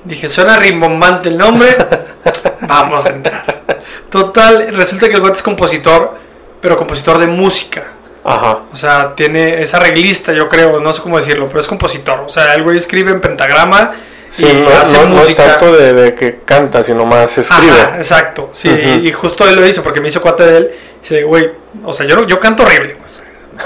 Dije, 0.03 0.27
suena 0.27 0.58
rimbombante 0.58 1.29
el 1.29 1.38
nombre, 1.38 1.75
vamos 2.62 3.06
a 3.06 3.10
entrar. 3.10 3.62
Total, 4.10 4.73
resulta 4.73 5.08
que 5.08 5.13
el 5.13 5.21
cuate 5.21 5.38
es 5.38 5.43
compositor, 5.43 6.17
pero 6.60 6.75
compositor 6.75 7.19
de 7.19 7.27
música. 7.27 7.84
Ajá. 8.23 8.60
O 8.73 8.75
sea, 8.75 9.13
tiene, 9.15 9.62
es 9.62 9.73
arreglista, 9.75 10.34
yo 10.34 10.49
creo, 10.49 10.79
no 10.79 10.93
sé 10.93 11.01
cómo 11.01 11.17
decirlo, 11.17 11.47
pero 11.47 11.60
es 11.60 11.67
compositor. 11.67 12.21
O 12.21 12.29
sea, 12.29 12.56
el 12.56 12.63
güey 12.63 12.77
escribe 12.77 13.12
en 13.12 13.21
pentagrama 13.21 13.91
Sí, 14.34 14.46
y 14.48 14.54
no, 14.54 14.67
hace 14.69 14.98
no- 14.98 15.10
no 15.10 15.22
es 15.22 15.36
tanto 15.36 15.72
de, 15.72 15.93
de 15.93 16.15
que 16.15 16.39
canta, 16.43 16.84
sino 16.84 17.06
más 17.06 17.38
escribe. 17.38 17.72
Ajá, 17.80 17.98
exacto, 17.98 18.50
sí, 18.52 18.67
y, 18.67 19.08
y 19.08 19.12
justo 19.12 19.48
él 19.48 19.56
lo 19.56 19.65
hizo 19.67 19.84
porque 19.84 20.02
me 20.02 20.08
hizo 20.08 20.22
cuate 20.22 20.43
de 20.43 20.58
él. 20.58 20.72
Dice, 21.02 21.24
güey, 21.24 21.52
o 21.84 21.93
sea, 21.93 22.06
yo, 22.08 22.26
yo 22.26 22.39
canto 22.39 22.63
horrible, 22.63 22.96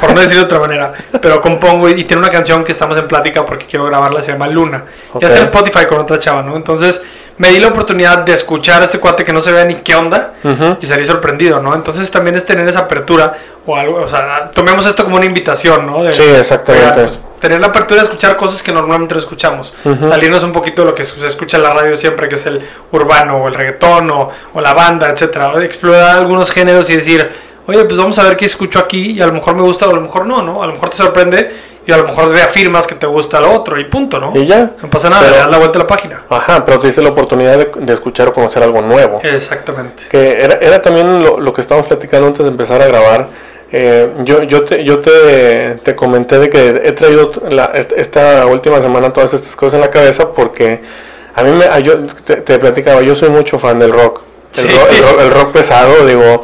por 0.02 0.14
no 0.14 0.20
decirlo 0.20 0.42
de 0.42 0.46
otra 0.46 0.60
manera, 0.60 0.94
pero 1.22 1.40
compongo 1.40 1.88
y, 1.90 1.94
y 2.02 2.04
tiene 2.04 2.20
una 2.22 2.30
canción 2.30 2.66
que 2.66 2.74
estamos 2.74 2.98
en 2.98 3.08
plática 3.08 3.46
porque 3.46 3.66
quiero 3.66 3.86
grabarla, 3.86 4.22
se 4.22 4.34
llama 4.34 4.48
Luna. 4.48 4.84
Ok. 5.14 5.22
Ya 5.22 5.28
está 5.30 5.40
en 5.40 5.46
Spotify 5.46 5.86
con 5.86 6.00
otra 6.00 6.20
chava, 6.20 6.42
¿no? 6.44 6.58
Entonces 6.58 7.02
me 7.38 7.50
di 7.52 7.60
la 7.60 7.68
oportunidad 7.68 8.20
de 8.20 8.34
escuchar 8.34 8.82
a 8.82 8.86
este 8.86 9.00
cuate 9.00 9.24
que 9.24 9.32
no 9.34 9.42
se 9.42 9.52
vea 9.52 9.64
ni 9.66 9.76
qué 9.76 9.96
onda 9.96 10.34
y 10.82 10.86
salí 10.88 11.06
sorprendido, 11.06 11.62
¿no? 11.62 11.76
Entonces 11.76 12.10
también 12.10 12.36
es 12.36 12.46
tener 12.46 12.68
esa 12.68 12.80
apertura 12.82 13.38
o 13.66 13.76
algo, 13.76 13.98
o 14.02 14.08
sea, 14.08 14.50
tomemos 14.54 14.86
esto 14.86 15.04
como 15.04 15.18
una 15.18 15.26
invitación, 15.26 15.86
¿no? 15.86 16.04
De- 16.04 16.14
Sí, 16.14 16.24
exactamente. 16.40 17.02
Pues, 17.04 17.20
tener 17.40 17.60
la 17.62 17.68
apertura 17.68 18.02
de 18.02 18.06
escuchar 18.08 18.36
cosas 18.38 18.64
que 18.64 18.72
normalmente 18.72 19.14
no 19.14 19.20
escuchamos. 19.20 19.76
Salirnos 20.08 20.44
un 20.44 20.52
poquito 20.52 20.82
de 20.84 20.90
lo 20.90 20.96
que 20.96 21.04
se 21.06 21.28
escucha 21.28 21.58
en 21.58 21.64
la 21.64 21.72
radio 21.72 21.96
siempre, 21.96 22.28
que 22.28 22.36
es 22.36 22.46
el 22.48 22.68
urbano 22.92 23.38
o 23.38 23.48
el 23.48 23.54
reggaetón 23.54 24.10
o, 24.10 24.30
o 24.54 24.62
la 24.62 24.74
banda, 24.74 25.10
etcétera. 25.10 25.54
Explorar 25.64 26.16
algunos 26.18 26.50
géneros 26.50 26.90
y 26.90 26.96
decir, 26.96 27.30
oye, 27.68 27.84
pues 27.86 27.98
vamos 27.98 28.18
a 28.18 28.24
ver 28.24 28.36
qué 28.38 28.46
escucho 28.48 28.80
aquí 28.80 29.12
y 29.12 29.22
a 29.22 29.28
lo 29.28 29.34
mejor 29.34 29.54
me 29.56 29.62
gusta 29.62 29.86
o 29.86 29.92
a 29.92 29.94
lo 29.94 30.02
mejor 30.02 30.26
no, 30.26 30.42
¿no? 30.42 30.64
A 30.64 30.68
lo 30.68 30.74
mejor 30.74 30.90
te 30.90 30.98
sorprende 30.98 31.67
y 31.88 31.92
a 31.92 31.98
lo 31.98 32.04
mejor 32.04 32.30
reafirmas 32.30 32.86
que 32.86 32.94
te 32.96 33.08
gusta 33.08 33.40
lo 33.40 33.52
otro 33.54 33.80
y 33.80 33.86
punto, 33.86 34.20
¿no? 34.20 34.34
Y 34.36 34.46
ya. 34.46 34.72
No 34.84 34.90
pasa 34.90 35.10
nada, 35.10 35.22
Pero- 35.24 35.34
le 35.34 35.40
das 35.40 35.50
la 35.50 35.58
vuelta 35.58 35.80
a 35.80 35.82
la 35.82 35.88
página. 35.88 36.22
Ajá, 36.30 36.64
pero 36.66 36.78
te 36.80 36.88
diste 36.88 37.02
la 37.02 37.10
oportunidad 37.10 37.58
de, 37.58 37.72
de 37.80 37.94
escuchar 37.94 38.28
o 38.28 38.34
conocer 38.34 38.62
algo 38.62 38.82
nuevo. 38.82 39.20
Exactamente. 39.24 40.04
Que 40.10 40.34
era, 40.44 40.56
era 40.62 40.82
también 40.82 41.24
lo, 41.24 41.40
lo 41.40 41.54
que 41.54 41.62
estábamos 41.62 41.88
platicando 41.88 42.28
antes 42.28 42.44
de 42.44 42.52
empezar 42.52 42.82
a 42.82 42.88
grabar. 42.88 43.30
Eh, 43.72 44.12
yo 44.24 44.44
yo, 44.44 44.64
te, 44.64 44.84
yo 44.84 45.00
te, 45.00 45.76
te 45.84 45.96
comenté 45.96 46.38
de 46.40 46.50
que 46.50 46.82
he 46.86 46.92
traído 46.94 47.32
la- 47.50 47.72
esta 47.74 48.46
última 48.46 48.80
semana 48.82 49.12
todas 49.12 49.34
estas 49.34 49.56
cosas 49.56 49.74
en 49.76 49.82
la 49.82 49.90
cabeza 49.90 50.32
porque 50.32 50.82
a 51.36 51.44
mí 51.44 51.52
me, 51.52 51.66
yo 51.84 52.00
te, 52.26 52.38
te 52.38 52.60
platicaba, 52.60 53.02
yo 53.02 53.14
soy 53.16 53.30
mucho 53.30 53.58
fan 53.60 53.78
del 53.80 53.92
rock. 53.92 54.22
El, 54.58 54.70
Sí. 54.70 54.76
rock, 54.78 54.88
el 54.92 55.04
rock- 55.04 55.20
el 55.22 55.32
rock 55.32 55.52
pesado, 55.52 56.06
digo, 56.06 56.42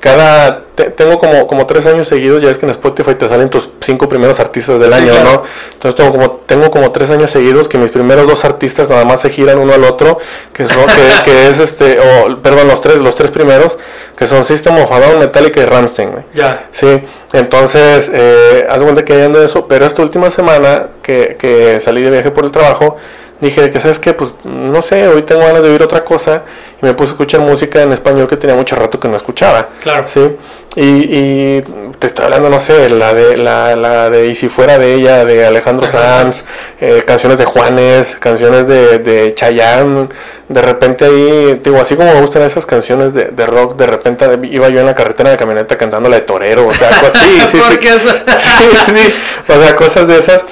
cada 0.00 0.62
tengo 0.98 1.16
como, 1.16 1.46
como 1.46 1.64
tres 1.64 1.86
años 1.86 2.08
seguidos, 2.08 2.42
ya 2.42 2.50
es 2.50 2.58
que 2.58 2.66
en 2.66 2.70
Spotify 2.70 3.14
te 3.14 3.28
salen 3.28 3.48
tus 3.48 3.70
cinco 3.80 4.08
primeros 4.08 4.40
artistas 4.40 4.80
del 4.80 4.92
Sí, 4.92 4.98
año, 4.98 5.12
claro. 5.12 5.30
¿no? 5.30 5.42
Entonces 5.74 5.94
tengo 5.94 6.10
como, 6.10 6.30
tengo 6.44 6.70
como 6.70 6.90
tres 6.90 7.10
años 7.10 7.30
seguidos 7.30 7.68
que 7.68 7.78
mis 7.78 7.92
primeros 7.92 8.26
dos 8.26 8.44
artistas 8.44 8.90
nada 8.90 9.04
más 9.04 9.20
se 9.20 9.30
giran 9.30 9.58
uno 9.58 9.72
al 9.72 9.84
otro, 9.84 10.18
que 10.52 10.66
son, 10.66 10.84
que, 10.86 11.22
que 11.24 11.48
es 11.48 11.60
este, 11.60 11.98
o 12.00 12.36
perdón, 12.42 12.66
los 12.66 12.80
tres, 12.80 12.96
los 12.96 13.14
tres 13.14 13.30
primeros, 13.30 13.78
que 14.16 14.26
son 14.26 14.44
System 14.44 14.76
of 14.78 14.90
a 14.90 14.98
Down, 14.98 15.20
Metallica 15.20 15.60
y 15.60 15.64
Rammstein, 15.66 16.10
güey. 16.10 16.24
Ya. 16.34 16.66
Sí, 16.72 17.00
entonces, 17.32 18.10
eh, 18.12 18.66
haz 18.68 18.78
de 18.80 18.84
cuenta 18.84 19.04
que 19.04 19.22
ando 19.22 19.40
eso, 19.42 19.68
pero 19.68 19.86
esta 19.86 20.02
última 20.02 20.30
semana 20.30 20.88
que, 21.00 21.36
que 21.38 21.78
salí 21.78 22.02
de 22.02 22.10
viaje 22.10 22.32
por 22.32 22.44
el 22.44 22.50
trabajo, 22.50 22.96
dije 23.40 23.70
que, 23.70 23.80
¿sabes 23.80 23.98
qué? 23.98 24.14
Pues, 24.14 24.34
no 24.44 24.82
sé, 24.82 25.06
hoy 25.08 25.22
tengo 25.22 25.42
ganas 25.42 25.62
de 25.62 25.70
oír 25.70 25.82
otra 25.82 26.04
cosa, 26.04 26.42
y 26.82 26.86
me 26.86 26.94
puse 26.94 27.10
a 27.10 27.12
escuchar 27.12 27.40
música 27.40 27.82
en 27.82 27.92
español 27.92 28.26
que 28.26 28.36
tenía 28.36 28.56
mucho 28.56 28.76
rato 28.76 28.98
que 29.00 29.08
no 29.08 29.16
escuchaba. 29.16 29.68
Claro. 29.82 30.06
Sí, 30.06 30.36
y, 30.76 30.82
y 30.84 31.64
te 31.98 32.06
estoy 32.06 32.26
hablando, 32.26 32.48
no 32.50 32.60
sé, 32.60 32.88
la 32.90 33.12
de, 33.14 33.36
la, 33.36 33.74
la 33.74 34.10
de 34.10 34.28
Y 34.28 34.34
si 34.36 34.48
fuera 34.48 34.78
de 34.78 34.94
ella, 34.94 35.24
de 35.24 35.44
Alejandro 35.46 35.86
Ajá. 35.86 36.20
Sanz, 36.20 36.44
eh, 36.80 37.02
canciones 37.06 37.38
de 37.38 37.44
Juanes, 37.46 38.16
canciones 38.20 38.68
de, 38.68 38.98
de 39.00 39.34
Chayanne, 39.34 40.08
de 40.48 40.62
repente 40.62 41.04
ahí, 41.06 41.60
digo, 41.64 41.80
así 41.80 41.96
como 41.96 42.12
me 42.14 42.20
gustan 42.20 42.42
esas 42.42 42.64
canciones 42.66 43.12
de, 43.14 43.24
de 43.26 43.46
rock, 43.46 43.76
de 43.76 43.86
repente 43.86 44.28
iba 44.44 44.68
yo 44.68 44.80
en 44.80 44.86
la 44.86 44.94
carretera 44.94 45.30
de 45.30 45.36
camioneta 45.36 45.76
cantando 45.76 46.08
la 46.08 46.16
de 46.16 46.22
Torero, 46.22 46.66
o 46.68 46.74
sea, 46.74 46.90
cosas 47.00 47.22
sí, 47.22 47.40
sí, 47.46 47.58
sí, 47.60 47.88
eso- 47.88 48.08
sí, 48.36 48.68
sí, 48.86 49.22
o 49.48 49.60
sea, 49.60 49.74
cosas 49.74 50.06
de 50.06 50.18
esas, 50.18 50.44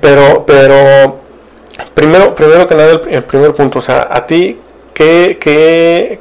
pero, 0.00 0.44
pero, 0.46 1.20
primero, 1.94 2.34
primero 2.34 2.66
que 2.66 2.74
nada, 2.74 2.92
el, 2.92 3.00
el 3.08 3.22
primer 3.24 3.54
punto, 3.54 3.78
o 3.78 3.82
sea, 3.82 4.08
a 4.10 4.26
ti, 4.26 4.58
¿qué, 4.92 5.38
qué, 5.40 6.18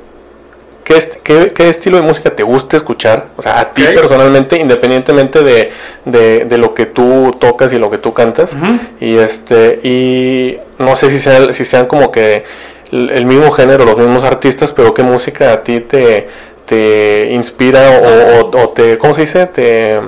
qué, 0.83 0.99
qué- 1.23 1.53
qué 1.53 1.69
estilo 1.69 1.97
de 1.97 2.03
música 2.03 2.29
te 2.35 2.43
gusta 2.43 2.75
escuchar? 2.77 3.27
O 3.37 3.41
sea, 3.41 3.59
a 3.59 3.73
ti 3.73 3.83
personalmente, 3.95 4.57
independientemente 4.59 5.43
de, 5.43 5.69
de, 6.05 6.45
de 6.45 6.57
lo 6.57 6.73
que 6.73 6.85
tú 6.85 7.35
tocas 7.39 7.71
y 7.73 7.77
lo 7.77 7.89
que 7.91 7.97
tú 7.97 8.13
cantas, 8.13 8.55
y 8.99 9.15
este, 9.17 9.79
y 9.83 10.57
no 10.79 10.95
sé 10.95 11.09
si 11.09 11.19
sean, 11.19 11.53
si 11.53 11.65
sean 11.65 11.85
como 11.87 12.11
que 12.11 12.43
el, 12.91 13.09
el 13.11 13.25
mismo 13.25 13.51
género, 13.51 13.85
los 13.85 13.97
mismos 13.97 14.23
artistas, 14.23 14.71
pero 14.71 14.93
qué 14.93 15.03
música 15.03 15.53
a 15.53 15.63
ti 15.63 15.79
te, 15.81 16.27
te 16.65 17.29
inspira 17.31 17.89
o, 17.99 18.39
o- 18.49 18.63
o 18.63 18.69
te, 18.69 18.97
¿cómo 18.97 19.13
se 19.13 19.21
dice? 19.21 19.45
Te, 19.47 19.99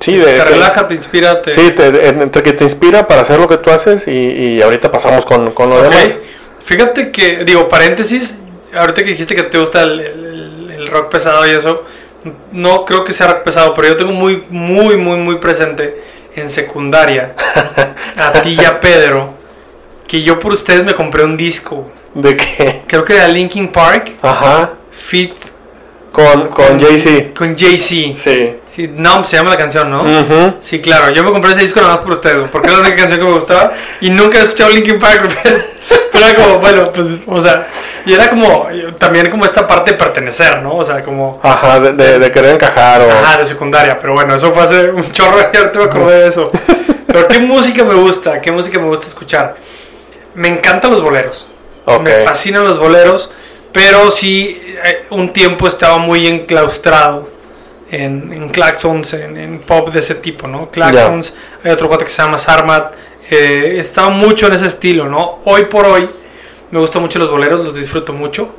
sí, 0.00 0.16
de, 0.16 0.24
te 0.24 0.44
relaja, 0.44 0.88
te 0.88 0.94
inspira, 0.94 1.42
te... 1.42 1.52
sí, 1.52 1.70
te, 1.72 2.08
entre 2.08 2.42
que 2.42 2.52
te 2.52 2.64
inspira 2.64 3.06
para 3.06 3.22
hacer 3.22 3.38
lo 3.38 3.46
que 3.48 3.58
tú 3.58 3.70
haces 3.70 4.06
y, 4.08 4.10
y 4.12 4.62
ahorita 4.62 4.90
pasamos 4.90 5.24
con, 5.24 5.52
con 5.52 5.70
lo 5.70 5.76
Ok. 5.76 5.82
demás. 5.82 6.18
Fíjate 6.64 7.10
que, 7.10 7.44
digo, 7.44 7.68
paréntesis, 7.68 8.38
ahorita 8.74 9.02
que 9.02 9.10
dijiste 9.10 9.34
que 9.34 9.42
te 9.44 9.58
gusta 9.58 9.82
el, 9.82 10.00
el- 10.00 10.70
el 10.80 10.88
rock 10.88 11.10
pesado 11.10 11.46
y 11.46 11.50
eso, 11.50 11.84
no 12.52 12.84
creo 12.86 13.04
que 13.04 13.12
sea 13.12 13.26
rock 13.26 13.42
pesado, 13.42 13.74
pero 13.74 13.88
yo 13.88 13.96
tengo 13.96 14.12
muy, 14.12 14.44
muy, 14.48 14.96
muy, 14.96 15.18
muy 15.18 15.36
presente 15.36 16.00
en 16.36 16.48
secundaria 16.48 17.34
a 18.16 18.32
ti 18.40 18.56
y 18.58 18.64
a 18.64 18.80
Pedro, 18.80 19.34
que 20.06 20.22
yo 20.22 20.38
por 20.38 20.52
ustedes 20.52 20.84
me 20.84 20.94
compré 20.94 21.24
un 21.24 21.36
disco, 21.36 21.90
De 22.14 22.36
que, 22.36 22.82
creo 22.86 23.04
que 23.04 23.14
era 23.14 23.28
Linkin 23.28 23.68
Park, 23.68 24.12
ajá, 24.22 24.72
Fit 24.90 25.34
con, 26.12 26.48
con 26.48 26.80
Jay-Z. 26.80 27.34
con 27.36 27.56
Jay-Z. 27.56 28.16
Sí. 28.16 28.56
Sí, 28.66 28.88
Numb 28.88 29.24
se 29.24 29.36
llama 29.36 29.50
la 29.50 29.56
canción, 29.56 29.90
¿no? 29.90 30.02
Ujú. 30.02 30.54
Sí, 30.60 30.80
claro, 30.80 31.10
yo 31.10 31.22
me 31.24 31.30
compré 31.32 31.52
ese 31.52 31.62
disco 31.62 31.80
nada 31.80 31.94
más 31.94 32.02
por 32.02 32.12
ustedes, 32.12 32.48
porque 32.50 32.68
era 32.68 32.76
la 32.78 32.82
única 32.82 32.96
canción 32.96 33.18
que 33.20 33.26
me 33.26 33.32
gustaba 33.32 33.72
y 34.00 34.10
nunca 34.10 34.38
he 34.38 34.42
escuchado 34.42 34.70
Linkin 34.70 34.98
Park, 34.98 35.28
pero 36.12 36.26
era 36.26 36.34
como, 36.36 36.58
bueno, 36.58 36.90
pues, 36.92 37.06
o 37.26 37.40
sea, 37.40 37.66
y 38.06 38.12
era 38.12 38.30
como, 38.30 38.66
también 38.98 39.28
como 39.30 39.44
esta 39.44 39.66
parte 39.66 39.90
de 39.92 39.96
pertenecer, 39.96 40.62
¿no? 40.62 40.76
O 40.76 40.84
sea, 40.84 41.02
como, 41.02 41.40
Ajá, 41.42 41.80
de, 41.80 41.92
de, 41.92 42.18
de 42.18 42.30
querer 42.30 42.54
encajar 42.54 43.00
o... 43.02 43.10
ajá, 43.10 43.38
de 43.38 43.46
secundaria, 43.46 43.98
pero 43.98 44.12
bueno, 44.14 44.34
eso 44.34 44.52
fue 44.52 44.62
hace 44.62 44.90
un 44.90 45.10
chorro 45.12 45.38
y 45.52 45.56
ahorita 45.56 45.78
me 45.78 45.84
acordé 45.84 46.20
de 46.22 46.28
eso. 46.28 46.50
Pero 47.06 47.26
¿qué 47.28 47.38
música 47.40 47.82
me 47.84 47.94
gusta? 47.94 48.40
¿Qué 48.40 48.52
música 48.52 48.78
me 48.78 48.86
gusta 48.86 49.06
escuchar? 49.06 49.56
Me 50.34 50.48
encantan 50.48 50.92
los 50.92 51.02
boleros, 51.02 51.44
Ok. 51.84 52.02
me 52.02 52.24
fascinan 52.24 52.64
los 52.64 52.78
boleros, 52.78 53.32
pero 53.72 54.10
sí, 54.10 54.60
eh, 54.84 55.06
un 55.10 55.32
tiempo 55.32 55.66
estaba 55.66 55.98
muy 55.98 56.26
enclaustrado 56.26 57.28
en, 57.90 58.32
en 58.32 58.48
claxons, 58.48 59.14
en, 59.14 59.36
en 59.36 59.58
pop 59.60 59.92
de 59.92 60.00
ese 60.00 60.14
tipo, 60.16 60.46
¿no? 60.46 60.70
Claxons, 60.70 61.34
hay 61.62 61.70
otro 61.70 61.88
cuate 61.88 62.04
que 62.04 62.10
se 62.10 62.22
llama 62.22 62.38
Sarmat, 62.38 62.92
eh, 63.30 63.76
estaba 63.78 64.10
mucho 64.10 64.46
en 64.46 64.54
ese 64.54 64.66
estilo, 64.66 65.06
¿no? 65.08 65.38
Hoy 65.44 65.64
por 65.66 65.86
hoy 65.86 66.10
me 66.70 66.78
gustan 66.78 67.02
mucho 67.02 67.18
los 67.18 67.30
boleros, 67.30 67.64
los 67.64 67.76
disfruto 67.76 68.12
mucho. 68.12 68.54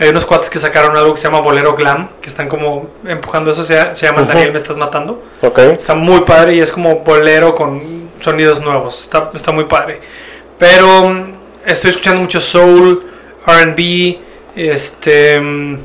Hay 0.00 0.08
unos 0.10 0.24
cuates 0.24 0.48
que 0.48 0.60
sacaron 0.60 0.96
algo 0.96 1.14
que 1.14 1.20
se 1.20 1.26
llama 1.26 1.40
Bolero 1.40 1.74
Glam, 1.74 2.10
que 2.20 2.28
están 2.28 2.48
como 2.48 2.88
empujando 3.04 3.50
eso, 3.50 3.64
se, 3.64 3.94
se 3.96 4.06
llama. 4.06 4.22
Daniel 4.22 4.52
Me 4.52 4.58
Estás 4.58 4.76
Matando. 4.76 5.24
Está 5.72 5.94
muy 5.96 6.20
padre 6.20 6.54
y 6.54 6.60
es 6.60 6.70
como 6.70 6.96
bolero 7.00 7.54
con 7.54 8.08
sonidos 8.20 8.60
nuevos. 8.60 9.00
Está, 9.02 9.30
está 9.34 9.50
muy 9.50 9.64
padre. 9.64 10.00
Pero 10.56 11.08
mm, 11.08 11.34
estoy 11.66 11.90
escuchando 11.90 12.20
mucho 12.20 12.40
soul, 12.40 13.04
RB, 13.44 14.18
este, 14.58 15.40
mm, 15.40 15.78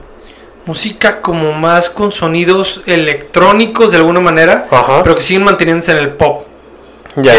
música 0.65 1.21
como 1.21 1.51
más 1.53 1.89
con 1.89 2.11
sonidos 2.11 2.81
electrónicos 2.85 3.91
de 3.91 3.97
alguna 3.97 4.19
manera, 4.19 4.67
Ajá. 4.71 5.03
pero 5.03 5.15
que 5.15 5.21
siguen 5.21 5.43
manteniéndose 5.43 5.91
en 5.91 5.97
el 5.97 6.09
pop. 6.09 6.43
Ya. 7.17 7.33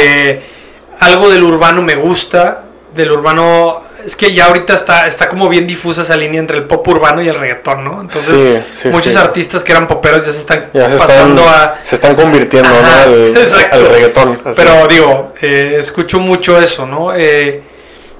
Algo 1.00 1.28
del 1.30 1.42
urbano 1.42 1.82
me 1.82 1.96
gusta, 1.96 2.64
del 2.94 3.10
urbano 3.10 3.82
es 4.04 4.14
que 4.16 4.32
ya 4.34 4.46
ahorita 4.46 4.74
está, 4.74 5.06
está 5.08 5.28
como 5.28 5.48
bien 5.48 5.66
difusa 5.66 6.02
esa 6.02 6.16
línea 6.16 6.38
entre 6.38 6.58
el 6.58 6.64
pop 6.64 6.86
urbano 6.86 7.22
y 7.22 7.28
el 7.28 7.34
reggaetón, 7.38 7.82
¿no? 7.84 8.00
Entonces, 8.02 8.62
Sí, 8.74 8.80
sí, 8.82 8.88
muchos 8.90 9.12
sí. 9.14 9.18
artistas 9.18 9.64
que 9.64 9.72
eran 9.72 9.86
poperos 9.88 10.24
ya 10.26 10.30
se 10.32 10.38
están 10.40 10.66
Ya 10.74 10.88
se 10.88 10.94
están, 10.96 11.08
pasando 11.08 11.42
a 11.48 11.78
se 11.82 11.94
están 11.94 12.14
convirtiendo 12.14 12.68
¿no? 12.68 12.76
Al, 12.76 13.34
al 13.72 13.86
reggaetón. 13.88 14.40
así. 14.44 14.54
pero 14.54 14.86
digo, 14.86 15.32
eh, 15.40 15.76
escucho 15.80 16.20
mucho 16.20 16.60
eso, 16.60 16.86
¿no? 16.86 17.14
Eh, 17.14 17.62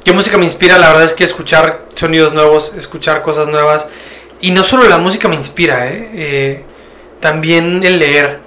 ¿Qué 0.04 0.12
música 0.12 0.36
me 0.36 0.44
inspira? 0.44 0.78
La 0.78 0.88
verdad 0.88 1.04
es 1.04 1.12
que 1.14 1.24
escuchar 1.24 1.80
sonidos 1.94 2.32
nuevos, 2.34 2.72
escuchar 2.76 3.22
cosas 3.22 3.48
nuevas. 3.48 3.86
Y 4.40 4.50
no 4.50 4.62
solo 4.62 4.86
la 4.88 4.98
música 4.98 5.28
me 5.28 5.36
inspira, 5.36 5.88
¿eh? 5.88 6.10
Eh, 6.14 6.62
también 7.20 7.82
el 7.84 7.98
leer. 7.98 8.40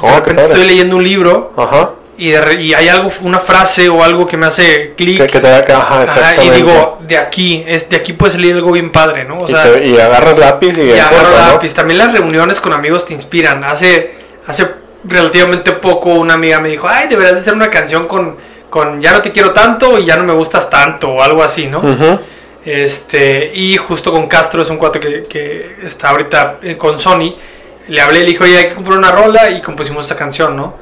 Oh, 0.00 0.06
de 0.08 0.12
repente 0.16 0.42
estoy 0.42 0.64
leyendo 0.64 0.96
un 0.96 1.04
libro 1.04 1.52
Ajá. 1.56 1.90
y, 2.16 2.30
de 2.30 2.62
y 2.62 2.74
hay 2.74 2.88
algo, 2.88 3.10
una 3.22 3.38
frase 3.38 3.88
o 3.90 4.02
algo 4.02 4.26
que 4.26 4.36
me 4.38 4.46
hace 4.46 4.94
clic. 4.96 5.20
Que, 5.20 5.26
que 5.26 5.40
te 5.40 5.48
ajá, 5.48 6.02
Ajá, 6.02 6.42
y 6.42 6.50
digo, 6.50 6.98
de 7.06 7.18
aquí, 7.18 7.64
es, 7.66 7.88
de 7.90 7.96
aquí 7.96 8.14
puede 8.14 8.32
salir 8.32 8.54
algo 8.54 8.72
bien 8.72 8.90
padre, 8.90 9.24
¿no? 9.24 9.40
O 9.40 9.44
y, 9.44 9.52
sea, 9.52 9.64
te- 9.64 9.86
y 9.86 9.98
agarras 9.98 10.38
lápiz 10.38 10.78
y, 10.78 10.82
y 10.82 10.92
agarro 10.98 11.30
¿no? 11.30 11.36
lápiz. 11.52 11.74
También 11.74 11.98
las 11.98 12.12
reuniones 12.12 12.60
con 12.60 12.72
amigos 12.72 13.04
te 13.06 13.12
inspiran. 13.14 13.64
Hace, 13.64 14.14
hace 14.46 14.66
relativamente 15.04 15.72
poco 15.72 16.10
una 16.14 16.34
amiga 16.34 16.58
me 16.60 16.70
dijo, 16.70 16.88
ay, 16.88 17.08
deberías 17.08 17.34
de 17.34 17.40
hacer 17.40 17.54
una 17.54 17.68
canción 17.70 18.06
con, 18.06 18.36
con 18.70 19.00
Ya 19.00 19.12
no 19.12 19.22
te 19.22 19.32
quiero 19.32 19.52
tanto 19.52 19.98
y 19.98 20.04
ya 20.04 20.16
no 20.16 20.24
me 20.24 20.32
gustas 20.32 20.68
tanto 20.70 21.10
o 21.10 21.22
algo 21.22 21.42
así, 21.42 21.66
¿no? 21.66 21.82
Este, 22.64 23.52
y 23.54 23.76
justo 23.76 24.10
con 24.10 24.26
Castro, 24.26 24.62
es 24.62 24.70
un 24.70 24.76
cuate 24.76 24.98
que, 24.98 25.22
que 25.24 25.76
está 25.84 26.10
ahorita 26.10 26.56
eh, 26.62 26.76
con 26.76 26.98
Sony. 26.98 27.34
Le 27.88 28.00
hablé, 28.00 28.20
le 28.20 28.26
dije, 28.26 28.42
oye, 28.42 28.58
hay 28.58 28.68
que 28.68 28.74
comprar 28.74 28.98
una 28.98 29.12
rola 29.12 29.50
y 29.50 29.60
compusimos 29.62 30.02
esta 30.04 30.16
canción, 30.16 30.56
¿no? 30.56 30.74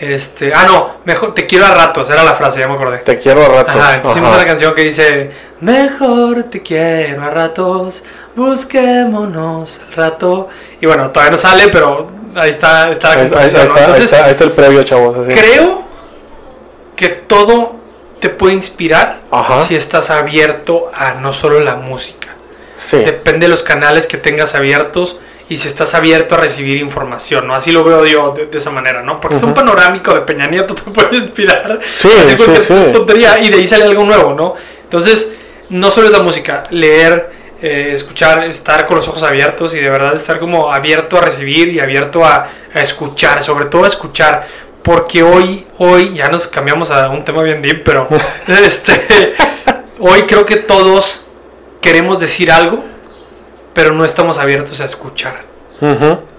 Este, 0.00 0.52
ah, 0.54 0.64
no, 0.66 0.96
mejor 1.04 1.34
te 1.34 1.46
quiero 1.46 1.66
a 1.66 1.70
ratos, 1.72 2.08
era 2.10 2.22
la 2.24 2.34
frase, 2.34 2.60
ya 2.60 2.68
me 2.68 2.74
acordé. 2.74 2.98
Te 2.98 3.18
quiero 3.18 3.44
a 3.44 3.48
ratos. 3.48 3.76
Ajá, 3.76 3.96
hicimos 3.96 4.28
Ajá. 4.28 4.36
una 4.36 4.44
canción 4.44 4.74
que 4.74 4.82
dice 4.84 5.30
Mejor 5.60 6.44
te 6.44 6.62
quiero 6.62 7.22
a 7.22 7.30
ratos, 7.30 8.02
busquémonos 8.36 9.80
al 9.88 9.92
rato. 9.94 10.48
Y 10.80 10.86
bueno, 10.86 11.10
todavía 11.10 11.32
no 11.32 11.38
sale, 11.38 11.68
pero 11.68 12.08
ahí 12.36 12.50
está, 12.50 12.90
está 12.90 13.08
la 13.08 13.14
Ahí, 13.14 13.20
ahí- 13.22 13.30
composición, 13.30 13.66
¿no? 13.66 13.74
está, 13.74 13.94
ahí, 13.94 14.02
está, 14.02 14.24
ahí 14.24 14.30
está 14.30 14.44
el 14.44 14.52
previo, 14.52 14.82
chavos. 14.84 15.16
Así. 15.16 15.32
creo 15.32 15.84
que 17.04 17.10
todo 17.10 17.76
te 18.18 18.30
puede 18.30 18.54
inspirar 18.54 19.20
Ajá. 19.30 19.66
si 19.66 19.76
estás 19.76 20.08
abierto 20.08 20.90
a 20.94 21.12
no 21.14 21.32
solo 21.34 21.60
la 21.60 21.74
música. 21.76 22.28
Sí. 22.76 22.96
Depende 22.96 23.44
de 23.44 23.50
los 23.50 23.62
canales 23.62 24.06
que 24.06 24.16
tengas 24.16 24.54
abiertos 24.54 25.18
y 25.50 25.58
si 25.58 25.68
estás 25.68 25.94
abierto 25.94 26.34
a 26.34 26.38
recibir 26.38 26.78
información, 26.78 27.46
¿no? 27.46 27.54
Así 27.54 27.72
lo 27.72 27.84
veo 27.84 28.06
yo 28.06 28.32
de, 28.34 28.46
de 28.46 28.56
esa 28.56 28.70
manera, 28.70 29.02
¿no? 29.02 29.20
Porque 29.20 29.34
está 29.34 29.44
un 29.46 29.52
Ujú. 29.52 29.60
panorámico 29.60 30.14
de 30.14 30.22
Peña 30.22 30.46
Nieto 30.46 30.74
te 30.82 30.90
puede 30.90 31.16
inspirar. 31.18 31.78
Sí, 31.94 32.08
sí, 32.38 32.44
sí. 32.62 32.74
tontería 32.90 33.38
y 33.40 33.50
de 33.50 33.56
ahí 33.58 33.66
sale 33.66 33.84
algo 33.84 34.04
nuevo, 34.04 34.32
¿no? 34.32 34.54
Entonces, 34.84 35.32
no 35.68 35.90
solo 35.90 36.06
es 36.06 36.12
la 36.12 36.20
música, 36.20 36.62
leer, 36.70 37.30
eh, 37.60 37.90
escuchar, 37.92 38.44
estar 38.44 38.86
con 38.86 38.96
los 38.96 39.06
ojos 39.08 39.22
abiertos 39.22 39.74
y 39.74 39.80
de 39.80 39.90
verdad 39.90 40.16
estar 40.16 40.38
como 40.38 40.72
abierto 40.72 41.18
a 41.18 41.20
recibir 41.20 41.68
y 41.68 41.80
abierto 41.80 42.24
a, 42.24 42.48
a 42.74 42.80
escuchar, 42.80 43.42
sobre 43.44 43.66
todo 43.66 43.84
a 43.84 43.88
escuchar, 43.88 44.46
porque 44.84 45.22
hoy, 45.24 45.66
hoy, 45.78 46.14
ya 46.14 46.28
nos 46.28 46.46
cambiamos 46.46 46.90
a 46.92 47.08
un 47.08 47.24
tema 47.24 47.42
bien 47.42 47.60
deep, 47.62 47.82
pero 47.84 48.06
este, 48.46 49.34
hoy 49.98 50.22
creo 50.22 50.46
que 50.46 50.56
todos 50.56 51.22
queremos 51.80 52.20
decir 52.20 52.52
algo, 52.52 52.84
pero 53.72 53.92
no 53.92 54.04
estamos 54.04 54.38
abiertos 54.38 54.80
a 54.80 54.84
escuchar, 54.84 55.42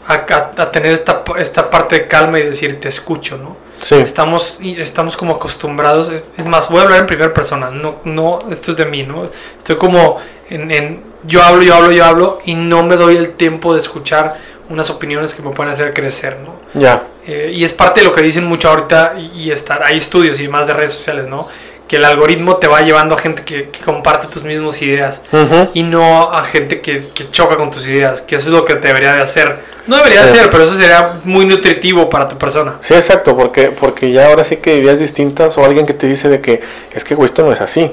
a, 0.07 0.13
a- 0.13 0.51
a 0.61 0.71
tener 0.71 0.93
esta, 0.93 1.23
esta 1.37 1.69
parte 1.69 1.95
de 1.95 2.07
calma 2.07 2.39
y 2.39 2.43
decir 2.43 2.79
te 2.79 2.87
escucho, 2.87 3.37
¿no? 3.37 3.57
Sí. 3.81 3.95
Estamos, 3.95 4.57
y 4.61 4.79
estamos 4.79 5.17
como 5.17 5.33
acostumbrados. 5.35 6.09
Es 6.37 6.45
más, 6.45 6.69
voy 6.69 6.79
a 6.79 6.83
hablar 6.83 6.99
en 7.01 7.07
primera 7.07 7.33
persona. 7.33 7.69
No, 7.69 7.97
no, 8.05 8.39
esto 8.49 8.71
es 8.71 8.77
de 8.77 8.85
mí, 8.85 9.03
¿no? 9.03 9.29
Estoy 9.57 9.75
como 9.75 10.17
en, 10.49 10.71
en- 10.71 11.03
yo 11.23 11.43
hablo, 11.43 11.61
yo 11.63 11.75
hablo, 11.75 11.91
yo 11.91 12.05
hablo 12.05 12.39
y 12.45 12.55
no 12.55 12.83
me 12.83 12.95
doy 12.95 13.17
el 13.17 13.31
tiempo 13.31 13.73
de 13.73 13.79
escuchar 13.81 14.37
unas 14.69 14.89
opiniones 14.89 15.33
que 15.33 15.41
me 15.41 15.51
pueden 15.51 15.71
hacer 15.71 15.93
crecer, 15.93 16.37
¿no? 16.43 16.55
Ya. 16.79 17.03
Eh, 17.27 17.51
y 17.55 17.63
es 17.63 17.73
parte 17.73 18.01
de 18.01 18.07
lo 18.07 18.13
que 18.13 18.21
dicen 18.21 18.45
mucho 18.45 18.69
ahorita 18.69 19.15
y, 19.17 19.43
y 19.43 19.51
estar, 19.51 19.83
hay 19.83 19.97
estudios 19.97 20.39
y 20.39 20.43
demás 20.43 20.67
de 20.67 20.73
redes 20.73 20.91
sociales, 20.93 21.27
¿no? 21.27 21.47
Que 21.87 21.97
el 21.97 22.05
algoritmo 22.05 22.57
te 22.57 22.67
va 22.67 22.81
llevando 22.81 23.13
a 23.13 23.17
gente 23.19 23.43
que, 23.43 23.69
que 23.69 23.79
comparte 23.81 24.25
tus 24.25 24.43
mismas 24.43 24.81
ideas 24.81 25.21
y 25.75 25.83
no 25.83 26.31
a 26.33 26.43
gente 26.43 26.81
que, 26.81 27.09
que 27.13 27.29
choca 27.29 27.57
con 27.57 27.69
tus 27.69 27.87
ideas, 27.87 28.23
que 28.23 28.37
eso 28.37 28.49
es 28.49 28.55
lo 28.55 28.65
que 28.65 28.73
te 28.73 28.87
debería 28.87 29.13
de 29.13 29.21
hacer. 29.21 29.59
No 29.85 29.97
debería 29.97 30.23
de 30.23 30.31
Sí. 30.31 30.37
ser, 30.37 30.49
pero 30.49 30.63
eso 30.63 30.75
sería 30.75 31.19
muy 31.25 31.45
nutritivo 31.45 32.09
para 32.09 32.27
tu 32.27 32.39
persona. 32.39 32.77
Sí, 32.81 32.95
exacto, 32.95 33.37
porque, 33.37 33.69
porque 33.69 34.11
ya 34.11 34.29
ahora 34.29 34.43
sí 34.43 34.57
que 34.57 34.77
ideas 34.77 34.97
distintas 34.97 35.55
o 35.59 35.63
alguien 35.63 35.85
que 35.85 35.93
te 35.93 36.07
dice 36.07 36.27
de 36.27 36.41
que 36.41 36.59
es 36.91 37.03
que 37.03 37.15
esto 37.23 37.43
no 37.43 37.51
es 37.53 37.61
así. 37.61 37.91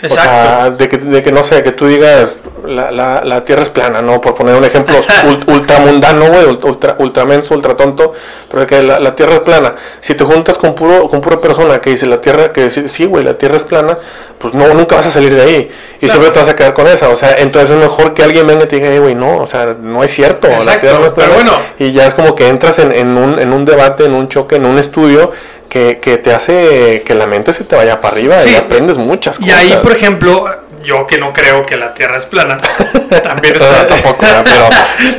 Exacto. 0.00 0.14
O 0.14 0.24
sea, 0.24 0.70
de 0.70 0.88
que, 0.88 0.96
de 0.96 1.22
que 1.22 1.32
no 1.32 1.42
sé, 1.42 1.62
que 1.62 1.72
tú 1.72 1.86
digas 1.88 2.36
la, 2.66 2.90
la, 2.90 3.22
la 3.24 3.44
tierra 3.44 3.62
es 3.62 3.70
plana, 3.70 4.02
¿no? 4.02 4.20
Por 4.20 4.34
poner 4.34 4.54
un 4.54 4.64
ejemplo 4.64 4.96
ul- 5.24 5.44
ultramundano, 5.52 6.26
güey, 6.26 6.44
ult- 6.46 6.64
ultra, 6.64 6.96
ultramenso, 6.98 7.54
ultra 7.54 7.76
tonto, 7.76 8.12
pero 8.50 8.66
que 8.66 8.82
la, 8.82 9.00
la 9.00 9.14
tierra 9.14 9.34
es 9.34 9.40
plana. 9.40 9.74
Si 10.00 10.14
te 10.14 10.24
juntas 10.24 10.58
con 10.58 10.74
puro 10.74 11.08
con 11.08 11.20
pura 11.20 11.40
persona 11.40 11.80
que 11.80 11.90
dice 11.90 12.06
la 12.06 12.20
tierra, 12.20 12.52
que 12.52 12.64
dice, 12.64 12.88
sí, 12.88 13.04
güey, 13.06 13.24
la 13.24 13.38
tierra 13.38 13.56
es 13.56 13.64
plana, 13.64 13.98
pues 14.38 14.54
no, 14.54 14.72
nunca 14.74 14.96
vas 14.96 15.06
a 15.06 15.10
salir 15.10 15.34
de 15.34 15.42
ahí. 15.42 15.70
Y 15.96 16.06
Claro. 16.06 16.12
siempre 16.12 16.30
te 16.30 16.38
vas 16.40 16.48
a 16.48 16.56
quedar 16.56 16.74
con 16.74 16.86
esa. 16.86 17.08
O 17.08 17.16
sea, 17.16 17.36
entonces 17.38 17.70
es 17.70 17.76
mejor 17.76 18.14
que 18.14 18.22
alguien 18.22 18.46
venga 18.46 18.64
y 18.64 18.68
te 18.68 18.76
diga, 18.76 18.88
"Eh, 18.88 18.98
güey, 18.98 19.14
no, 19.14 19.38
o 19.38 19.46
sea, 19.46 19.74
no 19.80 20.04
es 20.04 20.10
cierto, 20.12 20.48
la 20.48 20.56
Exacto, 20.58 20.80
tierra 20.80 20.98
no 20.98 21.06
es 21.06 21.12
pero 21.14 21.32
plana. 21.32 21.50
bueno. 21.52 21.58
Y 21.78 21.92
ya 21.92 22.06
es 22.06 22.14
como 22.14 22.34
que 22.34 22.48
entras 22.48 22.78
en, 22.78 22.92
en, 22.92 23.16
un, 23.16 23.38
en 23.38 23.52
un 23.52 23.64
debate, 23.64 24.04
en 24.04 24.14
un 24.14 24.28
choque, 24.28 24.56
en 24.56 24.66
un 24.66 24.78
estudio. 24.78 25.32
Que, 25.68 25.98
que 26.00 26.16
te 26.16 26.32
hace 26.32 27.02
que 27.04 27.12
la 27.16 27.26
mente 27.26 27.52
se 27.52 27.64
te 27.64 27.74
vaya 27.74 28.00
para 28.00 28.14
arriba 28.14 28.38
Sí. 28.38 28.50
y 28.50 28.54
aprendes 28.54 28.98
muchas 28.98 29.40
Y 29.40 29.46
cosas. 29.46 29.58
ahí, 29.58 29.78
por 29.82 29.90
ejemplo, 29.92 30.44
yo 30.86 31.06
que 31.06 31.18
no 31.18 31.32
creo 31.32 31.66
que 31.66 31.76
la 31.76 31.92
Tierra 31.92 32.16
es 32.16 32.24
plana, 32.24 32.58
también 33.22 33.54
está... 33.56 33.86
tampoco, 33.88 34.24
pero 34.44 34.68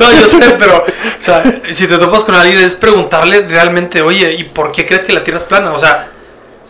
no, 0.00 0.12
yo 0.20 0.28
sé, 0.28 0.56
pero, 0.58 0.78
o 0.78 1.20
sea, 1.20 1.44
si 1.70 1.86
te 1.86 1.98
topas 1.98 2.24
con 2.24 2.34
alguien 2.34 2.58
es 2.58 2.74
preguntarle 2.74 3.46
realmente, 3.48 4.02
oye, 4.02 4.32
¿y 4.32 4.44
por 4.44 4.72
qué 4.72 4.84
crees 4.86 5.04
que 5.04 5.12
la 5.12 5.22
Tierra 5.22 5.38
es 5.38 5.44
plana? 5.44 5.72
O 5.72 5.78
sea, 5.78 6.08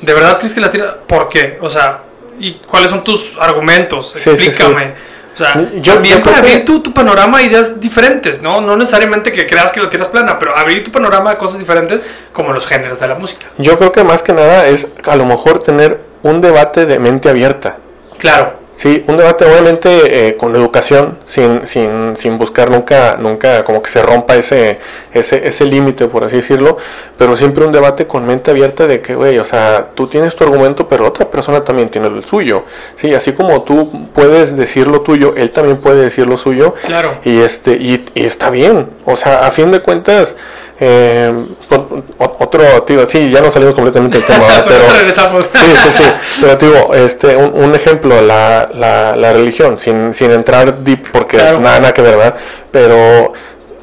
¿de 0.01 0.13
verdad 0.13 0.39
crees 0.39 0.53
que 0.53 0.61
la 0.61 0.71
Tierra... 0.71 0.97
¿Por 1.07 1.29
qué? 1.29 1.59
O 1.63 1.69
sea, 1.71 2.01
¿y 2.41 2.55
cuáles 2.67 2.91
son 2.91 3.03
tus 3.03 3.37
argumentos? 3.41 4.13
Sí, 4.13 4.19
sí, 4.19 4.37
sí. 4.37 4.47
Explícame. 4.49 4.95
O 5.35 5.39
sea, 5.39 5.55
Yo- 5.77 5.95
también 5.95 6.19
yo 6.19 6.25
para 6.25 6.39
abrir 6.39 6.65
tu, 6.65 6.81
tu 6.81 6.93
panorama 6.93 7.39
a 7.39 7.43
ideas 7.43 7.79
diferentes, 7.79 8.43
¿no? 8.43 8.61
No 8.61 8.77
necesariamente 8.77 9.31
que 9.31 9.47
creas 9.47 9.71
que 9.71 9.81
la 9.81 9.89
tierra 9.89 10.07
es 10.07 10.11
plana, 10.11 10.37
pero 10.37 10.59
abrir 10.59 10.83
tu 10.83 10.91
panorama 10.91 11.31
a 11.31 11.39
cosas 11.39 11.61
diferentes 11.61 12.05
como 12.33 12.53
los 12.53 12.67
géneros 12.67 12.99
de 12.99 13.07
la 13.07 13.15
música. 13.15 13.47
Yo 13.57 13.79
creo 13.79 13.93
que 13.93 14.03
más 14.03 14.25
que 14.25 14.33
nada 14.33 14.67
es 14.67 14.89
a 15.07 15.15
lo 15.15 15.25
mejor 15.27 15.61
tener 15.61 16.01
un 16.25 16.41
debate 16.41 16.87
de 16.87 16.99
mente 16.99 17.29
abierta. 17.29 17.77
Claro, 18.19 18.58
Sí, 18.79 19.05
un 19.09 19.17
debate 19.17 19.45
obviamente 19.45 20.29
eh, 20.29 20.37
con 20.37 20.55
educación, 20.55 21.19
sin, 21.25 21.67
sin, 21.67 22.15
sin 22.17 22.39
buscar 22.39 22.71
nunca, 22.71 23.17
nunca 23.19 23.65
como 23.65 23.83
que 23.83 23.91
se 23.91 24.01
rompa 24.03 24.37
ese, 24.37 24.79
ese, 25.13 25.49
ese 25.49 25.65
límite, 25.65 26.07
por 26.07 26.23
así 26.23 26.37
decirlo, 26.37 26.77
pero 27.19 27.35
siempre 27.35 27.65
un 27.65 27.73
debate 27.73 28.07
con 28.07 28.25
mente 28.25 28.53
abierta 28.53 28.87
de 28.87 29.01
que, 29.01 29.17
güey, 29.17 29.37
o 29.41 29.45
sea, 29.45 29.89
tú 29.97 30.07
tienes 30.07 30.37
tu 30.37 30.45
argumento, 30.45 30.87
pero 30.89 31.09
otra 31.09 31.29
persona 31.29 31.65
también 31.65 31.89
tiene 31.89 32.07
el 32.07 32.25
suyo. 32.25 32.63
Sí, 32.95 33.13
así 33.13 33.33
como 33.33 33.63
tú 33.63 34.07
puedes 34.15 34.57
decir 34.57 34.87
lo 34.87 35.01
tuyo, 35.01 35.35
él 35.37 35.51
también 35.51 35.79
puede 35.79 36.01
decir 36.05 36.29
lo 36.29 36.37
suyo. 36.37 36.77
claro. 36.87 37.17
Y 37.25 37.39
este 37.41 37.73
y, 37.73 38.05
y 38.15 38.25
está 38.27 38.49
bien. 38.49 38.89
O 39.07 39.17
sea, 39.17 39.45
a 39.45 39.51
fin 39.51 39.73
de 39.73 39.81
cuentas, 39.83 40.37
eh, 40.79 41.33
o- 41.69 41.78
otro, 42.19 42.83
tío, 42.83 43.07
sí, 43.07 43.31
ya 43.31 43.41
no 43.41 43.51
salimos 43.51 43.75
completamente 43.75 44.19
del 44.19 44.27
tema. 44.27 44.45
Pero 44.67 44.67
pero 44.67 44.99
regresamos. 44.99 45.45
sí, 45.55 45.73
sí, 45.83 45.91
sí. 45.91 46.03
Pero 46.41 46.57
digo, 46.57 46.95
este, 46.95 47.37
un, 47.37 47.53
un 47.55 47.75
ejemplo, 47.75 48.21
la, 48.21 48.69
la, 48.75 49.17
la 49.17 49.33
religión, 49.33 49.79
sin, 49.79 50.13
sin 50.15 50.31
entrar 50.31 50.83
deep, 50.83 51.11
porque 51.13 51.37
Claro. 51.39 51.61
nada, 51.61 51.79
nada 51.81 51.93
que 51.95 52.03
ver, 52.03 52.17
¿verdad? 52.17 52.35
Pero, 52.71 53.33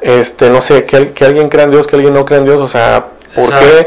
este, 0.02 0.50
no 0.50 0.60
sé, 0.60 0.84
que, 0.84 1.12
que 1.12 1.24
alguien 1.24 1.48
crea 1.48 1.64
en 1.64 1.70
Dios, 1.70 1.86
que 1.86 1.96
alguien 1.96 2.12
no 2.14 2.24
crea 2.24 2.38
en 2.38 2.44
Dios, 2.44 2.60
o 2.60 2.68
sea, 2.68 3.06
¿por 3.34 3.44
Exacto. 3.44 3.66
qué? 3.68 3.86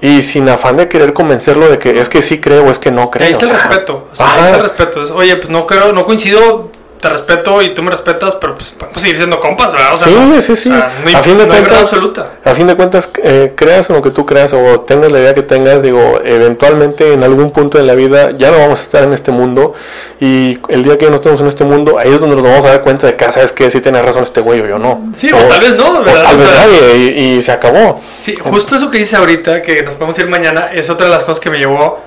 Y 0.00 0.22
sin 0.22 0.48
afán 0.48 0.76
de 0.76 0.86
querer 0.88 1.12
convencerlo 1.12 1.68
de 1.68 1.78
que 1.78 1.98
es 1.98 2.08
que 2.08 2.22
sí 2.22 2.40
creo 2.40 2.64
o 2.64 2.70
es 2.70 2.78
que 2.78 2.92
no 2.92 3.10
creo. 3.10 3.26
Ahí 3.26 3.32
está 3.32 3.46
o 3.46 3.48
el 3.50 3.56
sea, 3.56 3.66
respeto. 3.68 4.08
O 4.12 4.14
sea, 4.14 4.26
ahí 4.32 4.40
está 4.44 4.56
el 4.56 4.62
respeto. 4.62 5.02
Es, 5.02 5.10
Oye, 5.10 5.34
pues 5.36 5.48
no 5.50 5.66
creo, 5.66 5.92
no 5.92 6.04
coincido, 6.06 6.70
te 7.00 7.08
respeto 7.08 7.62
y 7.62 7.74
tú 7.74 7.82
me 7.82 7.90
respetas, 7.92 8.34
pero 8.40 8.54
pues 8.56 8.70
podemos 8.70 9.00
seguir 9.00 9.16
siendo 9.16 9.38
compas, 9.38 9.70
¿verdad? 9.72 9.94
O 9.94 9.98
sea, 9.98 10.08
Sí, 10.08 10.14
no- 10.14 10.40
sí, 10.40 10.56
sí. 10.56 10.68
o 10.70 10.72
sea, 10.74 10.90
no 11.02 11.08
hay, 11.08 11.14
A 11.14 11.18
fin 11.22 11.38
de 11.38 11.46
no 11.46 11.52
cuentas- 11.52 11.78
absoluta. 11.82 12.24
A 12.44 12.54
fin 12.54 12.66
de 12.66 12.74
cuentas, 12.74 13.08
eh, 13.22 13.52
creas 13.54 13.88
en 13.88 13.96
lo 13.96 14.02
que 14.02 14.10
tú 14.10 14.26
creas 14.26 14.52
o 14.52 14.80
tengas 14.80 15.12
la 15.12 15.20
idea 15.20 15.32
que 15.34 15.42
tengas, 15.42 15.80
digo, 15.82 16.20
eventualmente 16.24 17.12
en 17.12 17.22
algún 17.22 17.52
punto 17.52 17.78
de 17.78 17.84
la 17.84 17.94
vida 17.94 18.32
ya 18.36 18.50
no 18.50 18.58
vamos 18.58 18.80
a 18.80 18.82
estar 18.82 19.02
en 19.04 19.12
este 19.12 19.30
mundo 19.30 19.74
y 20.20 20.58
el 20.68 20.82
día 20.82 20.98
que 20.98 21.08
no 21.08 21.16
estemos 21.16 21.40
en 21.40 21.46
este 21.46 21.64
mundo, 21.64 21.98
ahí 21.98 22.12
es 22.12 22.18
donde 22.20 22.34
nos 22.34 22.44
vamos 22.44 22.64
a 22.64 22.70
dar 22.70 22.82
cuenta 22.82 23.06
de 23.06 23.14
que, 23.16 23.24
ah, 23.24 23.32
¿sabes 23.32 23.52
qué? 23.52 23.70
Si 23.70 23.80
tiene 23.80 24.02
razón 24.02 24.24
este 24.24 24.40
güey 24.40 24.60
o 24.60 24.66
yo 24.66 24.78
no. 24.78 25.10
Sí, 25.14 25.30
o 25.32 25.36
tal 25.36 25.60
vez 25.60 25.76
no, 25.76 26.00
o 26.00 26.02
¿verdad? 26.02 26.34
O 26.34 26.38
sea- 26.38 26.66
nadie 26.66 26.96
y, 27.16 27.36
y 27.38 27.42
se 27.42 27.52
acabó. 27.52 28.00
Sí, 28.18 28.34
justo 28.42 28.74
eso 28.74 28.90
que 28.90 28.98
dice 28.98 29.16
ahorita, 29.16 29.62
que 29.62 29.82
nos 29.84 29.94
podemos 29.94 30.18
ir 30.18 30.28
mañana, 30.28 30.70
es 30.72 30.90
otra 30.90 31.06
de 31.06 31.12
las 31.12 31.22
cosas 31.22 31.38
que 31.40 31.50
me 31.50 31.58
llevó 31.58 32.00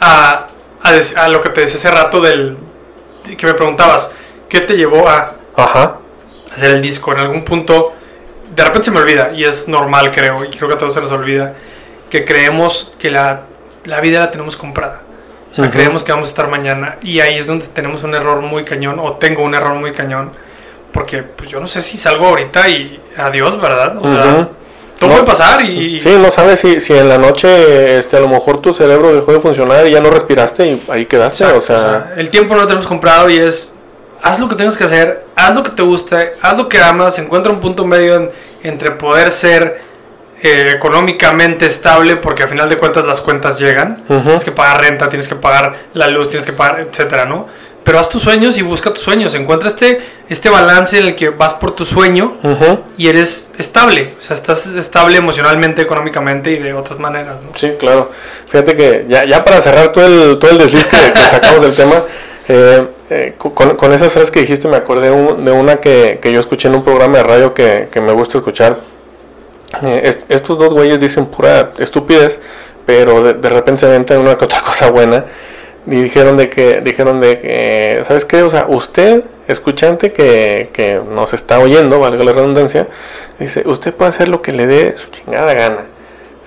a, 0.00 0.46
a, 0.82 0.92
a 1.24 1.28
lo 1.28 1.40
que 1.40 1.48
te 1.48 1.62
decía 1.62 1.76
hace 1.78 1.90
rato 1.90 2.20
del 2.20 2.56
que 3.36 3.46
me 3.46 3.54
preguntabas, 3.54 4.10
¿qué 4.48 4.60
te 4.60 4.76
llevó 4.76 5.08
a 5.08 5.34
Ajá. 5.56 5.96
hacer 6.52 6.72
el 6.72 6.82
disco? 6.82 7.12
En 7.12 7.18
algún 7.18 7.44
punto, 7.44 7.92
de 8.54 8.64
repente 8.64 8.86
se 8.86 8.90
me 8.90 9.00
olvida, 9.00 9.32
y 9.32 9.44
es 9.44 9.68
normal 9.68 10.10
creo, 10.10 10.44
y 10.44 10.50
creo 10.50 10.68
que 10.68 10.74
a 10.74 10.78
todos 10.78 10.94
se 10.94 11.00
nos 11.00 11.10
olvida, 11.10 11.54
que 12.10 12.24
creemos 12.24 12.92
que 12.98 13.10
la, 13.10 13.42
la 13.84 14.00
vida 14.00 14.20
la 14.20 14.30
tenemos 14.30 14.56
comprada. 14.56 15.02
O 15.50 15.54
sea, 15.54 15.70
creemos 15.70 16.04
que 16.04 16.12
vamos 16.12 16.28
a 16.28 16.30
estar 16.30 16.48
mañana, 16.48 16.96
y 17.02 17.20
ahí 17.20 17.38
es 17.38 17.46
donde 17.46 17.66
tenemos 17.68 18.02
un 18.02 18.14
error 18.14 18.40
muy 18.42 18.64
cañón, 18.64 18.98
o 18.98 19.14
tengo 19.14 19.42
un 19.42 19.54
error 19.54 19.74
muy 19.74 19.92
cañón, 19.92 20.32
porque 20.92 21.22
pues, 21.22 21.48
yo 21.48 21.60
no 21.60 21.66
sé 21.66 21.80
si 21.80 21.96
salgo 21.96 22.26
ahorita 22.26 22.68
y 22.68 23.00
adiós, 23.16 23.60
¿verdad? 23.60 23.96
O 23.98 24.06
sea. 24.06 24.48
Todo 24.98 25.10
No. 25.10 25.16
puede 25.16 25.26
pasar 25.26 25.62
y... 25.64 26.00
Sí, 26.00 26.16
no 26.18 26.30
sabes 26.30 26.60
si, 26.60 26.80
si 26.80 26.92
en 26.92 27.08
la 27.08 27.18
noche 27.18 27.98
este, 27.98 28.16
a 28.16 28.20
lo 28.20 28.28
mejor 28.28 28.60
tu 28.60 28.72
cerebro 28.74 29.14
dejó 29.14 29.32
de 29.32 29.40
funcionar 29.40 29.86
y 29.86 29.92
ya 29.92 30.00
no 30.00 30.10
respiraste 30.10 30.66
y 30.66 30.82
ahí 30.88 31.06
quedaste. 31.06 31.44
Exacto, 31.44 31.58
o 31.58 31.60
sea, 31.60 32.14
el 32.16 32.28
tiempo 32.30 32.54
no 32.54 32.62
lo 32.62 32.66
tenemos 32.66 32.86
comprado 32.86 33.30
y 33.30 33.36
es 33.38 33.74
haz 34.22 34.40
lo 34.40 34.48
que 34.48 34.56
tengas 34.56 34.76
que 34.76 34.84
hacer, 34.84 35.24
haz 35.36 35.54
lo 35.54 35.62
que 35.62 35.70
te 35.70 35.82
guste, 35.82 36.32
haz 36.42 36.56
lo 36.58 36.68
que 36.68 36.80
amas, 36.82 37.18
encuentra 37.18 37.52
un 37.52 37.60
punto 37.60 37.84
medio 37.86 38.16
en- 38.16 38.30
entre 38.64 38.90
poder 38.90 39.30
ser 39.30 39.80
eh, 40.42 40.72
económicamente 40.76 41.66
estable, 41.66 42.16
porque 42.16 42.44
al 42.44 42.48
final 42.48 42.68
de 42.68 42.76
cuentas 42.78 43.04
las 43.04 43.20
cuentas 43.20 43.58
llegan, 43.58 44.04
tienes 44.06 44.44
que 44.44 44.52
pagar 44.52 44.80
renta, 44.82 45.08
tienes 45.08 45.26
que 45.28 45.34
pagar 45.34 45.74
la 45.94 46.06
luz, 46.08 46.28
tienes 46.28 46.46
que 46.46 46.52
pagar, 46.52 46.80
etcétera, 46.80 47.24
¿no? 47.24 47.46
Pero 47.84 47.98
haz 48.00 48.08
tus 48.10 48.22
sueños 48.22 48.58
y 48.58 48.62
busca 48.62 48.92
tus 48.92 49.02
sueños, 49.02 49.34
encuentra 49.34 49.68
este, 49.68 50.00
este 50.28 50.50
balance 50.50 50.98
en 50.98 51.06
el 51.06 51.16
que 51.16 51.30
vas 51.30 51.54
por 51.54 51.72
tu 51.74 51.86
sueño 51.86 52.36
y 52.98 53.08
eres 53.08 53.52
estable, 53.58 54.14
o 54.18 54.22
sea, 54.22 54.36
estás 54.36 54.66
estable 54.66 55.16
emocionalmente, 55.16 55.80
económicamente 55.80 56.50
y 56.52 56.58
de 56.58 56.74
otras 56.74 56.98
maneras, 56.98 57.40
¿no? 57.40 57.50
Sí, 57.54 57.72
claro. 57.78 58.10
Fíjate 58.46 58.76
que 58.76 59.06
ya, 59.08 59.24
ya 59.24 59.42
para 59.42 59.60
cerrar 59.62 59.92
todo 59.92 60.04
el, 60.06 60.38
todo 60.38 60.50
el 60.50 60.58
desliz 60.58 60.86
que, 60.86 61.12
que 61.12 61.20
sacamos 61.20 61.62
del 61.62 61.74
tema, 61.74 62.02
eh, 62.48 62.86
eh, 63.08 63.34
con, 63.38 63.76
con 63.76 63.92
esas 63.94 64.12
frases 64.12 64.30
que 64.30 64.40
dijiste 64.40 64.68
me 64.68 64.76
acordé 64.76 65.10
un- 65.10 65.42
de 65.44 65.50
una 65.52 65.76
que, 65.76 66.18
que 66.20 66.30
yo 66.30 66.40
escuché 66.40 66.68
en 66.68 66.74
un 66.74 66.84
programa 66.84 67.16
de 67.18 67.22
radio 67.24 67.54
que, 67.54 67.88
que 67.90 68.00
me 68.02 68.12
gusta 68.12 68.36
escuchar. 68.38 68.80
Eh, 69.82 70.00
est- 70.04 70.20
estos 70.30 70.58
dos 70.58 70.72
güeyes 70.74 70.98
dicen 71.00 71.26
pura 71.26 71.72
estupidez, 71.78 72.38
pero 72.84 73.22
de, 73.22 73.34
de 73.34 73.48
repente 73.50 73.80
se 73.80 73.86
aventan 73.86 74.18
una 74.18 74.36
que 74.36 74.44
otra 74.44 74.60
cosa 74.60 74.90
buena. 74.90 75.24
Y 75.86 76.02
dijeron 76.02 76.36
de 76.36 76.50
que, 76.50 76.80
dijeron 76.82 77.20
de 77.20 77.38
que, 77.38 78.02
¿sabes 78.06 78.24
qué? 78.24 78.42
O 78.42 78.50
sea, 78.50 78.66
usted, 78.68 79.22
escuchante 79.46 80.12
que, 80.12 80.70
que 80.72 81.00
nos 81.10 81.32
está 81.32 81.58
oyendo, 81.60 82.00
valga 82.00 82.24
la 82.24 82.32
redundancia, 82.32 82.88
dice, 83.38 83.62
usted 83.66 83.94
puede 83.94 84.10
hacer 84.10 84.28
lo 84.28 84.42
que 84.42 84.52
le 84.52 84.66
dé 84.66 84.98
su 84.98 85.08
chingada 85.10 85.54
gana. 85.54 85.98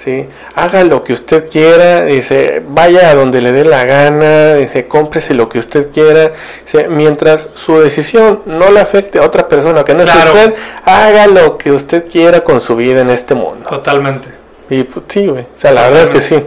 ¿sí? 0.04 0.28
Haga 0.56 0.84
lo 0.84 1.04
que 1.04 1.14
usted 1.14 1.50
quiera, 1.50 2.06
dice, 2.06 2.62
vaya 2.68 3.10
a 3.10 3.16
donde 3.16 3.42
le 3.42 3.52
dé 3.52 3.66
la 3.66 3.86
gana, 3.86 4.56
dice, 4.56 4.88
cómprese 4.88 5.34
lo 5.34 5.48
que 5.48 5.60
usted 5.60 5.92
quiera, 5.92 6.32
dice, 6.66 6.88
mientras 6.88 7.50
su 7.54 7.80
decisión 7.80 8.42
no 8.46 8.72
le 8.72 8.80
afecte 8.80 9.20
a 9.20 9.24
otra 9.24 9.48
persona 9.48 9.84
que 9.84 9.94
no 9.94 10.04
es 10.04 10.12
Claro. 10.12 10.34
usted, 10.34 10.54
haga 10.86 11.28
lo 11.28 11.58
que 11.58 11.72
usted 11.72 12.10
quiera 12.10 12.44
con 12.44 12.62
su 12.62 12.76
vida 12.76 13.02
en 13.02 13.10
este 13.10 13.36
mundo. 13.36 13.70
Totalmente. 13.70 14.30
Y 14.70 14.84
pues 14.84 15.06
sí, 15.08 15.28
güey, 15.28 15.44
o 15.44 15.60
sea, 15.60 15.72
la 15.72 15.84
verdad 15.84 16.04
es 16.04 16.10
que 16.10 16.22
sí, 16.22 16.42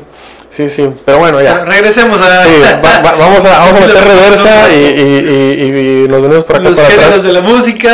sí, 0.55 0.69
sí, 0.71 0.89
pero 1.05 1.19
bueno, 1.19 1.41
ya. 1.43 1.65
Regresemos 1.65 2.21
a 2.21 2.43
Sí, 2.45 2.51
va- 2.85 3.01
va- 3.01 3.13
vamos, 3.17 3.45
a, 3.45 3.59
vamos 3.59 3.81
a 3.81 3.81
meter 3.87 4.05
reversa 4.05 4.73
y, 4.73 4.77
y- 4.77 5.61
y- 6.01 6.05
y 6.05 6.09
nos 6.09 6.23
venimos 6.23 6.45
por 6.45 6.57
acá 6.57 6.69
los 6.71 6.79
para 6.79 6.91
géneros 6.91 7.07
atrás. 7.17 7.23
de 7.25 7.33
la 7.33 7.41
música. 7.43 7.91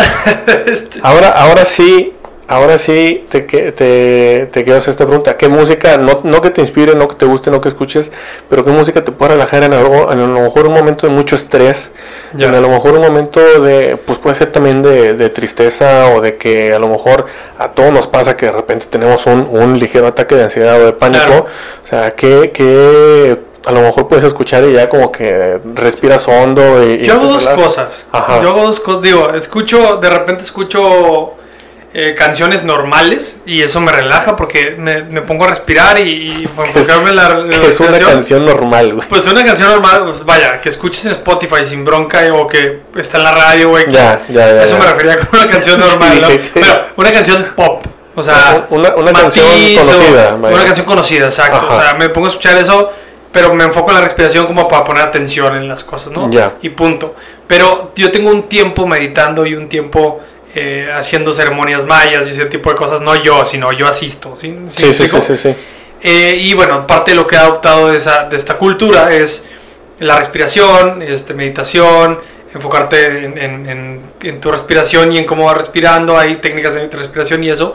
Este, 0.67 1.01
Ahora, 1.03 1.29
ahora 1.29 1.65
sí, 1.65 2.13
ahora 2.51 2.79
sí 2.79 3.27
te, 3.29 3.43
te, 3.43 4.49
te 4.51 4.65
quiero 4.65 4.79
hacer 4.79 4.91
esta 4.91 5.07
pregunta. 5.07 5.37
¿Qué 5.37 5.49
música, 5.49 5.97
no, 5.97 6.21
no 6.25 6.41
que 6.41 6.51
te 6.51 6.61
inspire, 6.61 6.97
no 6.97 7.07
que 7.07 7.15
te 7.15 7.25
guste, 7.25 7.49
no 7.49 7.61
que 7.61 7.69
escuches, 7.69 8.11
pero 8.49 8.65
qué 8.65 8.73
música 8.73 9.05
te 9.05 9.13
puede 9.13 9.33
relajar 9.35 9.63
en, 9.63 9.73
algo, 9.73 10.11
en 10.13 10.19
a 10.19 10.27
lo 10.27 10.41
mejor 10.41 10.67
un 10.67 10.75
momento 10.75 11.07
de 11.07 11.13
mucho 11.13 11.37
estrés, 11.37 11.93
en 12.37 12.53
a 12.53 12.61
lo 12.61 12.69
mejor 12.69 12.95
un 12.95 13.03
momento 13.03 13.41
de, 13.61 13.97
pues 13.97 14.19
puede 14.19 14.35
ser 14.35 14.51
también 14.51 14.83
de, 14.83 15.15
de 15.15 15.31
tristeza 15.31 16.09
o 16.13 16.21
de 16.21 16.37
que 16.37 16.75
a 16.75 16.81
lo 16.81 16.89
mejor 16.89 17.27
a 17.57 17.69
todos 17.69 17.93
nos 17.93 18.09
pasa 18.09 18.37
que 18.37 18.47
de 18.47 18.53
repente 18.53 18.87
tenemos 18.91 19.27
un, 19.27 19.47
un 19.49 19.79
ligero 19.79 20.09
ataque 20.09 20.35
de 20.35 20.43
ansiedad 20.43 20.83
o 20.83 20.87
de 20.87 20.93
pánico. 20.93 21.25
Claro. 21.27 21.47
O 21.85 21.87
sea, 21.87 22.17
que, 22.17 22.51
que 22.51 23.39
a 23.65 23.71
lo 23.73 23.83
mejor 23.83 24.09
puedes 24.09 24.25
escuchar 24.25 24.65
y 24.65 24.73
ya 24.73 24.89
como 24.89 25.13
que 25.13 25.61
respiras 25.75 26.27
hondo 26.27 26.83
y... 26.83 26.95
y 26.95 27.05
Yo 27.05 27.13
hago 27.13 27.27
dos 27.27 27.45
relajas? 27.45 27.65
cosas. 27.65 28.07
Ajá. 28.11 28.43
Yo 28.43 28.49
hago 28.49 28.63
dos 28.63 28.81
cosas. 28.81 29.03
Digo, 29.03 29.31
escucho, 29.35 29.99
de 29.99 30.11
repente 30.11 30.43
escucho 30.43 31.35
eh, 31.93 32.15
canciones 32.17 32.63
normales 32.63 33.39
y 33.47 33.63
eso 33.63 33.81
me 33.81 33.91
relaja 33.91 34.37
porque 34.37 34.77
me, 34.79 35.03
me 35.03 35.23
pongo 35.23 35.45
a 35.45 35.49
respirar 35.49 35.99
y, 35.99 36.03
y 36.33 36.43
enfocarme 36.45 37.11
en 37.11 37.17
la, 37.17 37.29
la 37.31 37.57
es 37.67 37.81
una 37.81 37.99
canción 37.99 38.45
normal, 38.45 38.95
güey. 38.95 39.09
Pues 39.09 39.27
una 39.27 39.45
canción 39.45 39.69
normal, 39.71 40.05
pues, 40.05 40.25
vaya, 40.25 40.61
que 40.61 40.69
escuches 40.69 41.05
en 41.07 41.13
Spotify 41.13 41.65
sin 41.65 41.85
bronca 41.85 42.21
o 42.33 42.47
que 42.47 42.81
está 42.97 43.19
en 43.19 43.25
la 43.25 43.33
radio, 43.33 43.71
güey. 43.71 43.87
Ya, 43.91 44.21
ya, 44.29 44.35
ya, 44.55 44.63
Eso 44.65 44.77
ya. 44.79 44.85
me 44.85 44.91
refería 44.93 45.17
con 45.19 45.41
una 45.41 45.51
canción 45.51 45.81
normal, 45.89 46.13
Sí, 46.15 46.21
¿no? 46.23 46.29
que- 46.29 46.51
Pero 46.55 46.87
una 46.97 47.13
canción 47.13 47.47
pop. 47.57 47.85
O 48.15 48.23
sea, 48.23 48.67
Una- 48.71 48.95
una 48.97 49.13
canción 49.13 49.47
conocida, 49.47 50.37
vaya. 50.37 50.55
Una 50.57 50.65
canción 50.65 50.87
conocida, 50.87 51.25
exacto. 51.27 51.57
Ajá. 51.57 51.67
O 51.77 51.81
sea, 51.83 51.95
me 51.95 52.09
pongo 52.09 52.27
a 52.27 52.31
escuchar 52.31 52.57
eso, 52.59 52.93
pero 53.33 53.55
me 53.55 53.65
enfoco 53.65 53.91
en 53.91 53.97
la 53.97 54.03
respiración 54.03 54.47
como 54.47 54.69
para 54.69 54.85
poner 54.85 55.03
atención 55.05 55.57
en 55.57 55.69
las 55.69 55.85
cosas, 55.85 56.13
¿no? 56.13 56.29
Ya. 56.31 56.55
Y 56.63 56.71
punto. 56.71 57.15
Pero 57.47 57.93
yo 57.97 58.11
tengo 58.11 58.31
un 58.31 58.45
tiempo 58.49 58.87
meditando 58.87 59.47
y 59.47 59.55
un 59.55 59.69
tiempo 59.69 60.21
eh, 60.55 60.91
haciendo 60.95 61.33
ceremonias 61.33 61.85
mayas 61.85 62.29
y 62.29 62.33
ese 62.33 62.47
tipo 62.47 62.71
de 62.71 62.77
cosas. 62.77 63.01
No 63.01 63.15
yo, 63.17 63.45
sino 63.45 63.73
yo 63.73 63.87
asisto. 63.87 64.35
¿sí? 64.37 64.55
¿Sí 64.69 64.93
Sí, 64.95 65.09
sí, 65.09 65.37
sí. 65.37 65.55
Eh, 66.03 66.37
y 66.41 66.55
bueno, 66.55 66.87
parte 66.87 67.11
de 67.11 67.17
lo 67.17 67.27
que 67.27 67.37
he 67.37 67.39
adoptado 67.39 67.89
de, 67.91 67.97
esa, 67.99 68.25
de 68.25 68.37
esta 68.37 68.57
cultura 68.57 69.13
es 69.15 69.45
la 69.99 70.17
respiración, 70.17 71.03
este, 71.03 71.35
meditación, 71.35 72.19
enfocarte 72.55 73.25
en, 73.27 73.37
en- 73.39 73.69
en- 73.69 74.01
en 74.23 74.41
tu 74.41 74.51
respiración 74.51 75.13
y 75.13 75.19
en 75.19 75.25
cómo 75.25 75.45
vas 75.45 75.59
respirando, 75.59 76.17
hay 76.19 76.37
técnicas 76.37 76.75
de 76.75 76.89
respiración 76.89 77.45
y 77.45 77.51
eso. 77.51 77.75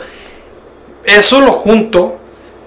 Eso 1.04 1.40
lo 1.42 1.52
junto 1.52 2.20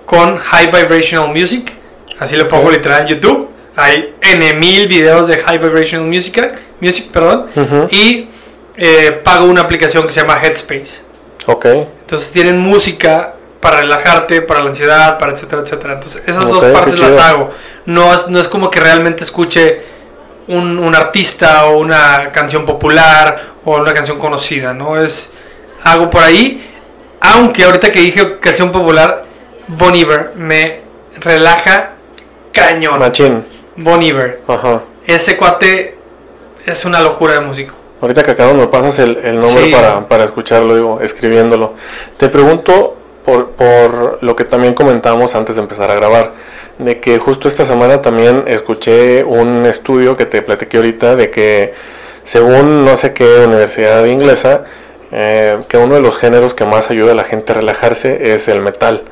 con 0.06 0.38
High 0.38 0.70
Vibrational 0.70 1.28
Music, 1.34 1.72
así 2.20 2.36
lo 2.36 2.46
pongo 2.48 2.70
literal 2.70 3.02
en 3.02 3.08
YouTube. 3.08 3.48
Hay 3.76 4.14
N 4.20 4.54
mil 4.54 4.86
videos 4.88 5.26
de 5.26 5.38
High 5.38 5.58
Vibrational 5.58 6.06
Music, 6.06 6.54
music 6.80 7.08
perdón, 7.10 7.46
Ujú. 7.54 7.88
y 7.90 8.28
eh, 8.78 9.20
pago 9.24 9.44
una 9.44 9.62
aplicación 9.62 10.06
que 10.06 10.12
se 10.12 10.20
llama 10.20 10.40
Headspace. 10.40 11.02
Ok. 11.46 11.66
Entonces 11.66 12.30
tienen 12.30 12.58
música 12.58 13.34
para 13.60 13.78
relajarte, 13.78 14.40
para 14.40 14.60
la 14.60 14.68
ansiedad, 14.68 15.18
para 15.18 15.32
etcétera, 15.32 15.62
etcétera. 15.62 15.94
Entonces, 15.94 16.22
esas 16.26 16.44
Ok, 16.44 16.52
dos 16.52 16.64
partes 16.66 17.00
las 17.00 17.16
hago. 17.18 17.50
No 17.86 18.14
es, 18.14 18.28
no 18.28 18.38
es 18.38 18.46
como 18.46 18.70
que 18.70 18.78
realmente 18.78 19.24
escuche 19.24 19.82
un, 20.46 20.78
un 20.78 20.94
artista 20.94 21.66
o 21.66 21.78
una 21.78 22.28
canción 22.28 22.64
popular 22.64 23.42
o 23.64 23.76
una 23.76 23.92
canción 23.92 24.18
conocida, 24.18 24.72
¿no? 24.72 25.00
Es 25.00 25.30
hago 25.82 26.08
por 26.08 26.22
ahí. 26.22 26.64
Aunque 27.20 27.64
ahorita 27.64 27.90
que 27.90 28.00
dije 28.00 28.38
canción 28.38 28.70
popular, 28.70 29.24
Bon 29.66 29.94
Iver 29.94 30.32
me 30.36 30.82
relaja 31.16 31.90
cañón. 32.52 33.00
Machín. 33.00 33.44
Bon 33.74 34.00
Iver. 34.00 34.42
Ajá. 34.46 34.82
Ese 35.04 35.36
cuate 35.36 35.96
es 36.64 36.84
una 36.84 37.00
locura 37.00 37.34
de 37.34 37.40
músico. 37.40 37.74
Ahorita 38.00 38.22
que 38.22 38.30
acabamos 38.30 38.58
me 38.58 38.66
pasas 38.68 38.98
el, 39.00 39.16
el 39.24 39.40
nombre 39.40 39.66
Sí. 39.66 39.72
para, 39.72 40.06
para 40.08 40.24
escucharlo, 40.24 40.74
digo, 40.74 41.00
escribiéndolo. 41.02 41.74
Te 42.16 42.28
pregunto 42.28 42.96
por, 43.24 43.50
por 43.50 44.18
lo 44.22 44.36
que 44.36 44.44
también 44.44 44.74
comentábamos 44.74 45.34
antes 45.34 45.56
de 45.56 45.62
empezar 45.62 45.90
a 45.90 45.94
grabar, 45.94 46.32
de 46.78 47.00
que 47.00 47.18
justo 47.18 47.48
esta 47.48 47.64
semana 47.64 48.00
también 48.00 48.44
escuché 48.46 49.24
un 49.24 49.66
estudio 49.66 50.16
que 50.16 50.26
te 50.26 50.42
platiqué 50.42 50.76
ahorita 50.76 51.16
de 51.16 51.30
que 51.30 51.74
según 52.22 52.84
no 52.84 52.96
sé 52.96 53.12
qué 53.12 53.44
universidad 53.46 54.04
inglesa, 54.04 54.64
eh, 55.10 55.58
que 55.68 55.76
uno 55.78 55.94
de 55.96 56.00
los 56.00 56.16
géneros 56.18 56.54
que 56.54 56.64
más 56.66 56.90
ayuda 56.90 57.12
a 57.12 57.14
la 57.14 57.24
gente 57.24 57.52
a 57.52 57.56
relajarse 57.56 58.32
es 58.34 58.46
el 58.48 58.60
metal. 58.60 59.02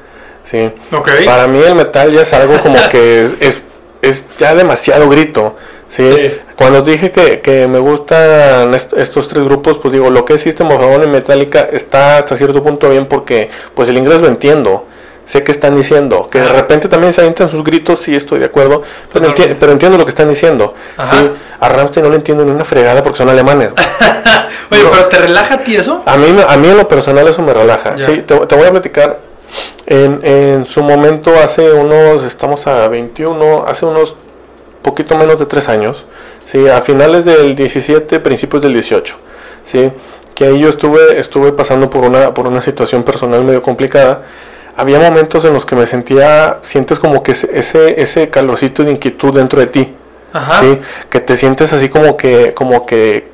¿sí? 0.45 0.71
Ok. 0.93 1.11
Para 1.25 1.47
mí 1.49 1.59
el 1.61 1.75
metal 1.75 2.13
ya 2.13 2.21
es 2.23 2.33
algo 2.35 2.59
como 2.63 2.77
que 2.91 3.23
es, 3.25 3.35
es, 3.41 3.63
es 4.03 4.25
ya 4.39 4.55
demasiado 4.55 5.09
grito. 5.09 5.57
¿Sí? 5.89 6.05
Sí. 6.15 6.37
Cuando 6.57 6.83
dije 6.83 7.11
que, 7.11 7.41
que 7.41 7.67
me 7.69 7.79
gustan 7.79 8.73
est- 8.75 8.93
estos 8.95 9.29
tres 9.29 9.45
grupos, 9.45 9.79
pues 9.79 9.93
digo, 9.93 10.11
lo 10.11 10.25
que 10.25 10.35
es 10.35 10.41
System 10.41 10.71
of 10.71 10.81
a 10.83 11.05
y 11.05 11.09
Metallica 11.09 11.61
está 11.71 12.19
hasta 12.19 12.37
cierto 12.37 12.63
punto 12.63 12.89
bien 12.91 13.07
porque 13.07 13.51
pues 13.75 13.89
el 13.89 13.97
inglés 13.99 14.21
lo 14.21 14.29
entiendo. 14.29 14.85
Sé 15.25 15.43
qué 15.43 15.51
están 15.51 15.75
diciendo. 15.75 16.29
Que 16.31 16.41
de 16.41 16.49
repente 16.49 16.89
también 16.89 17.13
se 17.13 17.21
avientan 17.21 17.51
sus 17.51 17.65
gritos, 17.65 17.99
sí 17.99 18.15
estoy 18.15 18.39
de 18.39 18.45
acuerdo. 18.47 18.83
Pero, 19.13 19.27
enti- 19.35 19.57
pero 19.59 19.73
entiendo 19.73 19.99
lo 19.99 20.05
que 20.05 20.11
están 20.11 20.29
diciendo. 20.29 20.75
Ajá. 20.97 21.17
¿sí? 21.19 21.31
A 21.59 21.69
Ramstein 21.69 22.05
no 22.05 22.11
le 22.11 22.17
entiendo 22.17 22.45
ni 22.45 22.53
una 22.53 22.65
fregada 22.65 23.03
porque 23.03 23.19
son 23.19 23.29
alemanes. 23.29 23.71
Oye, 24.71 24.83
no. 24.85 24.91
pero 24.93 25.07
¿te 25.07 25.19
relaja 25.19 25.55
a 25.55 25.59
ti 25.65 25.75
eso? 25.77 26.01
A 26.07 26.17
mí, 26.17 26.27
a 26.47 26.57
mí 26.57 26.69
en 26.69 26.77
lo 26.77 26.87
personal 26.87 27.27
eso 27.27 27.43
me 27.43 27.53
relaja. 27.53 27.97
Sí, 27.99 28.23
te, 28.25 28.37
te 28.37 28.55
voy 28.55 28.67
a 28.67 28.71
platicar. 28.71 29.19
En, 29.87 30.21
en 30.25 30.65
su 30.67 30.83
momento, 30.85 31.33
hace 31.43 31.73
unos, 31.73 32.25
estamos 32.25 32.67
a 32.69 32.87
21, 32.89 33.65
hace 33.67 33.85
unos 33.87 34.15
poquito 34.87 35.17
menos 35.19 35.39
de 35.39 35.47
3 35.47 35.69
años, 35.69 36.07
sí, 36.45 36.69
a 36.69 36.81
finales 36.81 37.25
del 37.25 37.57
17, 37.57 38.21
principios 38.21 38.63
del 38.63 38.73
18, 38.73 39.17
sí, 39.65 39.91
que 40.35 40.45
ahí 40.45 40.61
yo 40.61 40.69
estuve, 40.69 41.19
estuve 41.19 41.53
pasando 41.53 41.91
por 41.91 42.05
una, 42.05 42.33
por 42.33 42.47
una 42.47 42.63
situación 42.63 43.03
personal 43.03 43.43
medio 43.43 43.63
complicada. 43.63 44.23
Había 44.77 45.01
momentos 45.01 45.45
en 45.45 45.55
los 45.55 45.67
que 45.67 45.75
me 45.75 45.87
sentía, 45.87 46.59
sientes 46.63 46.99
como 46.99 47.23
que 47.23 47.33
ese, 47.33 47.51
ese, 47.59 48.01
ese 48.01 48.31
calorcito 48.31 48.85
de 48.85 48.93
inquietud 48.93 49.35
dentro 49.35 49.59
de 49.59 49.67
ti, 49.67 49.95
Ajá. 50.33 50.61
¿sí? 50.61 50.79
Que 51.11 51.21
te 51.21 51.37
sientes 51.37 51.73
así 51.73 51.89
como 51.89 52.17
que, 52.17 52.55
como 52.55 52.87
que 52.87 53.29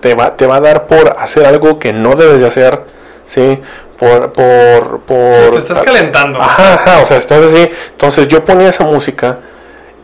te 0.00 0.14
va, 0.14 0.36
te 0.36 0.46
va 0.46 0.56
a 0.56 0.60
dar 0.60 0.86
por 0.86 1.16
hacer 1.18 1.44
algo 1.44 1.78
que 1.78 1.92
no 1.92 2.14
debes 2.14 2.40
de 2.40 2.46
hacer, 2.46 2.80
¿sí? 3.26 3.60
Por, 3.98 4.32
por, 4.32 5.00
por... 5.00 5.32
Sí, 5.32 5.50
te 5.50 5.58
estás 5.58 5.80
calentando. 5.80 6.40
Ajá, 6.40 6.74
ajá, 6.74 7.02
o 7.02 7.06
sea, 7.06 7.16
estás 7.16 7.42
así. 7.42 7.68
Entonces 7.90 8.28
yo 8.28 8.44
ponía 8.44 8.68
esa 8.68 8.84
música 8.84 9.40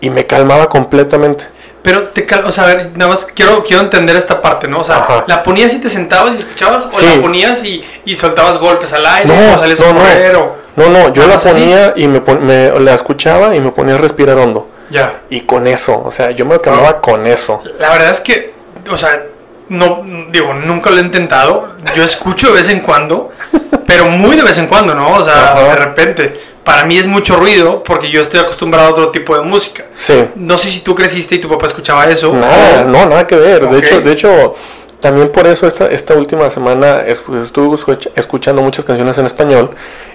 y 0.02 0.10
me 0.10 0.26
calmaba 0.26 0.68
completamente. 0.68 1.46
Pero 1.82 2.08
te 2.08 2.26
cal- 2.26 2.44
o 2.44 2.52
sea, 2.52 2.64
a 2.64 2.66
ver, 2.68 2.90
nada 2.94 3.08
más 3.10 3.24
quiero, 3.26 3.64
quiero 3.64 3.82
entender 3.82 4.14
esta 4.14 4.40
parte, 4.40 4.68
¿no? 4.68 4.80
O 4.80 4.84
sea, 4.84 4.98
Ajá. 4.98 5.24
¿la 5.26 5.42
ponías 5.42 5.72
y 5.74 5.80
te 5.80 5.88
sentabas 5.88 6.32
y 6.34 6.36
escuchabas? 6.36 6.86
¿O 6.86 6.90
Sí. 6.92 7.06
la 7.06 7.20
ponías 7.20 7.64
y, 7.64 7.82
y 8.04 8.14
soltabas 8.14 8.58
golpes 8.58 8.92
al 8.92 9.04
aire? 9.06 9.28
No, 9.34 9.54
¿O 9.54 9.58
salías 9.58 9.80
no, 9.80 9.86
a 9.86 9.92
no. 9.94 9.98
correr? 9.98 10.36
O... 10.36 10.56
No, 10.76 10.88
no, 10.90 11.12
yo 11.12 11.22
Ah, 11.24 11.26
la 11.26 11.38
¿sí? 11.38 11.48
ponía 11.48 11.92
y 11.96 12.06
me, 12.06 12.20
pon- 12.20 12.44
me- 12.44 12.70
la 12.78 12.94
escuchaba 12.94 13.56
y 13.56 13.60
me 13.60 13.72
ponía 13.72 13.94
a 13.96 13.98
respirar 13.98 14.36
hondo. 14.38 14.68
Ya. 14.90 15.20
Y 15.30 15.40
con 15.40 15.66
eso, 15.66 16.02
o 16.04 16.10
sea, 16.10 16.30
yo 16.32 16.44
me 16.46 16.60
calmaba 16.60 17.00
con 17.00 17.26
eso. 17.26 17.62
La 17.80 17.90
verdad 17.90 18.10
es 18.10 18.20
que, 18.20 18.52
o 18.90 18.96
sea, 18.96 19.22
no, 19.68 20.04
digo, 20.30 20.52
nunca 20.54 20.90
lo 20.90 20.98
he 20.98 21.00
intentado. 21.00 21.68
Yo 21.96 22.04
escucho 22.04 22.48
de 22.48 22.52
vez 22.54 22.68
en 22.68 22.80
cuando, 22.80 23.30
pero 23.86 24.06
muy 24.06 24.36
de 24.36 24.42
vez 24.42 24.58
en 24.58 24.66
cuando, 24.66 24.94
¿no? 24.94 25.16
O 25.16 25.22
sea, 25.22 25.52
Ajá. 25.52 25.62
de 25.62 25.74
repente. 25.76 26.40
Para 26.64 26.84
mí 26.84 26.96
es 26.96 27.06
mucho 27.06 27.36
ruido 27.36 27.82
porque 27.82 28.10
yo 28.10 28.20
estoy 28.20 28.40
acostumbrado 28.40 28.88
a 28.88 28.90
otro 28.90 29.08
tipo 29.10 29.34
de 29.36 29.42
música. 29.42 29.84
Sí. 29.94 30.26
No 30.36 30.56
sé 30.56 30.68
si 30.70 30.80
tú 30.80 30.94
creciste 30.94 31.34
y 31.34 31.38
tu 31.38 31.48
papá 31.48 31.66
escuchaba 31.66 32.04
eso. 32.06 32.32
Nada, 32.32 32.82
o- 32.82 32.88
no, 32.88 33.06
nada 33.06 33.26
que 33.26 33.36
ver. 33.36 33.68
De 33.68 33.78
hecho, 33.78 34.00
de 34.00 34.12
hecho, 34.12 34.54
también 35.00 35.30
por 35.32 35.46
eso 35.48 35.66
esta, 35.66 35.86
esta 35.90 36.14
última 36.14 36.48
semana 36.50 36.98
es- 37.04 37.22
estuve 37.42 37.66
escuch- 37.76 38.10
escuchando 38.14 38.62
muchas 38.62 38.84
canciones 38.84 39.18
en 39.18 39.26
español 39.26 39.70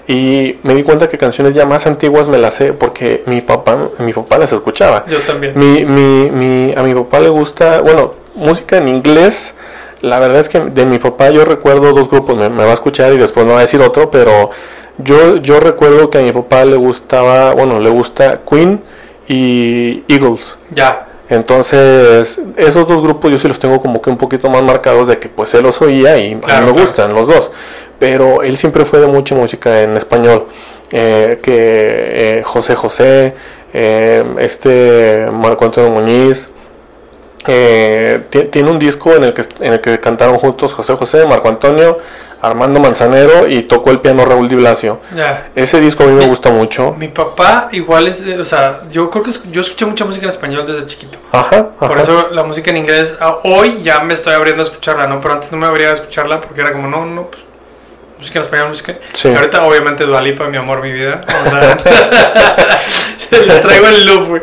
y 0.08 0.56
me 0.64 0.74
di 0.74 0.84
cuenta 0.84 1.10
que 1.10 1.18
canciones 1.18 1.54
ya 1.54 1.66
más 1.66 1.86
antiguas 1.86 2.28
me 2.30 2.38
las 2.38 2.54
sé 2.54 2.72
porque 2.72 3.24
mi 3.26 3.42
papá, 3.42 3.78
mi 4.00 4.14
papá 4.14 4.38
las 4.38 4.54
escuchaba. 4.54 5.04
Yo 5.08 5.20
también. 5.20 5.52
Mi, 5.58 5.84
mi, 5.84 6.32
mi- 6.32 6.74
a 6.78 6.82
mi 6.84 6.94
papá 6.96 7.20
le 7.20 7.28
gusta, 7.30 7.82
bueno, 7.82 8.14
música 8.36 8.78
en 8.78 8.88
inglés. 8.88 9.54
La 10.00 10.20
verdad 10.20 10.40
es 10.40 10.48
que 10.48 10.60
de 10.60 10.86
mi 10.86 11.00
papá 11.00 11.30
yo 11.32 11.44
recuerdo 11.44 11.92
dos 11.92 12.08
grupos, 12.10 12.38
me, 12.38 12.50
me 12.50 12.64
va 12.64 12.70
a 12.72 12.74
escuchar 12.76 13.12
y 13.14 13.18
después 13.18 13.46
me 13.46 13.52
va 13.52 13.58
a 13.58 13.62
decir 13.62 13.82
otro, 13.82 14.12
pero 14.12 14.52
yo, 14.98 15.38
yo 15.38 15.60
recuerdo 15.60 16.10
que 16.10 16.18
a 16.20 16.22
mi 16.22 16.32
papá 16.32 16.66
le 16.66 16.76
gustaba, 16.76 17.54
bueno, 17.54 17.80
le 17.80 17.90
gusta 17.90 18.40
Queen 18.50 18.82
y 19.28 20.04
Eagles. 20.08 20.58
Ya. 20.74 21.04
Entonces, 21.30 22.40
esos 22.56 22.88
dos 22.88 23.02
grupos 23.02 23.30
yo 23.32 23.38
sí 23.38 23.48
los 23.50 23.60
tengo 23.60 23.82
como 23.82 24.02
que 24.02 24.10
un 24.10 24.18
poquito 24.18 24.50
más 24.50 24.64
marcados 24.64 25.08
de 25.08 25.20
que 25.20 25.28
pues 25.28 25.54
él 25.56 25.64
los 25.64 25.82
oía 25.82 26.18
y 26.18 26.28
a 26.28 26.28
mí 26.30 26.36
me 26.36 26.42
claro. 26.42 26.74
gustan 26.74 27.14
los 27.14 27.28
dos. 27.28 27.52
Pero 28.00 28.44
él 28.44 28.56
siempre 28.58 28.86
fue 28.86 29.00
de 29.00 29.08
mucha 29.08 29.36
música 29.36 29.82
en 29.84 29.98
español. 29.98 30.46
eh, 30.92 31.40
que 31.44 32.40
eh, 32.40 32.44
José 32.46 32.76
José, 32.76 33.34
eh, 33.74 34.24
este 34.40 35.28
Marco 35.34 35.66
Antonio 35.66 35.92
Muñiz. 35.92 36.50
eh, 37.46 38.22
ti- 38.30 38.46
tiene 38.46 38.72
un 38.72 38.80
disco 38.80 39.14
en 39.14 39.24
el 39.26 39.34
que 39.34 39.44
en 39.60 39.74
el 39.74 39.82
que 39.82 40.00
cantaron 40.00 40.38
juntos 40.38 40.74
José 40.74 40.94
José, 40.96 41.26
Marco 41.26 41.48
Antonio, 41.50 41.98
Armando 42.42 42.80
Manzanero 42.80 43.48
y 43.48 43.64
tocó 43.64 43.90
el 43.92 44.00
piano 44.00 44.24
Raúl 44.26 44.48
Di 44.48 44.56
Blasio. 44.56 45.00
Ya. 45.16 45.50
Ese 45.56 45.80
disco 45.82 46.04
a 46.04 46.08
mí 46.08 46.14
me 46.14 46.20
Mi- 46.22 46.28
gusta 46.28 46.50
mucho. 46.52 46.94
Mi 46.98 47.08
papá 47.08 47.70
igual 47.72 48.08
es, 48.08 48.22
eh, 48.22 48.40
o 48.40 48.46
sea, 48.46 48.82
yo 48.92 49.10
creo 49.10 49.24
que 49.24 49.32
es- 49.32 49.44
yo 49.52 49.62
escuché 49.62 49.86
mucha 49.86 50.06
música 50.06 50.26
en 50.26 50.32
español 50.32 50.66
desde 50.68 50.86
chiquito. 50.86 51.18
Ajá, 51.32 51.70
Por 51.72 51.92
ajá. 51.94 52.02
eso 52.02 52.28
la 52.32 52.44
música 52.44 52.70
en 52.70 52.78
inglés, 52.78 53.16
ah, 53.20 53.40
hoy 53.44 53.82
ya 53.84 54.00
me 54.02 54.14
estoy 54.14 54.34
abriendo 54.34 54.62
a 54.64 54.66
escucharla, 54.68 55.08
¿no? 55.08 55.20
Pero 55.20 55.34
antes 55.34 55.52
no 55.52 55.58
me 55.58 55.66
abría 55.66 55.90
a 55.90 55.94
escucharla 55.94 56.40
porque 56.40 56.62
era 56.62 56.72
como, 56.72 56.88
no, 56.88 57.06
no, 57.06 57.24
pues, 57.24 57.42
música 58.20 58.40
en 58.40 58.46
español, 58.46 58.68
música. 58.70 58.96
Sí. 59.14 59.30
Ahorita 59.34 59.64
obviamente 59.66 60.04
Dualipa, 60.06 60.46
mi 60.48 60.58
amor, 60.58 60.82
mi 60.82 60.92
vida. 60.92 61.22
O 61.28 61.50
sea, 61.50 61.78
le 63.46 63.56
traigo 63.62 63.88
el 63.88 64.06
loop, 64.06 64.28
güey. 64.30 64.42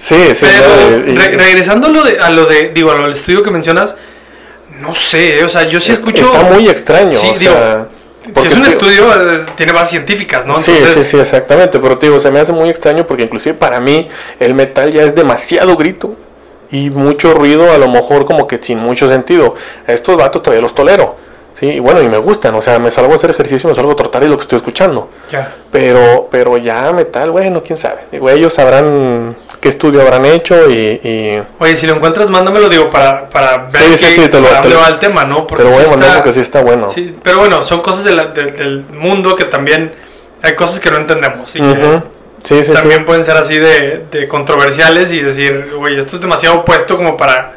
Sí, 0.00 0.34
sí. 0.34 0.46
Pero 0.46 0.98
no, 1.00 1.12
y- 1.12 1.16
re- 1.16 1.36
regresando 1.38 1.86
a 1.88 1.90
lo, 1.90 2.02
de, 2.04 2.18
a 2.20 2.30
lo 2.30 2.46
de, 2.46 2.68
digo, 2.70 2.90
a 2.90 2.94
lo 2.96 3.02
del 3.02 3.12
estudio 3.12 3.42
que 3.42 3.50
mencionas, 3.50 3.96
no 4.86 4.94
sé, 4.94 5.44
o 5.44 5.48
sea, 5.48 5.64
yo 5.68 5.80
sí 5.80 5.92
Es- 5.92 5.98
escucho... 5.98 6.24
Está 6.24 6.44
muy 6.44 6.68
extraño. 6.68 7.18
Sí, 7.18 7.28
o 7.34 7.38
digo, 7.38 7.52
sea, 7.52 7.86
Si 8.40 8.46
es 8.46 8.54
un 8.54 8.66
estudio, 8.66 9.04
eh, 9.34 9.46
tiene 9.56 9.72
bases 9.72 9.90
científicas, 9.90 10.46
¿no? 10.46 10.54
Sí, 10.60 10.72
sí, 10.94 11.04
sí, 11.04 11.18
exactamente. 11.18 11.78
Pero 11.78 11.98
te 11.98 12.06
digo, 12.06 12.18
se 12.20 12.30
me 12.30 12.40
hace 12.40 12.52
muy 12.52 12.68
extraño 12.70 13.06
porque 13.06 13.22
inclusive 13.24 13.54
para 13.54 13.80
mí 13.80 14.08
el 14.40 14.54
metal 14.54 14.90
ya 14.92 15.02
es 15.02 15.14
demasiado 15.14 15.76
grito 15.76 16.14
y 16.70 16.90
mucho 16.90 17.34
ruido, 17.34 17.70
a 17.72 17.78
lo 17.78 17.88
mejor 17.88 18.24
como 18.24 18.46
que 18.46 18.58
sin 18.60 18.78
mucho 18.78 19.08
sentido. 19.08 19.54
A 19.86 19.92
estos 19.92 20.16
vatos 20.16 20.42
todavía 20.42 20.62
los 20.62 20.74
tolero. 20.74 21.16
Sí, 21.58 21.66
y 21.66 21.78
bueno, 21.80 22.02
y 22.02 22.08
me 22.08 22.18
gustan. 22.18 22.54
O 22.54 22.60
sea, 22.60 22.78
me 22.78 22.90
salgo 22.90 23.12
a 23.12 23.16
hacer 23.16 23.30
ejercicio, 23.30 23.68
me 23.68 23.74
salgo 23.74 23.92
a 23.92 23.96
trotar 23.96 24.22
y 24.24 24.28
lo 24.28 24.36
que 24.36 24.42
estoy 24.42 24.56
escuchando. 24.56 25.08
Ya. 25.30 25.54
Pero, 25.72 26.28
pero 26.30 26.58
ya 26.58 26.92
metal, 26.92 27.30
bueno, 27.30 27.62
quién 27.66 27.78
sabe. 27.78 28.00
Digo, 28.12 28.28
ellos 28.28 28.52
sabrán 28.52 29.34
qué 29.60 29.70
estudio 29.70 30.02
habrán 30.02 30.26
hecho 30.26 30.68
y, 30.68 30.74
y 31.02 31.42
Oye, 31.58 31.76
si 31.78 31.86
lo 31.86 31.94
encuentras, 31.94 32.28
mándamelo, 32.28 32.68
digo, 32.68 32.90
para, 32.90 33.30
para 33.30 33.56
ver 33.72 33.82
Sí, 33.82 33.96
sí, 33.96 34.04
qué- 34.16 34.22
sí, 34.24 34.28
te 34.28 34.38
lo- 34.38 34.48
para 34.48 34.60
te 34.60 34.68
dónde 34.68 34.74
lo- 34.76 34.82
va 34.82 34.88
el 34.88 34.98
tema, 34.98 35.24
¿no? 35.24 35.44
te 35.44 35.62
lo 35.64 35.70
voy 35.70 35.80
sí 35.80 35.86
a 35.86 35.90
mandar 35.90 36.08
está- 36.08 36.18
porque 36.18 36.32
sí 36.34 36.40
está 36.40 36.60
bueno. 36.62 36.90
Sí, 36.90 37.14
pero 37.22 37.38
bueno, 37.38 37.62
son 37.62 37.80
cosas 37.80 38.04
de 38.04 38.12
la- 38.14 38.26
de- 38.26 38.52
del 38.52 38.84
mundo 38.92 39.34
que 39.34 39.44
también 39.46 39.94
hay 40.42 40.54
cosas 40.54 40.78
que 40.78 40.90
no 40.90 40.98
entendemos 40.98 41.56
y 41.56 41.60
que. 41.60 42.02
Sí, 42.44 42.62
sí, 42.64 42.72
también 42.74 43.00
sí. 43.00 43.04
pueden 43.06 43.24
ser 43.24 43.36
así 43.38 43.58
de, 43.58 44.04
de 44.12 44.28
controversiales 44.28 45.10
y 45.10 45.20
decir, 45.20 45.72
oye, 45.80 45.98
esto 45.98 46.16
es 46.16 46.22
demasiado 46.22 46.56
opuesto 46.60 46.96
como 46.98 47.16
para... 47.16 47.54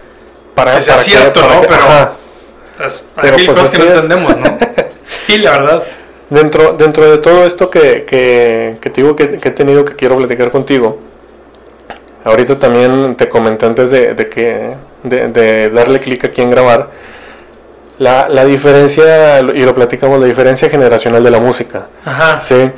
Para, 0.55 0.73
que 0.75 0.81
sea 0.81 0.95
para 0.95 1.03
cierto, 1.03 1.41
¿no? 1.41 1.61
Pero- 1.61 1.73
ajá. 1.75 2.13
Hay 2.79 2.89
Pero, 3.21 3.37
mil 3.37 3.45
pues, 3.47 3.57
cosas 3.57 3.71
que 3.71 3.77
no 3.79 3.83
es. 3.85 3.91
entendemos, 3.91 4.37
¿no? 4.37 4.57
sí, 5.03 5.37
la 5.39 5.51
verdad. 5.51 5.83
Dentro, 6.29 6.73
dentro 6.73 7.09
de 7.09 7.17
todo 7.17 7.43
esto 7.45 7.69
que, 7.69 8.05
que, 8.05 8.77
que 8.79 8.89
te 8.89 9.01
digo 9.01 9.15
que, 9.15 9.39
que 9.39 9.49
he 9.49 9.51
tenido 9.51 9.83
que 9.83 9.95
quiero 9.95 10.15
platicar 10.17 10.51
contigo, 10.51 10.99
ahorita 12.23 12.59
también 12.59 13.15
te 13.15 13.27
comenté 13.27 13.65
antes 13.65 13.89
de, 13.89 14.13
de 14.13 14.29
que 14.29 14.73
de, 15.03 15.27
de 15.29 15.69
darle 15.71 15.99
clic 15.99 16.25
aquí 16.25 16.41
en 16.41 16.51
grabar, 16.51 16.89
la, 17.97 18.29
la 18.29 18.45
diferencia, 18.45 19.39
y 19.39 19.65
lo 19.65 19.73
platicamos, 19.73 20.19
la 20.19 20.27
diferencia 20.27 20.69
generacional 20.69 21.23
de 21.23 21.31
la 21.31 21.39
música. 21.39 21.87
Ajá. 22.05 22.39
Sí. 22.39 22.71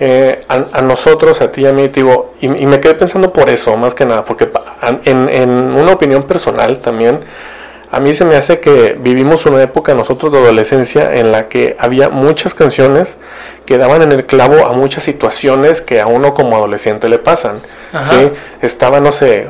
Eh, 0.00 0.44
a, 0.48 0.66
a 0.74 0.82
nosotros, 0.82 1.40
a 1.40 1.50
ti 1.50 1.62
y 1.62 1.66
a 1.66 1.72
mí, 1.72 1.88
digo, 1.88 2.34
y, 2.40 2.46
y 2.62 2.66
me 2.66 2.78
quedé 2.78 2.94
pensando 2.94 3.32
por 3.32 3.48
eso, 3.50 3.76
más 3.76 3.94
que 3.94 4.04
nada, 4.04 4.22
porque 4.22 4.48
en, 5.04 5.28
en 5.28 5.50
una 5.50 5.92
opinión 5.92 6.22
personal 6.24 6.78
también, 6.78 7.20
a 7.90 8.00
mí 8.00 8.12
se 8.12 8.24
me 8.24 8.36
hace 8.36 8.60
que 8.60 8.96
vivimos 9.00 9.46
una 9.46 9.62
época 9.62 9.94
nosotros 9.94 10.32
de 10.32 10.38
adolescencia 10.38 11.14
en 11.16 11.32
la 11.32 11.48
que 11.48 11.76
había 11.78 12.10
muchas 12.10 12.54
canciones 12.54 13.16
que 13.64 13.78
daban 13.78 14.02
en 14.02 14.12
el 14.12 14.26
clavo 14.26 14.66
a 14.66 14.72
muchas 14.72 15.04
situaciones 15.04 15.80
que 15.80 16.00
a 16.00 16.06
uno 16.06 16.34
como 16.34 16.56
adolescente 16.56 17.08
le 17.08 17.18
pasan. 17.18 17.60
¿sí? 18.08 18.30
Estaba, 18.62 19.00
no 19.00 19.12
sé, 19.12 19.48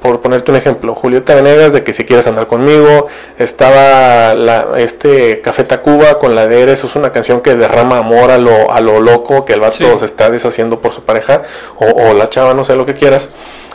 por 0.00 0.20
ponerte 0.20 0.50
un 0.50 0.56
ejemplo, 0.56 0.94
Julieta 0.94 1.34
Venegas 1.34 1.72
de 1.72 1.82
que 1.82 1.92
si 1.92 2.04
quieres 2.04 2.26
andar 2.26 2.46
conmigo, 2.46 3.08
estaba 3.38 4.34
la, 4.34 4.68
este 4.76 5.40
Café 5.40 5.64
Tacuba 5.64 6.18
con 6.18 6.34
la 6.34 6.46
de 6.46 6.62
Eres, 6.62 6.84
es 6.84 6.96
una 6.96 7.10
canción 7.10 7.40
que 7.40 7.56
derrama 7.56 7.98
amor 7.98 8.30
a 8.30 8.38
lo, 8.38 8.70
a 8.72 8.80
lo 8.80 9.00
loco, 9.00 9.44
que 9.44 9.54
el 9.54 9.60
vato 9.60 9.98
se 9.98 10.04
está 10.04 10.30
deshaciendo 10.30 10.80
por 10.80 10.92
su 10.92 11.02
pareja, 11.02 11.42
o, 11.76 11.86
o 11.86 12.14
la 12.14 12.28
chava, 12.28 12.54
no 12.54 12.64
sé 12.64 12.76
lo 12.76 12.86
que 12.86 12.94
quieras. 12.94 13.30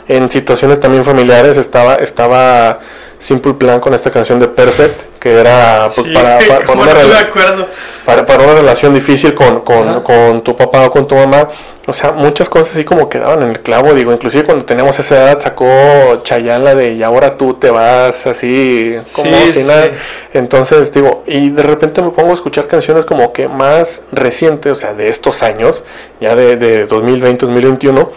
En 0.06 0.28
situaciones 0.28 0.80
también 0.80 1.04
familiares 1.04 1.56
estaba, 1.56 1.96
estaba 1.96 2.78
Simple 3.18 3.54
Plan 3.54 3.80
con 3.80 3.94
esta 3.94 4.10
canción 4.10 4.38
de 4.38 4.48
Perfect, 4.48 5.18
que 5.18 5.32
era 5.32 5.88
pues, 5.94 6.06
para, 6.08 6.38
para, 6.40 6.72
una 6.72 8.26
para, 8.26 8.44
una 8.44 8.54
relación 8.54 8.92
difícil 8.92 9.32
con, 9.32 9.62
con, 9.62 10.02
con, 10.02 10.42
tu 10.42 10.54
papá 10.54 10.84
o 10.86 10.90
con 10.90 11.08
tu 11.08 11.14
mamá. 11.14 11.48
O 11.86 11.92
sea, 11.94 12.12
muchas 12.12 12.50
cosas 12.50 12.74
así 12.74 12.84
como 12.84 13.08
quedaban 13.08 13.42
en 13.42 13.48
el 13.48 13.60
clavo. 13.60 13.94
Digo, 13.94 14.12
inclusive 14.12 14.44
cuando 14.44 14.66
teníamos 14.66 14.98
esa 14.98 15.14
edad 15.16 15.38
sacó 15.38 15.66
Chayanne 16.22 16.64
la 16.64 16.74
de 16.74 16.92
y 16.92 17.02
ahora 17.02 17.38
tú 17.38 17.54
te 17.54 17.70
vas 17.70 18.26
así 18.26 18.98
como 19.14 19.34
sin 19.50 19.68
nada. 19.68 19.90
Entonces, 20.34 20.92
digo, 20.92 21.22
y 21.26 21.48
de 21.48 21.62
repente 21.62 22.02
me 22.02 22.10
pongo 22.10 22.32
a 22.32 22.34
escuchar 22.34 22.66
canciones 22.66 23.06
como 23.06 23.32
que 23.32 23.48
más 23.48 24.02
recientes, 24.12 24.72
o 24.72 24.74
sea, 24.74 24.92
de 24.92 25.08
estos 25.08 25.42
años, 25.42 25.82
ya 26.20 26.34
de, 26.34 26.58
de 26.58 26.84
2020, 26.84 27.46
2021. 27.46 28.10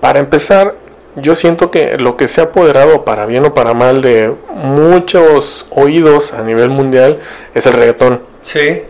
Para 0.00 0.20
empezar, 0.20 0.74
yo 1.20 1.34
siento 1.34 1.70
que 1.70 1.98
lo 1.98 2.16
que 2.16 2.28
se 2.28 2.40
ha 2.40 2.44
apoderado 2.44 3.04
para 3.04 3.26
bien 3.26 3.44
o 3.44 3.54
para 3.54 3.74
mal 3.74 4.00
de 4.00 4.34
muchos 4.54 5.66
oídos 5.70 6.32
a 6.32 6.42
nivel 6.42 6.70
mundial 6.70 7.18
es 7.54 7.66
el 7.66 7.74
reggaetón. 7.74 8.20
Sí. 8.42 8.82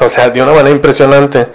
O 0.00 0.08
sea, 0.08 0.30
de 0.30 0.42
una 0.42 0.52
manera 0.52 0.70
impresionante. 0.70 1.46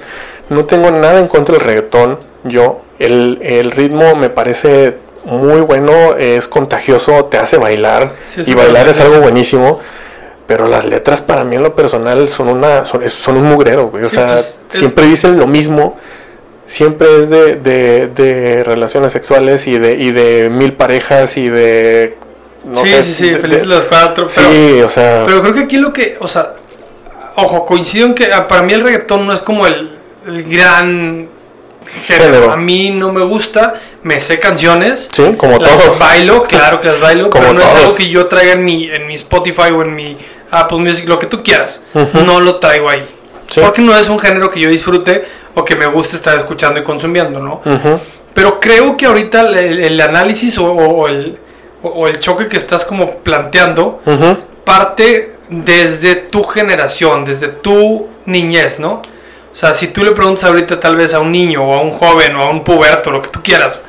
No 0.50 0.66
tengo 0.66 0.92
nada 0.92 1.20
en 1.20 1.28
contra 1.28 1.56
del 1.56 1.66
reggaetón. 1.66 2.20
Yo, 2.44 2.82
el, 3.00 3.40
el 3.42 3.72
ritmo 3.72 4.16
me 4.16 4.30
parece 4.30 4.98
muy 5.24 5.62
bueno, 5.62 6.16
es 6.16 6.48
contagioso, 6.48 7.26
te 7.26 7.38
hace 7.38 7.58
bailar. 7.58 8.12
y 8.38 8.54
bailar 8.54 8.88
es 8.88 9.00
algo 9.00 9.20
buenísimo. 9.20 9.80
Pero 10.48 10.68
las 10.68 10.86
letras 10.86 11.24
para 11.24 11.44
mí 11.44 11.56
en 11.56 11.64
lo 11.64 11.76
personal 11.76 12.30
son 12.30 12.50
una 12.50 12.86
son, 12.86 13.10
son 13.10 13.38
un 13.38 13.46
mugrero, 13.46 13.92
O 13.92 14.10
sea, 14.10 14.34
pues, 14.34 14.60
siempre 14.70 15.08
dicen 15.08 15.40
lo 15.40 15.48
mismo 15.48 15.98
siempre 16.68 17.08
es 17.22 17.30
de, 17.30 17.56
de, 18.08 18.64
relaciones 18.64 19.12
sexuales 19.12 19.68
y 19.68 19.78
de, 19.78 19.94
y 19.94 20.12
de 20.12 20.50
mil 20.50 20.74
parejas 20.74 21.38
y 21.38 21.50
de... 21.50 22.18
No 22.64 22.84
sí, 22.84 22.94
sí, 23.04 23.14
sí, 23.14 23.36
felices 23.36 23.68
los 23.68 23.86
cuatro. 23.86 24.26
Pero, 24.34 24.52
sí, 24.52 24.82
o 24.82 24.90
sea... 24.90 25.24
Pero 25.26 25.42
creo 25.42 25.54
que 25.54 25.60
aquí 25.62 25.78
lo 25.78 25.94
que, 25.94 26.18
o 26.20 26.28
sea, 26.28 26.54
ojo, 27.36 27.66
coincido 27.66 28.08
en 28.08 28.16
que 28.16 28.32
ah, 28.34 28.48
para 28.48 28.64
mí 28.64 28.74
el 28.74 28.82
reggaetón 28.82 29.28
no 29.28 29.34
es 29.34 29.42
como 29.42 29.68
el, 29.68 29.92
gran 30.26 31.28
género. 32.08 32.52
A 32.52 32.58
mí 32.58 32.90
no 32.90 33.12
me 33.12 33.24
gusta, 33.24 33.76
me 34.02 34.20
sé 34.20 34.40
canciones. 34.40 35.10
Sí, 35.12 35.24
como 35.38 35.60
las 35.60 35.70
todos. 35.70 36.00
bailo, 36.00 36.44
claro 36.44 36.82
que 36.82 36.88
las 36.88 37.00
bailo, 37.00 37.30
pero 37.30 37.54
no 37.54 37.62
es 37.62 37.68
algo 37.68 37.96
que 37.96 38.10
yo 38.10 38.26
traiga 38.26 38.54
en 38.54 38.66
mi, 38.66 38.90
en 38.90 39.06
mi 39.06 39.14
Spotify 39.14 39.72
o 39.72 39.84
en 39.84 39.94
mi 39.94 40.18
Apple 40.50 40.80
Music, 40.80 41.08
lo 41.08 41.20
que 41.20 41.28
tú 41.28 41.44
quieras. 41.44 41.84
No 41.94 42.40
lo 42.40 42.56
traigo 42.56 42.90
ahí. 42.90 43.06
Porque 43.62 43.82
no 43.82 43.96
es 43.96 44.10
un 44.10 44.20
género 44.20 44.50
que 44.50 44.60
yo 44.60 44.70
disfrute 44.70 45.26
o 45.56 45.66
que 45.66 45.76
me 45.76 45.88
guste 45.88 46.16
estar 46.16 46.36
escuchando 46.38 46.80
y 46.80 46.84
consumiendo, 46.84 47.40
¿no? 47.40 47.62
Pero 48.34 48.60
creo 48.60 48.96
que 48.98 49.06
ahorita 49.06 49.42
el, 49.42 50.00
análisis 50.02 50.58
o, 50.58 51.08
el, 51.08 51.38
o, 51.82 52.08
el, 52.08 52.20
choque 52.20 52.48
que 52.48 52.58
estás 52.58 52.86
como 52.86 53.10
planteando 53.20 54.02
parte 54.64 55.36
desde 55.50 56.16
tu 56.16 56.44
generación, 56.44 57.24
desde 57.26 57.48
tu 57.48 58.08
niñez, 58.26 58.80
¿no? 58.80 59.02
O 59.56 59.58
sea, 59.58 59.74
si 59.74 59.88
tú 59.88 60.04
le 60.04 60.12
preguntas 60.12 60.44
ahorita 60.44 60.80
tal 60.82 60.98
vez 60.98 61.14
a 61.14 61.22
un 61.22 61.32
niño 61.32 61.64
o 61.64 61.74
a 61.74 61.82
un 61.82 61.92
joven 61.92 62.36
o 62.36 62.42
a 62.42 62.50
un 62.50 62.62
puberto, 62.62 63.10
lo 63.10 63.22
que 63.22 63.30
tú 63.30 63.40
quieras, 63.42 63.80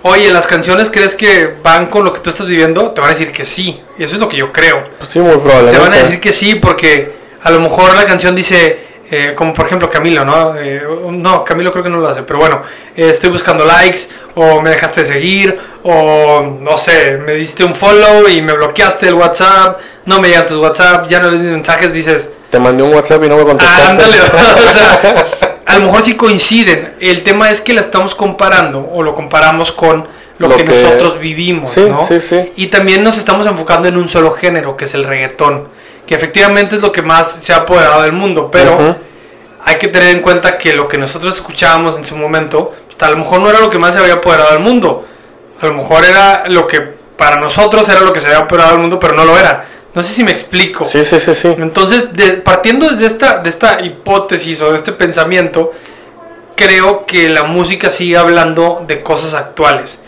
oye, 0.00 0.30
¿las 0.32 0.46
canciones 0.46 0.88
crees 0.90 1.14
que 1.14 1.52
van 1.62 1.86
con 1.86 2.06
lo 2.06 2.12
que 2.14 2.20
tú 2.20 2.30
estás 2.30 2.46
viviendo? 2.46 2.92
Te 2.92 3.02
van 3.02 3.10
a 3.10 3.12
decir 3.12 3.30
que 3.30 3.44
sí. 3.44 3.82
Y 3.98 4.04
eso 4.04 4.14
es 4.14 4.20
lo 4.20 4.30
que 4.30 4.38
yo 4.38 4.50
creo. 4.50 4.84
Pues 4.96 5.10
sí, 5.10 5.18
muy 5.18 5.36
probablemente. 5.36 5.72
Te 5.72 5.78
van 5.78 5.92
a 5.92 5.96
decir 5.96 6.20
que 6.20 6.32
sí 6.32 6.54
porque 6.54 7.12
a 7.42 7.50
lo 7.50 7.60
mejor 7.60 7.94
la 7.94 8.04
canción 8.04 8.34
dice, 8.34 8.78
eh, 9.10 9.34
como 9.36 9.52
por 9.52 9.66
ejemplo 9.66 9.90
Camilo, 9.90 10.24
¿no? 10.24 10.54
Eh, 10.56 10.82
no, 11.10 11.44
Camilo 11.44 11.70
creo 11.70 11.84
que 11.84 11.90
no 11.90 11.98
lo 11.98 12.08
hace, 12.08 12.22
pero 12.22 12.38
bueno, 12.38 12.62
eh, 12.96 13.10
estoy 13.10 13.30
buscando 13.30 13.64
likes, 13.64 14.08
o 14.34 14.62
me 14.62 14.70
dejaste 14.70 15.00
de 15.00 15.06
seguir, 15.06 15.60
o 15.82 16.58
no 16.60 16.78
sé, 16.78 17.18
me 17.18 17.34
diste 17.34 17.64
un 17.64 17.74
follow 17.74 18.28
y 18.28 18.40
me 18.40 18.54
bloqueaste 18.54 19.08
el 19.08 19.14
WhatsApp, 19.14 19.78
no 20.06 20.20
me 20.20 20.28
llegan 20.28 20.46
tus 20.46 20.56
WhatsApp, 20.56 21.06
ya 21.06 21.20
no 21.20 21.30
lees 21.30 21.42
mis 21.42 21.52
mensajes, 21.52 21.92
dices... 21.92 22.30
Te 22.48 22.58
mandé 22.58 22.82
un 22.82 22.94
WhatsApp 22.94 23.22
y 23.24 23.28
no 23.28 23.36
me 23.36 23.44
contestaste. 23.44 23.88
Ándale, 23.88 24.16
o 24.68 24.72
sea, 24.72 25.26
a 25.66 25.78
lo 25.78 25.84
mejor 25.86 26.02
sí 26.02 26.16
coinciden, 26.16 26.94
el 27.00 27.22
tema 27.22 27.50
es 27.50 27.60
que 27.60 27.74
la 27.74 27.80
estamos 27.80 28.14
comparando, 28.14 28.88
o 28.92 29.02
lo 29.02 29.14
comparamos 29.14 29.70
con 29.70 30.08
lo, 30.38 30.48
que, 30.48 30.64
nosotros 30.64 31.18
vivimos, 31.18 31.76
¿no? 31.76 32.06
Sí, 32.06 32.20
sí. 32.20 32.52
Y 32.56 32.66
también 32.68 33.04
nos 33.04 33.18
estamos 33.18 33.46
enfocando 33.46 33.86
en 33.86 33.96
un 33.96 34.08
solo 34.08 34.30
género, 34.30 34.76
que 34.76 34.86
es 34.86 34.94
el 34.94 35.04
reggaetón 35.04 35.68
que 36.06 36.14
efectivamente 36.14 36.76
es 36.76 36.82
lo 36.82 36.92
que 36.92 37.02
más 37.02 37.30
se 37.32 37.52
ha 37.52 37.58
apoderado 37.58 38.02
del 38.02 38.12
mundo, 38.12 38.50
pero 38.50 38.96
hay 39.64 39.76
que 39.76 39.88
tener 39.88 40.14
en 40.14 40.22
cuenta 40.22 40.58
que 40.58 40.74
lo 40.74 40.86
que 40.86 40.98
nosotros 40.98 41.34
escuchábamos 41.34 41.96
en 41.96 42.04
su 42.04 42.16
momento, 42.16 42.74
pues, 42.86 43.00
a 43.02 43.10
lo 43.10 43.16
mejor 43.16 43.40
no 43.40 43.48
era 43.48 43.60
lo 43.60 43.70
que 43.70 43.78
más 43.78 43.94
se 43.94 44.00
había 44.00 44.14
apoderado 44.14 44.50
del 44.50 44.60
mundo, 44.60 45.06
a 45.60 45.66
lo 45.66 45.74
mejor 45.74 46.04
era 46.04 46.44
lo 46.48 46.66
que 46.66 46.80
para 47.16 47.36
nosotros 47.36 47.88
era 47.88 48.00
lo 48.00 48.12
que 48.12 48.20
se 48.20 48.26
había 48.26 48.40
apoderado 48.40 48.72
del 48.72 48.80
mundo, 48.80 49.00
pero 49.00 49.14
no 49.14 49.24
lo 49.24 49.38
era. 49.38 49.66
No 49.94 50.02
sé 50.02 50.12
si 50.12 50.24
me 50.24 50.32
explico. 50.32 50.84
Sí, 50.84 51.04
sí, 51.04 51.20
sí, 51.20 51.34
sí. 51.34 51.54
Entonces, 51.56 52.08
partiendo 52.42 52.88
desde 52.88 53.06
esta, 53.06 53.38
de 53.38 53.48
esta 53.48 53.80
hipótesis 53.80 54.60
o 54.60 54.70
de 54.70 54.76
este 54.76 54.92
pensamiento, 54.92 55.72
creo 56.56 57.06
que 57.06 57.28
la 57.28 57.44
música 57.44 57.88
sigue 57.88 58.16
hablando 58.16 58.84
de 58.86 59.02
cosas 59.02 59.34
actuales. 59.34 60.02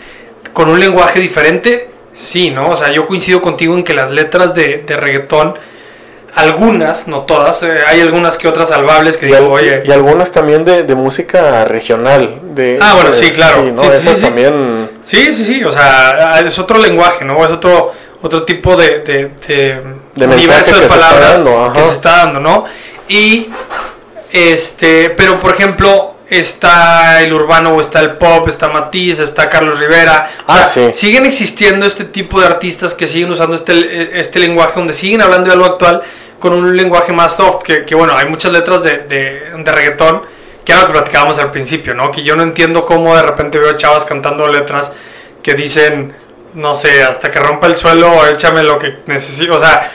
Con 0.53 0.69
un 0.69 0.81
lenguaje 0.81 1.21
diferente, 1.21 1.91
sí, 2.13 2.51
¿no? 2.51 2.71
O 2.71 2.77
sea, 2.77 2.91
yo 2.91 3.07
coincido 3.07 3.41
contigo 3.41 3.75
en 3.75 3.85
que 3.85 3.95
las 3.95 4.11
letras 4.11 4.55
de, 4.55 4.83
de 4.85 4.97
reggaetón 4.97 5.57
algunas, 6.37 7.09
no 7.09 7.23
todas, 7.23 7.63
eh, 7.63 7.75
hay 7.87 8.03
algunas 8.03 8.37
que 8.37 8.47
otras 8.47 8.69
salvables 8.69 9.17
que 9.17 9.27
y 9.27 9.33
digo, 9.33 9.51
oye. 9.51 9.83
Y 9.87 9.91
algunas 9.91 10.31
también 10.31 10.65
de, 10.65 10.83
de 10.83 10.95
música 10.95 11.65
regional. 11.65 12.41
De, 12.55 12.79
ah, 12.79 12.93
bueno, 12.95 13.11
sí, 13.15 13.31
claro. 13.31 13.65
Sí, 13.75 13.87
sí, 14.03 14.15
sí, 14.15 14.21
también. 14.21 14.91
Sí, 15.03 15.33
sí, 15.33 15.45
sí, 15.47 15.65
o 15.65 15.73
sea, 15.73 16.39
es 16.41 16.59
otro 16.59 16.79
lenguaje, 16.79 17.25
¿no? 17.25 17.43
Es 17.43 17.51
otro, 17.53 17.91
otro 18.21 18.43
tipo 18.43 18.77
de, 18.77 19.01
de, 19.01 19.31
de, 20.15 20.27
universo 20.27 20.79
de 20.79 20.87
palabras 20.87 21.43
que 21.73 21.83
se 21.83 21.91
está 21.91 22.17
dando, 22.19 22.41
¿no? 22.41 22.65
Y, 23.09 23.49
este, 24.31 25.09
pero 25.11 25.41
por 25.41 25.55
ejemplo, 25.55 26.17
está 26.29 27.23
el 27.23 27.33
urbano 27.33 27.71
o 27.71 27.81
está 27.81 28.01
el 28.01 28.19
pop, 28.19 28.47
está 28.47 28.69
Matiz, 28.69 29.21
está 29.21 29.49
Carlos 29.49 29.79
Rivera. 29.79 30.31
ah, 30.47 30.67
sí. 30.67 30.91
Siguen 30.93 31.25
existiendo 31.25 31.87
este 31.87 32.05
tipo 32.05 32.39
de 32.41 32.47
artistas 32.47 32.93
que 32.93 33.07
siguen 33.07 33.31
usando 33.31 33.55
este, 33.55 34.21
este 34.21 34.39
lenguaje, 34.39 34.73
donde 34.77 34.93
siguen 34.93 35.23
hablando 35.23 35.47
de 35.47 35.55
algo 35.55 35.65
actual 35.65 36.03
con 36.39 36.53
un 36.53 36.77
lenguaje 36.77 37.13
más 37.13 37.37
soft, 37.37 37.63
que, 37.65 37.95
bueno, 37.95 38.17
hay 38.17 38.27
muchas 38.27 38.53
letras 38.53 38.83
de, 38.83 38.99
de, 38.99 39.63
reggaetón, 39.65 40.23
que 40.65 40.73
era 40.73 40.83
lo 40.83 40.89
que 40.89 40.93
platicábamos 40.95 41.39
al 41.39 41.51
principio, 41.51 41.95
¿no? 41.95 42.11
Que 42.11 42.23
yo 42.23 42.37
no 42.37 42.43
entiendo 42.43 42.85
cómo 42.85 43.17
de 43.17 43.23
repente 43.23 43.59
veo 43.59 43.73
chavas 43.73 44.05
cantando 44.05 44.47
letras 44.49 44.93
que 45.43 45.55
dicen, 45.55 46.15
no 46.55 46.75
sé, 46.75 47.03
hasta 47.03 47.31
que 47.31 47.39
rompa 47.39 47.67
el 47.69 47.77
suelo, 47.77 48.27
échame 48.27 48.63
lo 48.65 48.79
que 48.79 48.99
necesito, 49.07 49.55
o 49.55 49.59
sea, 49.59 49.91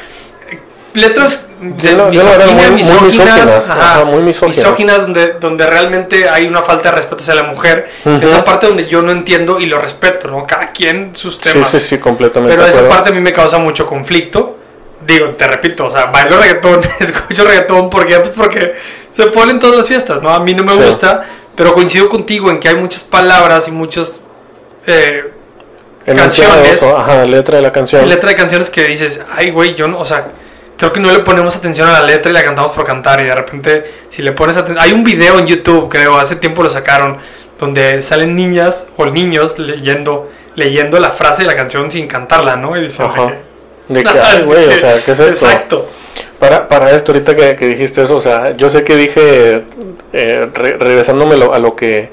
letras 0.94 1.50
de 1.60 2.72
misóginas, 2.72 3.72
muy, 4.06 4.22
misóginas, 4.24 5.02
donde, 5.02 5.34
donde 5.34 5.68
realmente 5.68 6.28
hay 6.28 6.48
una 6.48 6.62
falta 6.64 6.90
de 6.90 6.96
respeto 6.98 7.22
hacia 7.22 7.36
la 7.36 7.44
mujer. 7.44 7.90
Es 8.06 8.30
la 8.30 8.44
parte 8.44 8.68
donde 8.68 8.88
yo 8.88 9.02
no 9.02 9.12
entiendo 9.12 9.60
y 9.60 9.68
lo 9.68 9.78
respeto, 9.78 10.28
¿no? 10.28 10.48
Cada 10.48 10.72
quien 10.72 11.16
sus 11.16 11.40
temas. 11.40 11.70
Sí, 11.70 11.80
sí, 11.80 11.88
sí, 11.88 11.98
completamente. 11.98 12.56
Pero 12.56 12.68
esa 12.68 12.88
parte 12.90 13.10
a 13.10 13.14
mí 13.14 13.20
me 13.20 13.32
causa 13.32 13.58
mucho 13.58 13.86
conflicto 13.86 14.58
digo, 15.06 15.30
te 15.30 15.48
repito, 15.48 15.86
o 15.86 15.92
sea, 15.92 16.08
bailo 16.08 16.40
reggaetón, 16.40 16.82
escucho 17.00 17.44
reggaetón, 17.44 17.90
¿por 17.90 18.06
qué? 18.06 18.20
Pues 18.20 18.32
porque 18.36 18.76
se 19.10 19.28
ponen 19.28 19.60
todas 19.60 19.78
las 19.78 19.88
fiestas, 19.88 20.22
¿no? 20.22 20.30
A 20.30 20.40
mí 20.40 20.54
no 20.54 20.64
me 20.64 20.74
gusta, 20.76 21.26
pero 21.56 21.74
coincido 21.74 22.10
contigo 22.10 22.50
en 22.50 22.60
que 22.60 22.70
hay 22.70 22.76
muchas 22.76 23.04
palabras 23.04 23.68
y 23.68 23.72
muchas 23.72 24.20
eh, 24.88 25.32
canciones. 26.06 26.84
Ajá, 26.84 27.26
letra 27.26 27.58
de 27.58 27.62
la 27.62 27.72
canción. 27.72 28.08
Letra 28.08 28.30
de 28.30 28.36
canciones 28.36 28.70
que 28.70 28.86
dices, 28.86 29.22
ay, 29.36 29.52
güey, 29.52 29.76
yo 29.76 29.88
no, 29.88 30.00
o 30.00 30.06
sea, 30.06 30.28
creo 30.78 30.92
que 30.92 31.00
no 31.00 31.12
le 31.12 31.20
ponemos 31.20 31.56
atención 31.56 31.88
a 31.88 31.92
la 31.92 32.02
letra 32.04 32.32
y 32.32 32.34
la 32.34 32.44
cantamos 32.44 32.72
por 32.72 32.86
cantar 32.86 33.22
y 33.22 33.26
de 33.26 33.36
repente, 33.36 33.92
si 34.10 34.22
le 34.22 34.32
pones 34.32 34.58
atención, 34.58 34.84
hay 34.84 34.94
un 34.94 35.04
video 35.04 35.40
en 35.40 35.48
YouTube, 35.48 35.90
creo, 35.90 36.18
hace 36.18 36.36
tiempo 36.36 36.64
lo 36.64 36.70
sacaron, 36.70 37.18
donde 37.60 38.02
salen 38.02 38.36
niñas 38.36 38.88
o 38.98 39.06
niños 39.06 39.60
leyendo 39.60 40.30
leyendo 40.56 41.00
la 41.00 41.12
frase 41.12 41.44
de 41.44 41.48
la 41.48 41.56
canción 41.56 41.90
sin 41.92 42.08
cantarla, 42.08 42.56
¿no? 42.56 42.78
Y 42.78 42.82
dicen, 42.82 43.08
de 43.88 44.04
que, 44.04 44.42
güey, 44.46 44.68
o 44.68 44.72
sea, 44.72 45.00
¿qué 45.04 45.12
es 45.12 45.20
esto? 45.20 45.46
Exacto. 45.48 45.88
Para, 46.40 46.68
para 46.68 46.92
esto, 46.92 47.12
ahorita 47.12 47.36
que, 47.36 47.66
dijiste 47.68 48.02
eso, 48.02 48.16
o 48.16 48.22
sea, 48.22 48.56
yo 48.58 48.70
sé 48.70 48.84
que 48.84 48.96
dije, 48.96 49.64
eh, 50.12 50.48
regresándome 50.54 51.36
a 51.36 51.60
lo 51.60 51.76
que 51.76 52.10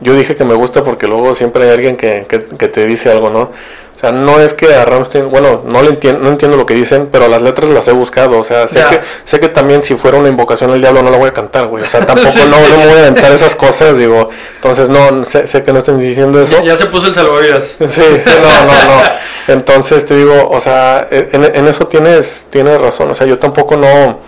yo 0.00 0.14
dije 0.14 0.36
que 0.36 0.44
me 0.44 0.54
gusta 0.54 0.82
porque 0.82 1.06
luego 1.06 1.34
siempre 1.34 1.64
hay 1.64 1.70
alguien 1.70 1.96
que, 1.96 2.26
que, 2.28 2.44
que 2.44 2.68
te 2.68 2.86
dice 2.86 3.10
algo, 3.10 3.30
¿no? 3.30 3.50
O 3.96 3.98
sea, 3.98 4.10
no 4.10 4.40
es 4.40 4.54
que 4.54 4.74
a 4.74 4.84
Rammstein, 4.84 5.30
bueno, 5.30 5.62
no 5.64 5.80
le 5.80 5.90
entiendo, 5.90 6.20
no 6.20 6.30
entiendo 6.30 6.56
lo 6.56 6.66
que 6.66 6.74
dicen, 6.74 7.08
pero 7.12 7.28
las 7.28 7.42
letras 7.42 7.70
las 7.70 7.86
he 7.86 7.92
buscado, 7.92 8.38
o 8.40 8.42
sea, 8.42 8.66
sé 8.66 8.82
que 8.90 9.00
sé 9.22 9.38
que 9.38 9.48
también 9.48 9.84
si 9.84 9.94
fuera 9.94 10.18
una 10.18 10.28
invocación 10.28 10.72
al 10.72 10.80
diablo 10.80 11.00
no 11.02 11.10
la 11.10 11.16
voy 11.16 11.28
a 11.28 11.32
cantar, 11.32 11.68
güey, 11.68 11.84
o 11.84 11.86
sea, 11.86 12.00
tampoco 12.06 12.32
Sí, 12.32 12.40
no, 12.50 12.56
sí. 12.56 12.72
no 12.72 12.76
me 12.78 12.86
voy 12.86 12.96
a 12.96 12.98
aventar 13.02 13.30
esas 13.32 13.54
cosas, 13.54 13.96
digo, 13.96 14.30
entonces 14.56 14.88
no, 14.90 15.24
sé, 15.24 15.46
sé 15.46 15.62
que 15.62 15.72
no 15.72 15.78
están 15.78 16.00
diciendo 16.00 16.42
eso. 16.42 16.56
Ya, 16.58 16.64
ya 16.64 16.76
se 16.76 16.86
puso 16.86 17.06
el 17.06 17.14
salvavidas. 17.14 17.62
Sí, 17.78 17.86
sí, 17.88 18.02
no, 18.02 18.66
no, 18.66 18.84
no. 18.96 19.02
Entonces 19.46 20.04
te 20.04 20.16
digo, 20.16 20.48
o 20.50 20.60
sea, 20.60 21.06
en, 21.10 21.44
en 21.44 21.68
eso 21.68 21.86
tienes, 21.86 22.48
tienes 22.50 22.80
razón. 22.80 23.10
O 23.12 23.14
sea, 23.14 23.28
yo 23.28 23.38
tampoco 23.38 23.76
no, 23.76 24.18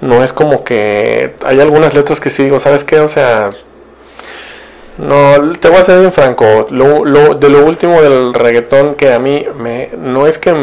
no 0.00 0.24
es 0.24 0.32
como 0.32 0.64
que 0.64 1.34
hay 1.44 1.60
algunas 1.60 1.92
letras 1.92 2.20
que 2.20 2.30
sí 2.30 2.44
digo, 2.44 2.58
¿sabes 2.58 2.84
qué? 2.84 3.00
O 3.00 3.08
sea, 3.08 3.50
no, 5.00 5.52
te 5.58 5.68
voy 5.68 5.78
a 5.78 5.82
ser 5.82 6.00
bien 6.00 6.12
franco. 6.12 6.66
Lo, 6.70 7.04
lo, 7.04 7.34
de 7.34 7.48
lo 7.48 7.64
último 7.64 8.00
del 8.02 8.34
reggaetón 8.34 8.94
que 8.94 9.12
a 9.12 9.18
mí 9.18 9.46
me, 9.56 9.90
no 9.96 10.26
es 10.26 10.38
que 10.38 10.54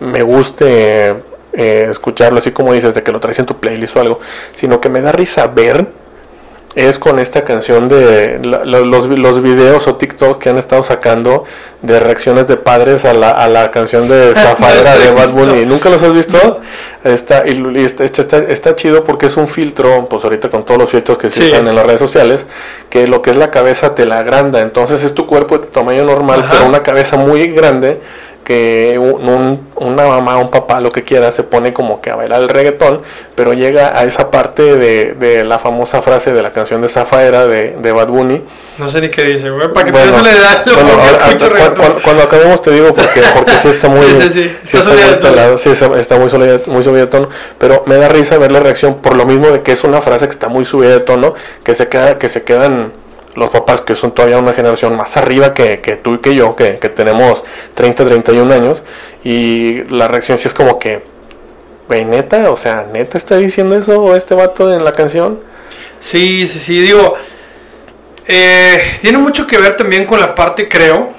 me 0.00 0.22
guste 0.22 1.10
eh, 1.52 1.86
escucharlo 1.90 2.38
así 2.38 2.52
como 2.52 2.72
dices, 2.72 2.94
de 2.94 3.02
que 3.02 3.12
lo 3.12 3.20
traes 3.20 3.38
en 3.38 3.46
tu 3.46 3.58
playlist 3.58 3.96
o 3.96 4.00
algo, 4.00 4.20
sino 4.54 4.80
que 4.80 4.88
me 4.88 5.00
da 5.00 5.12
risa 5.12 5.46
ver 5.46 5.86
es 6.86 6.98
con 6.98 7.18
esta 7.18 7.44
canción 7.44 7.88
de 7.88 8.40
la- 8.44 8.64
los, 8.64 9.06
los 9.08 9.42
videos 9.42 9.88
o 9.88 9.96
TikTok 9.96 10.38
que 10.38 10.48
han 10.50 10.58
estado 10.58 10.82
sacando 10.82 11.44
de 11.82 11.98
reacciones 12.00 12.46
de 12.48 12.56
padres 12.56 13.04
a 13.04 13.12
la, 13.12 13.30
a 13.30 13.48
la 13.48 13.70
canción 13.70 14.08
de 14.08 14.32
Zafaera 14.36 14.96
de 14.96 15.10
Bad. 15.10 15.30
Bunny. 15.32 15.64
¿Nunca 15.66 15.90
los 15.90 16.02
has 16.02 16.12
visto? 16.12 16.60
Está, 17.04 17.46
y, 17.46 17.52
y 17.76 17.84
está, 17.84 18.04
está, 18.04 18.38
está 18.38 18.74
chido 18.76 19.04
porque 19.04 19.26
es 19.26 19.36
un 19.36 19.46
filtro, 19.46 20.08
pues 20.08 20.24
ahorita 20.24 20.50
con 20.50 20.64
todos 20.64 20.80
los 20.80 20.90
filtros 20.90 21.16
que 21.18 21.30
se 21.30 21.40
Sí. 21.42 21.46
usan 21.52 21.66
en 21.68 21.76
las 21.76 21.86
redes 21.86 22.00
sociales, 22.00 22.46
que 22.90 23.06
lo 23.06 23.22
que 23.22 23.30
es 23.30 23.36
la 23.36 23.50
cabeza 23.50 23.94
te 23.94 24.04
la 24.04 24.18
agranda. 24.18 24.60
Entonces 24.60 25.04
es 25.04 25.14
tu 25.14 25.26
cuerpo 25.26 25.58
de 25.58 25.66
tu 25.66 25.72
tamaño 25.72 26.04
normal, 26.04 26.40
Ajá. 26.40 26.52
pero 26.52 26.66
una 26.66 26.82
cabeza 26.82 27.16
muy 27.16 27.48
grande 27.48 28.00
que 28.48 28.98
un- 28.98 29.28
un- 29.28 29.68
una 29.76 30.06
mamá, 30.06 30.38
un 30.38 30.50
papá, 30.50 30.80
lo 30.80 30.90
que 30.90 31.04
quiera, 31.04 31.30
se 31.32 31.42
pone 31.42 31.74
como 31.74 32.00
que 32.00 32.10
a 32.10 32.16
bailar 32.16 32.40
el 32.40 32.48
reggaetón, 32.48 33.02
pero 33.34 33.52
llega 33.52 33.96
a 33.98 34.04
esa 34.04 34.30
parte 34.30 34.62
de, 34.76 35.12
de 35.12 35.44
la 35.44 35.58
famosa 35.58 36.00
frase 36.00 36.32
de 36.32 36.40
la 36.40 36.54
canción 36.54 36.80
de 36.80 36.88
Zafaera 36.88 37.46
de, 37.46 37.76
de 37.76 37.92
Bad 37.92 38.08
Bunny. 38.08 38.42
No 38.78 38.88
sé 38.88 39.02
ni 39.02 39.10
qué 39.10 39.24
dice, 39.24 39.50
güey. 39.50 39.70
Para 39.70 39.84
que 39.84 39.92
Bueno, 39.92 40.06
te 40.22 40.30
des 40.30 40.38
una 40.40 40.64
lo 40.64 40.82
bueno, 40.82 41.02
reggaetón. 41.50 41.74
cuando, 41.76 42.02
cuando 42.02 42.22
acabemos 42.22 42.62
te 42.62 42.70
digo 42.70 42.94
porque, 42.94 43.20
porque 43.34 43.52
sí 43.60 43.68
está 43.68 43.88
muy, 43.90 44.06
Sí, 44.06 44.14
sí, 44.22 44.30
sí. 44.64 44.76
Está 44.78 44.94
está 44.94 45.06
muy 45.10 45.22
pelado, 45.30 45.58
sí, 45.58 45.68
está- 45.70 46.16
muy 46.16 46.30
subida, 46.30 46.58
muy 46.66 46.82
subida 46.82 47.00
de 47.00 47.06
tono, 47.08 47.28
pero 47.58 47.82
me 47.84 47.96
da 47.96 48.08
risa 48.08 48.38
ver 48.38 48.50
la 48.50 48.60
reacción 48.60 48.94
por 49.02 49.14
lo 49.14 49.26
mismo 49.26 49.48
de 49.50 49.60
que 49.60 49.72
es 49.72 49.84
una 49.84 50.00
frase 50.00 50.24
que 50.26 50.32
está 50.32 50.48
muy 50.48 50.64
subida 50.64 50.88
de 50.88 51.00
tono, 51.00 51.34
que 51.64 51.74
se 51.74 51.88
queda, 51.88 52.16
que 52.16 52.30
se 52.30 52.44
quedan 52.44 52.92
los 53.34 53.50
papás 53.50 53.80
que 53.80 53.94
son 53.94 54.12
todavía 54.12 54.38
una 54.38 54.52
generación 54.52 54.96
más 54.96 55.16
arriba 55.16 55.54
que, 55.54 55.80
que 55.80 55.96
tú 55.96 56.14
y 56.14 56.18
que 56.18 56.34
yo, 56.34 56.56
que, 56.56 56.78
que 56.78 56.88
tenemos 56.88 57.44
30, 57.74 58.04
31 58.04 58.52
años, 58.52 58.82
y 59.24 59.84
la 59.84 60.08
reacción 60.08 60.38
sí 60.38 60.48
es 60.48 60.54
como 60.54 60.78
que, 60.78 61.02
güey, 61.86 62.04
neta, 62.04 62.50
o 62.50 62.56
sea, 62.56 62.86
neta 62.92 63.18
está 63.18 63.36
diciendo 63.36 63.76
eso 63.76 64.16
este 64.16 64.34
vato 64.34 64.72
en 64.72 64.84
la 64.84 64.92
canción. 64.92 65.40
Sí, 66.00 66.46
sí, 66.46 66.58
sí, 66.58 66.80
digo, 66.80 67.14
eh, 68.26 68.98
tiene 69.00 69.18
mucho 69.18 69.46
que 69.46 69.58
ver 69.58 69.76
también 69.76 70.04
con 70.04 70.20
la 70.20 70.34
parte, 70.34 70.68
creo, 70.68 71.10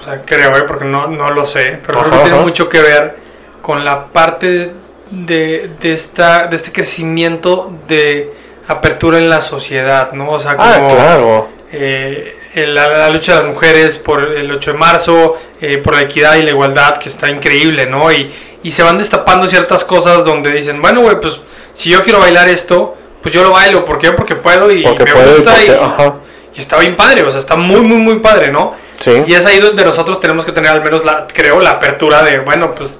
o 0.00 0.02
sea, 0.02 0.22
creo, 0.24 0.56
eh, 0.56 0.64
porque 0.66 0.84
no, 0.84 1.06
no 1.06 1.30
lo 1.30 1.44
sé, 1.44 1.78
pero 1.86 2.00
creo 2.00 2.10
que 2.10 2.28
tiene 2.28 2.42
mucho 2.42 2.68
que 2.68 2.80
ver 2.80 3.16
con 3.62 3.84
la 3.84 4.06
parte 4.06 4.72
de, 5.10 5.70
de, 5.80 5.92
esta, 5.92 6.46
de 6.46 6.56
este 6.56 6.72
crecimiento 6.72 7.72
de 7.86 8.32
apertura 8.68 9.18
en 9.18 9.30
la 9.30 9.40
sociedad, 9.40 10.12
¿no? 10.12 10.30
O 10.30 10.38
sea, 10.38 10.56
como 10.56 10.68
Ah, 10.68 10.88
claro. 10.88 11.55
Eh, 11.72 12.36
la, 12.54 12.86
la 12.88 13.10
lucha 13.10 13.32
de 13.36 13.38
las 13.42 13.48
mujeres 13.52 13.98
por 13.98 14.22
el 14.36 14.50
8 14.50 14.72
de 14.72 14.78
marzo, 14.78 15.36
eh, 15.60 15.78
por 15.78 15.94
la 15.94 16.02
equidad 16.02 16.36
y 16.36 16.42
la 16.42 16.50
igualdad, 16.50 16.96
que 16.98 17.08
está 17.08 17.30
increíble, 17.30 17.86
¿no? 17.86 18.10
Y, 18.12 18.32
y 18.62 18.70
se 18.70 18.82
van 18.82 18.98
destapando 18.98 19.46
ciertas 19.46 19.84
cosas 19.84 20.24
donde 20.24 20.50
dicen, 20.50 20.80
bueno, 20.80 21.00
güey, 21.02 21.20
pues 21.20 21.40
si 21.74 21.90
yo 21.90 22.02
quiero 22.02 22.18
bailar 22.18 22.48
esto, 22.48 22.96
pues 23.22 23.34
yo 23.34 23.42
lo 23.42 23.50
bailo. 23.50 23.84
¿Por 23.84 23.98
qué? 23.98 24.12
Porque 24.12 24.36
puedo 24.36 24.70
y 24.70 24.82
Porque 24.82 25.04
me 25.04 25.12
puede, 25.12 25.34
gusta 25.36 25.50
porque, 25.52 25.66
y, 25.66 25.70
ajá, 25.70 26.14
y 26.54 26.60
está 26.60 26.78
bien 26.78 26.96
padre, 26.96 27.22
o 27.22 27.30
sea, 27.30 27.40
está 27.40 27.56
muy, 27.56 27.80
muy, 27.82 27.98
muy 27.98 28.18
padre, 28.20 28.50
¿no? 28.50 28.74
sí. 28.98 29.22
Y 29.26 29.34
es 29.34 29.44
ahí 29.44 29.58
donde 29.60 29.84
nosotros 29.84 30.18
tenemos 30.20 30.44
que 30.44 30.52
tener 30.52 30.70
al 30.70 30.82
menos, 30.82 31.04
la, 31.04 31.26
creo, 31.26 31.60
la 31.60 31.70
apertura 31.72 32.22
de, 32.22 32.38
bueno, 32.38 32.74
pues 32.74 32.98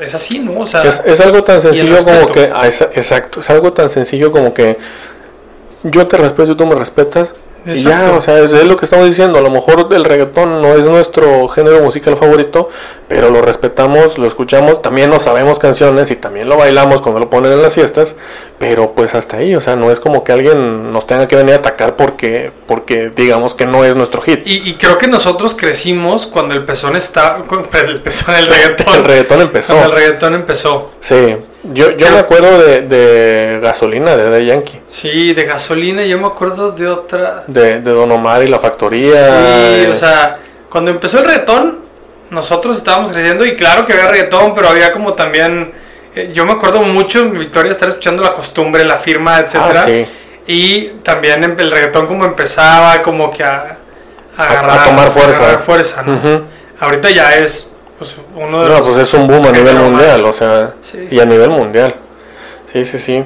es 0.00 0.14
así, 0.14 0.38
¿no? 0.38 0.60
O 0.60 0.66
sea, 0.66 0.82
Es, 0.82 1.02
es 1.04 1.20
algo 1.20 1.42
tan 1.42 1.60
sencillo 1.60 2.04
como 2.04 2.26
que, 2.26 2.50
ah, 2.54 2.66
es- 2.66 2.82
exacto, 2.82 3.40
es 3.40 3.50
algo 3.50 3.72
tan 3.72 3.90
sencillo 3.90 4.30
como 4.30 4.54
que 4.54 4.78
yo 5.82 6.06
te 6.06 6.16
respeto 6.16 6.52
y 6.52 6.56
tú 6.56 6.66
me 6.66 6.74
respetas. 6.74 7.34
Y 7.66 7.82
ya, 7.82 8.12
o 8.16 8.20
sea, 8.20 8.38
es, 8.40 8.52
es 8.52 8.64
lo 8.64 8.76
que 8.76 8.84
estamos 8.84 9.06
diciendo. 9.06 9.38
A 9.38 9.42
lo 9.42 9.50
mejor 9.50 9.88
el 9.90 10.04
reggaetón 10.04 10.60
no 10.60 10.74
es 10.74 10.86
nuestro 10.86 11.48
género 11.48 11.80
musical 11.80 12.16
favorito, 12.16 12.68
pero 13.08 13.30
lo 13.30 13.42
respetamos, 13.42 14.18
lo 14.18 14.26
escuchamos. 14.26 14.82
También 14.82 15.10
nos 15.10 15.22
sabemos 15.24 15.58
canciones 15.58 16.10
y 16.10 16.16
también 16.16 16.48
lo 16.48 16.56
bailamos 16.56 17.00
cuando 17.00 17.20
lo 17.20 17.30
ponen 17.30 17.52
en 17.52 17.62
las 17.62 17.74
fiestas. 17.74 18.16
Pero 18.58 18.92
pues 18.92 19.14
hasta 19.14 19.38
ahí, 19.38 19.54
o 19.54 19.60
sea, 19.60 19.76
no 19.76 19.90
es 19.90 20.00
como 20.00 20.24
que 20.24 20.32
alguien 20.32 20.92
nos 20.92 21.06
tenga 21.06 21.28
que 21.28 21.36
venir 21.36 21.54
a 21.54 21.58
atacar 21.58 21.96
porque, 21.96 22.52
porque 22.66 23.10
digamos 23.14 23.54
que 23.54 23.66
no 23.66 23.84
es 23.84 23.96
nuestro 23.96 24.20
hit. 24.20 24.40
y, 24.46 24.68
y 24.68 24.74
creo 24.74 24.98
que 24.98 25.06
nosotros 25.06 25.54
crecimos 25.54 26.26
cuando 26.26 26.54
el 26.54 26.64
pezón 26.64 26.96
está, 26.96 27.42
cuando 27.48 27.68
el 27.78 28.00
pezón, 28.00 28.34
el 28.34 28.46
reggaetón, 28.48 28.94
el 28.94 29.04
reggaetón 29.04 29.40
empezó. 29.40 29.74
cuando 29.74 29.90
el 29.94 30.00
reggaetón 30.02 30.34
empezó. 30.34 30.90
Sí, 31.00 31.36
yo, 31.72 31.92
yo 31.92 32.10
me 32.10 32.18
acuerdo 32.18 32.58
de, 32.58 32.82
de 32.82 33.60
Gasolina 33.62 34.16
de 34.16 34.30
The 34.30 34.44
Yankee. 34.46 34.80
Sí, 34.86 35.32
de 35.34 35.44
gasolina, 35.44 36.04
yo 36.04 36.18
me 36.18 36.26
acuerdo 36.26 36.72
de 36.72 36.86
otra. 36.88 37.44
de, 37.46 37.80
de 37.80 37.90
Don 37.90 38.10
Omar 38.12 38.42
y 38.42 38.48
la 38.48 38.58
factoría. 38.58 39.82
Sí, 39.84 39.86
o 39.90 39.94
sea, 39.94 40.38
cuando 40.68 40.90
empezó 40.90 41.18
el 41.20 41.24
reggaetón, 41.26 41.80
nosotros 42.30 42.76
estábamos 42.76 43.12
creciendo 43.12 43.44
y 43.46 43.56
claro 43.56 43.84
que 43.86 43.92
había 43.92 44.08
reggaetón, 44.08 44.54
pero 44.54 44.68
había 44.68 44.92
como 44.92 45.14
también. 45.14 45.72
eh, 46.14 46.30
yo 46.34 46.44
me 46.44 46.52
acuerdo 46.52 46.80
mucho 46.82 47.20
en 47.20 47.32
Victoria 47.38 47.72
estar 47.72 47.88
escuchando 47.88 48.22
la 48.22 48.32
costumbre, 48.32 48.84
la 48.84 48.96
firma, 48.98 49.38
etcétera. 49.40 49.82
ah, 49.82 49.86
sí. 49.86 50.06
Y 50.46 50.88
también 51.02 51.42
em- 51.44 51.58
el 51.58 51.70
reggaetón 51.70 52.06
como 52.06 52.24
empezaba 52.26 53.00
como 53.02 53.30
que 53.30 53.42
a, 53.42 53.78
a 54.36 54.42
A- 54.42 54.44
a 54.46 54.50
agarrar 54.50 54.84
tomar 54.84 55.08
fuerza. 55.10 55.38
agarrar 55.44 55.62
fuerza, 55.64 56.02
¿no? 56.02 56.20
Ahorita 56.80 57.08
ya 57.10 57.34
es 57.36 57.70
pues, 58.04 58.16
uno 58.36 58.62
de 58.62 58.68
No, 58.68 58.78
los 58.78 58.88
pues 58.88 58.98
es 58.98 59.14
un 59.14 59.26
boom 59.26 59.46
a 59.46 59.52
nivel 59.52 59.76
mundial, 59.76 60.20
más- 60.22 60.30
o 60.30 60.32
sea, 60.32 60.74
Sí. 60.82 61.08
y 61.10 61.20
a 61.20 61.24
nivel 61.24 61.50
mundial. 61.50 61.94
Sí, 62.72 62.84
sí, 62.84 62.98
sí. 62.98 63.24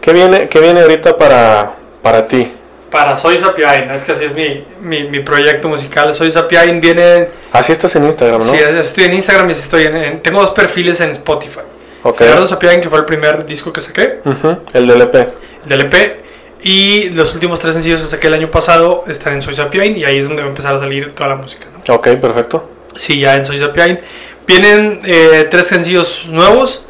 ¿Qué 0.00 0.12
viene, 0.12 0.48
qué 0.48 0.60
viene 0.60 0.80
ahorita 0.80 1.16
para, 1.18 1.72
para 2.02 2.26
ti? 2.26 2.52
Para 2.90 3.16
Soy 3.16 3.38
Sapiain, 3.38 3.88
es 3.90 4.02
que 4.02 4.12
así 4.12 4.24
es 4.24 4.34
mi, 4.34 4.64
mi, 4.80 5.04
mi 5.04 5.20
proyecto 5.20 5.68
musical. 5.68 6.12
Soy 6.12 6.30
Sapiain 6.30 6.80
viene 6.80 7.28
Así 7.52 7.70
estás 7.70 7.94
en 7.96 8.04
Instagram, 8.04 8.40
¿no? 8.40 8.44
Sí, 8.44 8.56
estoy 8.56 9.04
en 9.04 9.12
Instagram 9.14 9.48
y 9.48 9.52
estoy 9.52 9.84
en, 9.84 9.96
en- 9.96 10.20
tengo 10.22 10.40
dos 10.40 10.50
perfiles 10.50 11.00
en 11.00 11.10
Spotify. 11.10 11.60
ok. 12.02 12.18
Gerardo 12.18 12.46
Sapiain, 12.46 12.80
que 12.80 12.88
fue 12.88 12.98
el 12.98 13.04
primer 13.04 13.46
disco 13.46 13.72
que 13.72 13.80
saqué, 13.80 14.20
Ujú, 14.24 14.56
El 14.72 14.86
del 14.88 15.02
EP. 15.02 15.28
del 15.66 15.80
EP, 15.82 16.16
y 16.62 17.10
los 17.10 17.32
últimos 17.34 17.60
tres 17.60 17.74
sencillos 17.74 18.00
que 18.02 18.08
saqué 18.08 18.26
el 18.26 18.34
año 18.34 18.50
pasado 18.50 19.04
están 19.06 19.34
en 19.34 19.42
Soy 19.42 19.54
Sapiain 19.54 19.96
y 19.96 20.04
ahí 20.04 20.18
es 20.18 20.26
donde 20.26 20.42
va 20.42 20.48
a 20.48 20.50
empezar 20.50 20.74
a 20.74 20.78
salir 20.78 21.14
toda 21.14 21.28
la 21.28 21.36
música. 21.36 21.66
¿no? 21.86 21.94
Ok, 21.94 22.08
perfecto. 22.16 22.68
Sí, 22.96 23.20
ya 23.20 23.36
en 23.36 23.46
Soy 23.46 23.58
Sapiain. 23.58 24.00
Vienen 24.46 25.00
eh, 25.04 25.46
tres 25.50 25.66
sencillos 25.66 26.26
nuevos. 26.28 26.86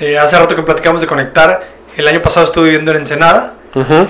Eh, 0.00 0.18
hace 0.18 0.38
rato 0.38 0.56
que 0.56 0.62
platicamos 0.62 1.00
de 1.00 1.06
conectar. 1.06 1.68
El 1.96 2.08
año 2.08 2.20
pasado 2.20 2.46
estuve 2.46 2.64
viviendo 2.64 2.90
en 2.90 2.98
Ensenada, 2.98 3.54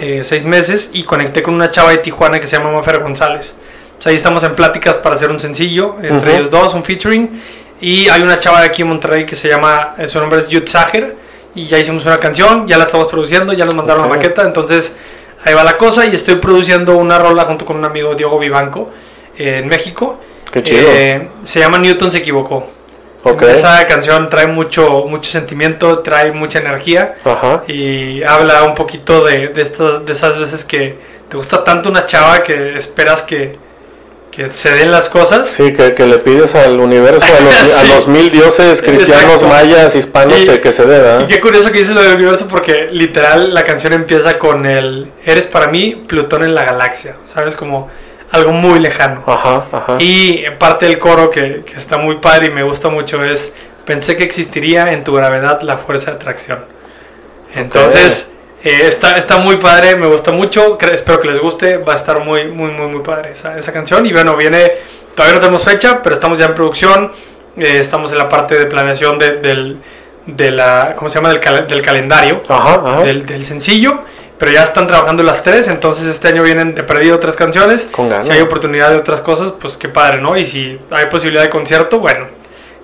eh, 0.01 0.21
seis 0.25 0.45
meses, 0.47 0.91
y 0.95 1.03
conecté 1.03 1.43
con 1.43 1.53
una 1.53 1.71
chava 1.71 1.91
de 1.91 1.99
Tijuana 1.99 2.41
que 2.41 2.47
se 2.47 2.57
llama 2.57 2.73
Mafer 2.73 3.01
González. 3.01 3.55
Sea, 3.99 4.11
ahí 4.11 4.17
estamos 4.17 4.43
en 4.45 4.55
pláticas 4.55 4.95
para 4.97 5.17
hacer 5.17 5.31
un 5.31 5.39
sencillo, 5.39 5.97
entre 6.03 6.31
Ujú. 6.31 6.39
ellos 6.39 6.51
dos, 6.51 6.73
un 6.73 6.83
featuring. 6.83 7.43
Y 7.81 8.09
hay 8.09 8.23
una 8.23 8.39
chava 8.39 8.61
de 8.61 8.67
aquí 8.69 8.81
en 8.83 8.89
Monterrey 8.89 9.27
que 9.27 9.37
se 9.37 9.49
llama, 9.49 9.95
eh, 9.99 10.09
su 10.09 10.19
nombre 10.19 10.39
es 10.39 10.49
Yud 10.49 10.67
Sager, 10.67 11.15
y 11.55 11.67
ya 11.67 11.79
hicimos 11.79 12.07
una 12.07 12.19
canción, 12.19 12.67
ya 12.67 12.79
la 12.79 12.85
estamos 12.85 13.07
produciendo, 13.09 13.53
ya 13.53 13.67
nos 13.67 13.75
mandaron 13.75 14.05
Ok. 14.05 14.11
la 14.11 14.17
maqueta, 14.17 14.43
entonces 14.43 14.97
ahí 15.45 15.53
va 15.53 15.63
la 15.63 15.77
cosa. 15.77 16.07
Y 16.07 16.15
estoy 16.15 16.37
produciendo 16.37 16.97
una 16.97 17.19
rola 17.19 17.45
junto 17.45 17.67
con 17.67 17.77
un 17.77 17.85
amigo, 17.85 18.15
Diego 18.15 18.39
Vivanco, 18.39 18.91
en 19.37 19.69
México. 19.69 20.19
Qué 20.55 20.63
chido. 20.63 20.89
Eh, 20.91 21.29
se 21.43 21.61
llama 21.61 21.79
Newton 21.79 22.11
se 22.11 22.19
equivocó. 22.19 22.67
ok. 23.25 23.43
Esa 23.43 23.85
canción 23.87 24.31
trae 24.31 24.47
mucho, 24.47 25.05
mucho 25.09 25.31
sentimiento, 25.31 25.99
trae 25.99 26.33
mucha 26.33 26.61
energía 26.61 27.17
Ajá. 27.25 27.63
y 27.69 28.23
habla 28.23 28.63
un 28.65 28.75
poquito 28.75 29.23
de, 29.25 29.49
de, 29.49 29.61
estas, 29.63 30.07
de 30.07 30.13
esas 30.13 30.39
veces 30.39 30.65
que 30.65 30.97
te 31.29 31.37
gusta 31.37 31.65
tanto 31.65 31.89
una 31.91 32.07
chava 32.07 32.43
que 32.43 32.77
esperas 32.77 33.23
que, 33.23 33.57
que 34.31 34.53
se 34.53 34.71
den 34.73 34.91
las 34.91 35.09
cosas. 35.09 35.49
Sí, 35.49 35.73
que, 35.73 35.95
que 35.95 36.07
le 36.07 36.19
pides 36.19 36.55
al 36.55 36.79
universo, 36.79 37.25
a 37.25 37.41
los, 37.41 37.55
Sí. 37.81 37.91
a 37.91 37.95
los 37.97 38.07
mil 38.09 38.31
dioses 38.31 38.83
cristianos, 38.83 39.25
Exacto. 39.43 39.47
mayas, 39.49 39.95
hispanos, 39.97 40.39
Y- 40.41 40.47
que, 40.47 40.61
que 40.61 40.71
se 40.73 40.83
dé, 40.85 40.99
¿verdad? 40.99 41.21
Y 41.21 41.27
qué 41.33 41.41
curioso 41.41 41.73
que 41.73 41.79
dices 41.79 41.95
lo 41.95 42.03
del 42.03 42.15
universo 42.17 42.47
porque 42.47 42.89
literal 42.93 43.53
la 43.55 43.65
canción 43.65 43.93
empieza 43.93 44.39
con 44.39 44.67
el 44.67 45.11
Eres 45.25 45.47
para 45.47 45.69
mí 45.69 46.03
Plutón 46.07 46.45
en 46.45 46.55
la 46.55 46.65
galaxia, 46.65 47.17
¿sabes? 47.27 47.57
Como 47.57 47.91
algo 48.35 48.53
muy 48.53 48.79
lejano. 48.81 49.23
Ajá, 49.27 49.67
ajá. 49.73 49.97
Y 49.99 50.45
parte 50.59 50.87
del 50.87 50.99
coro 50.99 51.31
que, 51.31 51.63
que 51.65 51.75
está 51.77 51.97
muy 51.99 52.17
padre 52.17 52.47
y 52.47 52.51
me 52.51 52.63
gusta 52.63 52.89
mucho 52.89 53.23
es, 53.25 53.53
pensé 53.85 54.17
que 54.17 54.25
existiría 54.25 54.93
en 54.93 55.05
tu 55.05 55.13
gravedad 55.15 55.61
la 55.63 55.79
fuerza 55.79 56.11
de 56.11 56.17
atracción. 56.17 56.65
Entonces, 57.55 58.31
Eh, 58.67 58.87
está, 58.89 59.19
está 59.19 59.37
muy 59.37 59.59
padre, 59.59 59.95
me 59.95 60.07
gusta 60.07 60.33
mucho, 60.33 60.79
espero 60.91 61.21
que 61.21 61.29
les 61.29 61.39
guste, 61.39 61.77
va 61.77 61.93
a 61.93 61.97
estar 61.97 62.21
muy, 62.25 62.47
muy, 62.47 62.71
muy, 62.71 62.87
muy 62.87 63.03
padre 63.03 63.33
esa, 63.33 63.53
esa 63.59 63.75
canción. 63.75 64.07
Y 64.07 64.13
bueno, 64.13 64.37
viene, 64.39 64.73
todavía 65.15 65.35
no 65.35 65.41
tenemos 65.41 65.63
fecha, 65.65 66.01
pero 66.03 66.15
estamos 66.15 66.39
ya 66.39 66.47
en 66.47 66.55
producción, 66.55 67.13
eh, 67.59 67.77
estamos 67.79 68.11
en 68.13 68.19
la 68.19 68.29
parte 68.31 68.59
de 68.59 68.65
planeación 68.65 69.19
de- 69.19 69.37
del, 69.37 69.77
de 70.25 70.51
la, 70.51 70.95
¿cómo 70.97 71.11
se 71.11 71.17
llama? 71.17 71.29
Del, 71.29 71.41
cal- 71.41 71.67
del 71.69 71.83
calendario 71.83 72.43
Ajá, 72.49 72.81
ajá. 72.83 73.03
del, 73.03 73.27
del 73.27 73.45
sencillo, 73.45 74.01
pero 74.39 74.51
ya 74.53 74.63
están 74.63 74.87
trabajando 74.87 75.23
las 75.23 75.43
tres, 75.43 75.69
entonces 75.69 76.07
este 76.07 76.29
año 76.29 76.43
vienen 76.43 76.75
de 76.75 76.83
perdido 76.83 77.17
otras 77.17 77.37
canciones. 77.37 77.89
Con 77.91 78.09
ganas. 78.09 78.27
Si 78.27 78.33
hay 78.33 78.41
oportunidad 78.41 78.91
de 78.91 78.97
otras 78.97 79.21
cosas, 79.21 79.53
pues 79.61 79.77
qué 79.77 79.89
padre, 79.89 80.21
¿no? 80.21 80.37
Y 80.37 80.45
si 80.45 80.79
hay 80.91 81.07
posibilidad 81.07 81.43
de 81.43 81.51
concierto, 81.51 82.01
bueno, 82.01 82.27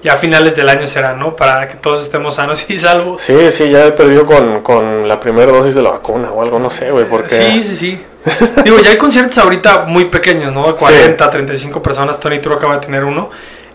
ya 0.02 0.14
a 0.14 0.16
finales 0.16 0.56
del 0.56 0.68
año 0.68 0.86
será, 0.86 1.14
¿no? 1.14 1.36
Para 1.36 1.68
que 1.68 1.74
todos 1.74 2.02
estemos 2.02 2.36
sanos 2.36 2.68
y 2.70 2.78
salvos. 2.78 3.20
Sí, 3.20 3.50
sí, 3.50 3.68
ya 3.68 3.84
he 3.86 3.92
perdido 3.92 4.24
con, 4.24 4.62
con 4.62 5.08
la 5.08 5.18
primera 5.20 5.52
dosis 5.52 5.74
de 5.74 5.82
la 5.82 5.90
vacuna 5.90 6.30
o 6.30 6.42
algo, 6.42 6.58
no 6.58 6.70
sé, 6.70 6.90
güey, 6.90 7.04
porque... 7.04 7.34
Sí, 7.34 7.62
sí, 7.62 7.76
sí. 7.76 8.04
Digo, 8.64 8.78
ya 8.80 8.90
hay 8.90 8.98
conciertos 8.98 9.38
ahorita 9.38 9.84
muy 9.86 10.06
pequeños, 10.06 10.52
¿no? 10.52 10.74
40, 10.74 11.30
35 11.30 11.82
personas. 11.82 12.20
Tony 12.20 12.38
True 12.38 12.54
acaba 12.54 12.74
de 12.74 12.80
tener 12.80 13.04
uno. 13.04 13.30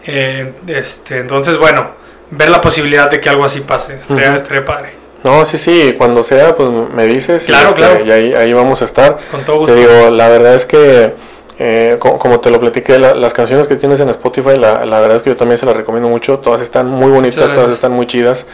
Eh, 0.05 0.53
este, 0.67 1.19
entonces, 1.19 1.57
bueno, 1.57 1.89
ver 2.31 2.49
la 2.49 2.61
posibilidad 2.61 3.09
de 3.09 3.19
que 3.19 3.29
algo 3.29 3.43
así 3.43 3.61
pase. 3.61 3.95
Estaría, 3.95 4.35
estaría 4.35 4.63
padre. 4.63 5.04
No, 5.25 5.43
sí, 5.43 5.57
sí, 5.57 5.95
cuando 5.97 6.23
sea, 6.23 6.55
pues 6.55 6.69
me 6.93 7.05
dices. 7.07 7.49
y, 7.49 7.51
este, 7.51 7.73
claro. 7.73 8.05
Y 8.05 8.11
ahí, 8.11 8.33
ahí 8.33 8.53
vamos 8.53 8.81
a 8.81 8.85
estar. 8.85 9.17
Con 9.31 9.41
todo 9.43 9.65
Te 9.65 9.73
gusto. 9.73 9.75
digo, 9.75 10.11
la 10.11 10.29
verdad 10.29 10.53
es 10.55 10.65
que, 10.65 11.13
eh, 11.57 11.95
co- 11.99 12.17
como 12.19 12.39
te 12.39 12.49
lo 12.51 12.59
platiqué, 12.59 12.99
la- 12.99 13.15
las 13.15 13.33
canciones 13.33 13.67
que 13.67 13.75
tienes 13.75 13.99
en 14.01 14.09
Spotify, 14.09 14.57
la, 14.57 14.85
la 14.85 14.99
verdad 14.99 15.17
es 15.17 15.23
que 15.23 15.31
yo 15.31 15.35
también 15.37 15.57
se 15.57 15.65
las 15.65 15.75
recomiendo 15.75 16.09
mucho. 16.09 16.39
Todas 16.39 16.61
están 16.61 16.87
muy 16.87 17.09
bonitas, 17.11 17.53
todas 17.53 17.71
están 17.71 17.91
muy 17.91 18.05
chidas. 18.07 18.45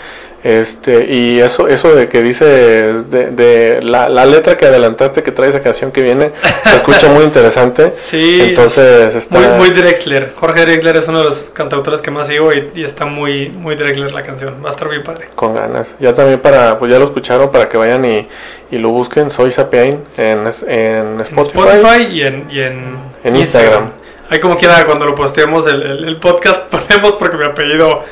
Este, 0.44 1.06
y 1.14 1.40
eso, 1.40 1.68
eso 1.68 1.94
de 1.94 2.10
que 2.10 2.24
dices, 2.24 3.10
de, 3.12 3.30
de 3.30 3.80
la, 3.84 4.10
la 4.10 4.26
letra 4.26 4.58
que 4.58 4.66
adelantaste 4.66 5.22
que 5.22 5.32
trae 5.32 5.50
esa 5.50 5.62
canción 5.62 5.92
que 5.92 6.02
viene, 6.02 6.32
se 6.64 6.76
escucha 6.76 7.10
muy 7.10 7.24
interesante. 7.24 7.94
Sí, 8.12 8.40
Entonces 8.42 9.14
está. 9.16 9.38
Muy, 9.40 9.48
muy 9.58 9.70
Drexler. 9.70 10.34
Jorge 10.36 10.62
Drexler 10.62 10.98
es 10.98 11.08
uno 11.08 11.20
de 11.20 11.26
los 11.26 11.52
cantautores 11.54 12.02
que 12.02 12.10
más 12.12 12.28
sigo 12.28 12.52
y, 12.54 12.72
y 12.76 12.84
está 12.84 13.06
muy, 13.06 13.50
muy 13.50 13.76
Drexler 13.76 14.12
la 14.14 14.24
canción. 14.24 14.56
Va 14.66 14.70
a 14.70 14.72
estar 14.72 14.90
bien 14.90 15.04
padre. 15.04 15.28
Con 15.36 15.54
ganas. 15.54 15.96
Ya 16.00 16.16
también 16.16 16.40
para, 16.40 16.78
pues 16.80 16.92
ya 16.92 16.98
lo 16.98 17.06
escucharon, 17.06 17.52
para 17.52 17.70
que 17.70 17.78
vayan 17.78 18.04
y, 18.06 18.28
y 18.72 18.78
lo 18.80 18.90
busquen. 18.90 19.30
Soy 19.30 19.52
Sapiain 19.52 20.00
en, 20.18 20.46
en 20.68 21.20
En 21.20 21.22
Spotify. 21.22 22.08
Y 22.12 22.22
en, 22.24 22.48
y 22.50 22.60
en, 22.62 22.98
En 23.24 23.36
Instagram. 23.36 23.92
Ahí 24.30 24.40
como 24.40 24.58
quiera, 24.58 24.84
cuando 24.86 25.06
lo 25.06 25.14
posteemos 25.14 25.68
el, 25.68 25.82
el- 25.84 26.04
el 26.06 26.18
podcast, 26.18 26.64
ponemos 26.72 27.14
porque 27.20 27.38
mi 27.38 27.46
apellido 27.46 28.04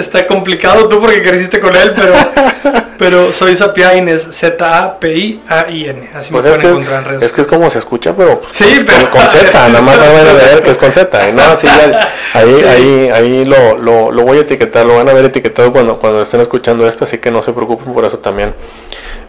está 0.00 0.26
complicado. 0.26 0.88
Tú 0.88 1.00
porque 1.00 1.22
creciste 1.22 1.60
con 1.60 1.74
él, 1.76 1.92
pero, 1.94 2.14
pero 2.98 3.32
soy 3.32 3.54
Sapiain, 3.56 4.08
es 4.08 4.22
Z-A-P-I-A-I-N. 4.22 6.10
Así 6.14 6.32
Pues 6.32 6.44
me 6.44 6.50
pueden 6.50 6.60
que, 6.60 6.68
encontrar 6.68 6.98
en 7.00 7.04
redes 7.08 7.22
es 7.22 7.32
que 7.32 7.40
es 7.42 7.46
como 7.46 7.70
se 7.70 7.78
escucha, 7.78 8.14
pero 8.16 8.40
pues, 8.40 8.56
Sí, 8.56 8.64
con, 8.84 8.86
pero- 8.86 9.10
con 9.10 9.20
Z, 9.28 9.52
nada 9.68 9.82
más 9.82 9.98
no 9.98 10.04
van 10.04 10.26
a 10.28 10.32
ver 10.32 10.62
que 10.62 10.70
es 10.70 10.78
con 10.78 10.92
Z. 10.92 11.32
No, 11.32 11.56
sí, 11.56 11.66
ya- 11.66 12.12
ahí, 12.34 12.54
Sí. 12.56 12.64
ahí, 12.64 13.10
ahí 13.12 13.44
lo, 13.44 13.76
lo, 13.78 14.10
lo 14.12 14.22
voy 14.24 14.38
a 14.38 14.40
etiquetar, 14.42 14.86
lo 14.86 14.96
van 14.96 15.08
a 15.08 15.12
ver 15.12 15.24
etiquetado 15.26 15.72
cuando, 15.72 15.98
cuando 15.98 16.22
estén 16.22 16.40
escuchando 16.40 16.86
esto, 16.86 17.04
así 17.04 17.18
que 17.18 17.30
no 17.30 17.42
se 17.42 17.52
preocupen 17.52 17.92
por 17.92 18.04
eso 18.04 18.18
también. 18.18 18.54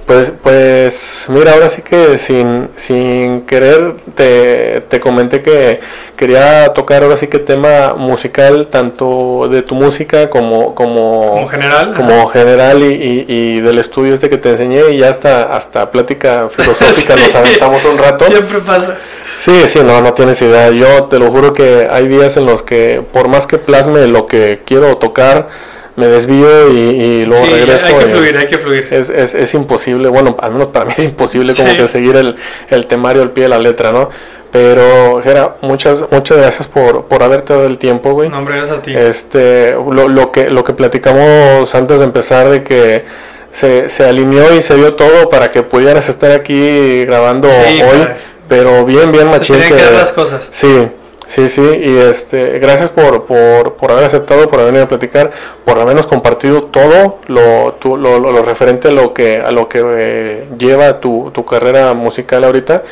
Pues, 0.07 0.31
pues 0.41 1.25
mira, 1.27 1.51
ahora 1.51 1.67
sí 1.67 1.81
que 1.81 2.17
sin, 2.17 2.69
sin 2.77 3.41
querer 3.41 3.93
te, 4.15 4.79
te 4.87 5.01
comenté 5.01 5.41
que 5.41 5.81
quería 6.15 6.69
tocar 6.73 7.03
ahora 7.03 7.17
sí 7.17 7.27
que 7.27 7.39
tema 7.39 7.93
musical, 7.93 8.67
tanto 8.67 9.49
de 9.51 9.63
tu 9.63 9.75
música 9.75 10.29
como, 10.29 10.73
como, 10.75 11.31
Como 11.31 11.47
general. 11.49 11.93
como 11.93 12.25
general 12.27 12.83
y, 12.83 12.85
y- 12.93 13.25
y 13.27 13.59
del 13.59 13.79
estudio 13.79 14.13
este 14.13 14.29
que 14.29 14.37
te 14.37 14.51
enseñé 14.51 14.91
y 14.91 14.99
ya 14.99 15.09
hasta, 15.09 15.53
hasta 15.53 15.91
plática 15.91 16.47
filosófica 16.55 17.17
Sí. 17.17 17.23
nos 17.25 17.35
aventamos 17.35 17.83
un 17.83 17.97
rato. 17.97 18.23
Siempre 18.27 18.59
pasa. 18.59 18.97
Sí, 19.39 19.67
sí, 19.67 19.79
no, 19.83 20.01
no 20.01 20.13
tienes 20.13 20.41
idea. 20.41 20.69
Yo 20.71 21.03
te 21.05 21.19
lo 21.19 21.29
juro 21.31 21.53
que 21.53 21.85
hay 21.91 22.07
días 22.07 22.37
en 22.37 22.45
los 22.45 22.63
que 22.63 23.03
por 23.11 23.27
más 23.27 23.45
que 23.45 23.57
plasme 23.57 24.07
lo 24.07 24.25
que 24.25 24.61
quiero 24.65 24.95
tocar, 24.97 25.49
me 25.97 26.07
desvío 26.07 26.69
y, 26.71 26.77
y 26.77 27.25
luego 27.25 27.45
sí, 27.45 27.51
regreso. 27.51 27.87
hay 27.87 27.93
que 27.95 28.05
fluir, 28.05 28.37
hay 28.37 28.47
que 28.47 28.57
fluir. 28.59 28.87
Es, 28.91 29.09
es, 29.09 29.33
es 29.35 29.53
imposible, 29.53 30.07
bueno, 30.07 30.37
al 30.39 30.51
menos 30.53 30.67
para 30.69 30.85
mí 30.85 30.93
es 30.97 31.03
imposible 31.03 31.53
como 31.53 31.69
Sí. 31.71 31.75
que 31.77 31.87
seguir 31.89 32.15
el, 32.15 32.35
el 32.69 32.85
temario 32.87 33.21
al 33.21 33.31
pie 33.31 33.43
de 33.43 33.49
la 33.49 33.59
letra, 33.59 33.91
¿no? 33.91 34.09
Pero, 34.51 35.21
Gera, 35.21 35.57
muchas, 35.61 36.05
muchas 36.09 36.37
gracias 36.37 36.67
por, 36.67 37.03
por 37.05 37.21
haberte 37.21 37.51
dado 37.53 37.65
el 37.67 37.77
tiempo, 37.77 38.13
güey. 38.13 38.29
No, 38.29 38.37
hombre, 38.37 38.55
gracias 38.57 38.77
a 38.77 38.81
ti. 38.81 38.93
Este, 38.95 39.73
lo, 39.73 40.07
lo 40.07 40.31
que 40.31 40.49
lo 40.49 40.63
que 40.63 40.71
platicamos 40.73 41.75
antes 41.75 41.99
de 41.99 42.05
empezar 42.05 42.47
de 42.49 42.63
que 42.63 43.03
se, 43.51 43.89
se 43.89 44.05
alineó 44.05 44.53
y 44.55 44.61
se 44.61 44.75
dio 44.75 44.93
todo 44.93 45.29
para 45.29 45.51
que 45.51 45.63
pudieras 45.63 46.07
estar 46.09 46.31
aquí 46.31 47.03
grabando 47.05 47.49
Sí, 47.49 47.81
hoy, 47.81 47.89
padre. 47.99 48.15
pero 48.47 48.85
bien 48.85 49.11
bien 49.11 49.25
Se 49.25 49.31
machín 49.37 49.55
tienen 49.57 49.77
que 49.77 49.83
dar 49.83 49.93
las 49.93 50.13
cosas. 50.13 50.47
Sí, 50.51 50.87
sí, 51.27 51.47
sí, 51.47 51.61
y 51.61 51.97
este, 51.97 52.57
gracias 52.59 52.89
por, 52.89 53.25
por, 53.25 53.73
por 53.75 53.91
haber 53.91 54.05
aceptado, 54.05 54.47
por 54.47 54.59
haber 54.59 54.71
venido 54.73 54.85
a 54.85 54.87
platicar, 54.89 55.31
por 55.65 55.77
habernos 55.79 56.07
compartido 56.07 56.63
todo 56.63 57.19
lo, 57.27 57.73
tu- 57.79 57.97
lo, 57.97 58.19
lo- 58.19 58.31
lo 58.31 58.41
referente 58.43 58.87
a 58.87 58.91
lo 58.91 59.13
que, 59.13 59.41
a 59.41 59.51
lo 59.51 59.69
que 59.69 59.81
eh, 59.85 60.45
lleva 60.57 60.99
tu, 60.99 61.29
tu 61.33 61.45
carrera 61.45 61.93
musical 61.93 62.43
ahorita. 62.43 62.83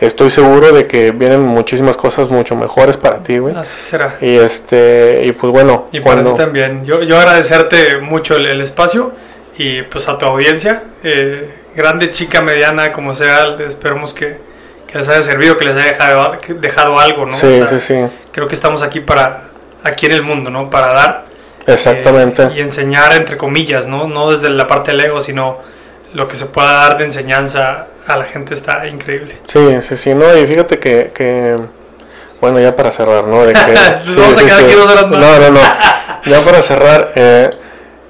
Estoy 0.00 0.30
seguro 0.30 0.72
de 0.72 0.88
que 0.88 1.12
vienen 1.12 1.42
muchísimas 1.42 1.96
cosas 1.96 2.28
mucho 2.28 2.56
mejores 2.56 2.96
para 2.96 3.18
ti, 3.22 3.38
güey. 3.38 3.54
Así 3.56 3.80
será. 3.80 4.16
Y 4.20 4.34
este, 4.36 5.22
y 5.24 5.30
pues 5.30 5.52
bueno, 5.52 5.86
Y 5.92 6.00
para 6.00 6.14
cuando 6.14 6.32
ti 6.32 6.38
también. 6.38 6.84
Yo, 6.84 7.02
yo 7.04 7.18
agradecerte 7.18 7.98
mucho 7.98 8.34
el, 8.34 8.46
el 8.46 8.60
espacio 8.62 9.12
y 9.56 9.82
pues 9.82 10.08
a 10.08 10.18
tu 10.18 10.26
audiencia. 10.26 10.82
eh, 11.04 11.48
grande, 11.76 12.10
chica, 12.10 12.40
mediana, 12.42 12.90
como 12.92 13.14
sea, 13.14 13.56
esperemos 13.60 14.12
que, 14.12 14.38
que 14.92 14.98
les 14.98 15.08
haya 15.08 15.22
servido, 15.22 15.56
que 15.56 15.64
les 15.64 15.74
haya 15.74 15.86
dejado, 15.86 16.36
dejado 16.60 17.00
algo, 17.00 17.24
¿no? 17.24 17.34
Sí, 17.34 17.60
O 17.62 17.66
sea, 17.66 17.78
sí, 17.78 17.94
sí, 17.94 18.06
Creo 18.30 18.46
que 18.46 18.54
estamos 18.54 18.82
aquí 18.82 19.00
para, 19.00 19.44
aquí 19.82 20.04
en 20.04 20.12
el 20.12 20.22
mundo, 20.22 20.50
¿no? 20.50 20.68
Para 20.68 20.92
dar. 20.92 21.24
exactamente. 21.66 22.42
eh, 22.42 22.50
y 22.56 22.60
enseñar, 22.60 23.14
entre 23.14 23.38
comillas, 23.38 23.86
¿no? 23.86 24.06
No 24.06 24.30
desde 24.30 24.50
la 24.50 24.66
parte 24.66 24.90
del 24.90 25.00
ego, 25.00 25.22
sino 25.22 25.58
lo 26.12 26.28
que 26.28 26.36
se 26.36 26.44
pueda 26.44 26.72
dar 26.72 26.98
de 26.98 27.04
enseñanza 27.06 27.86
a 28.06 28.16
la 28.16 28.24
gente 28.24 28.52
está 28.52 28.86
increíble. 28.86 29.38
Sí, 29.46 29.80
sí, 29.80 29.96
sí, 29.96 30.14
no, 30.14 30.36
y 30.36 30.46
fíjate 30.46 30.78
que, 30.78 31.10
que 31.14 31.56
bueno, 32.42 32.60
ya 32.60 32.76
para 32.76 32.90
cerrar, 32.90 33.24
¿no? 33.24 33.46
De 33.46 33.54
que, 33.54 33.60
Nos 34.04 34.16
vamos 34.16 34.38
a 34.38 34.44
quedar 34.44 34.60
aquí 34.64 34.74
dos 34.74 34.90
horas 34.90 35.08
más. 35.08 35.20
No, 35.20 35.38
no, 35.38 35.50
no, 35.52 35.60
ya 36.26 36.40
para 36.40 36.60
cerrar, 36.60 37.12
eh, 37.14 37.50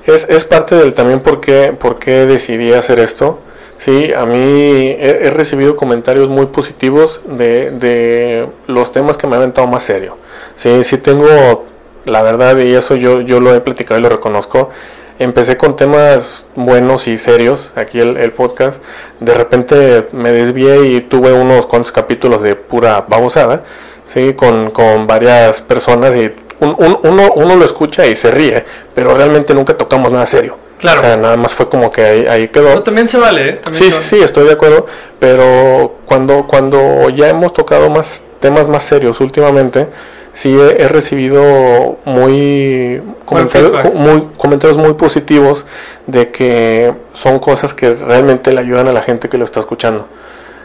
es, 0.04 0.26
es 0.28 0.44
parte 0.44 0.74
del 0.74 0.94
también 0.94 1.20
por 1.20 1.40
qué, 1.40 1.72
por 1.78 2.00
qué 2.00 2.26
decidí 2.26 2.72
hacer 2.72 2.98
esto. 2.98 3.40
Sí, 3.84 4.12
a 4.16 4.26
mí 4.26 4.94
he, 4.96 5.30
recibido 5.30 5.74
comentarios 5.74 6.28
muy 6.28 6.46
positivos 6.46 7.20
de, 7.24 7.70
de 7.72 8.46
los 8.68 8.92
temas 8.92 9.16
que 9.16 9.26
me 9.26 9.34
han 9.34 9.42
aventado 9.42 9.66
más 9.66 9.82
serio. 9.82 10.16
Sí, 10.54 10.84
sí 10.84 10.98
tengo, 10.98 11.64
la 12.04 12.22
verdad, 12.22 12.56
y 12.58 12.72
eso 12.74 12.94
yo, 12.94 13.22
yo 13.22 13.40
lo 13.40 13.52
he 13.52 13.60
platicado 13.60 13.98
y 13.98 14.02
lo 14.04 14.08
reconozco. 14.08 14.70
Empecé 15.18 15.56
con 15.56 15.74
temas 15.74 16.46
buenos 16.54 17.08
y 17.08 17.18
serios, 17.18 17.72
aquí 17.74 17.98
el, 17.98 18.18
el 18.18 18.30
podcast. 18.30 18.80
De 19.18 19.34
repente 19.34 20.06
me 20.12 20.30
desvié 20.30 20.84
y 20.86 21.00
tuve 21.00 21.32
unos 21.32 21.66
cuantos 21.66 21.90
capítulos 21.90 22.40
de 22.42 22.54
pura 22.54 23.04
babosada, 23.08 23.64
¿sí? 24.06 24.34
con, 24.34 24.70
con 24.70 25.08
varias 25.08 25.60
personas 25.60 26.14
y 26.14 26.30
un- 26.60 26.76
un- 26.78 26.98
uno, 27.02 27.32
uno 27.34 27.56
lo 27.56 27.64
escucha 27.64 28.06
y 28.06 28.14
se 28.14 28.30
ríe, 28.30 28.64
pero 28.94 29.12
realmente 29.16 29.54
nunca 29.54 29.76
tocamos 29.76 30.12
nada 30.12 30.24
serio. 30.26 30.61
Claro. 30.82 31.00
O 31.00 31.02
sea, 31.04 31.16
nada 31.16 31.36
más 31.38 31.54
fue 31.54 31.68
como 31.68 31.90
que 31.90 32.02
ahí, 32.02 32.26
ahí 32.26 32.48
quedó. 32.48 32.66
Pero 32.68 32.82
también 32.82 33.08
se 33.08 33.16
vale, 33.16 33.48
¿eh? 33.48 33.52
También 33.64 33.84
Sí, 33.84 33.90
se 33.90 33.90
sí, 33.90 33.96
vale. 33.96 34.08
sí, 34.08 34.24
estoy 34.24 34.46
de 34.46 34.52
acuerdo, 34.52 34.86
pero 35.18 35.94
cuando, 36.04 36.46
cuando 36.46 37.08
ya 37.08 37.28
hemos 37.30 37.54
tocado 37.54 37.88
más 37.88 38.22
temas 38.40 38.68
más 38.68 38.82
serios 38.82 39.20
últimamente, 39.20 39.86
sí 40.32 40.54
he, 40.58 40.82
he 40.82 40.88
recibido 40.88 41.98
muy 42.04 43.00
comentarios, 43.24 43.70
feedback. 43.80 43.94
muy 43.94 44.28
comentarios 44.36 44.76
muy 44.76 44.94
positivos 44.94 45.64
de 46.08 46.30
que 46.32 46.92
son 47.12 47.38
cosas 47.38 47.72
que 47.74 47.94
realmente 47.94 48.52
le 48.52 48.60
ayudan 48.60 48.88
a 48.88 48.92
la 48.92 49.02
gente 49.02 49.28
que 49.28 49.38
lo 49.38 49.44
está 49.44 49.60
escuchando. 49.60 50.08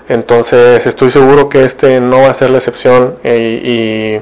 Entonces 0.10 0.86
estoy 0.88 1.12
seguro 1.12 1.50
que 1.50 1.64
este 1.66 2.00
no 2.00 2.22
va 2.22 2.30
a 2.30 2.34
ser 2.34 2.50
la 2.50 2.58
excepción 2.58 3.16
eh, 3.24 4.22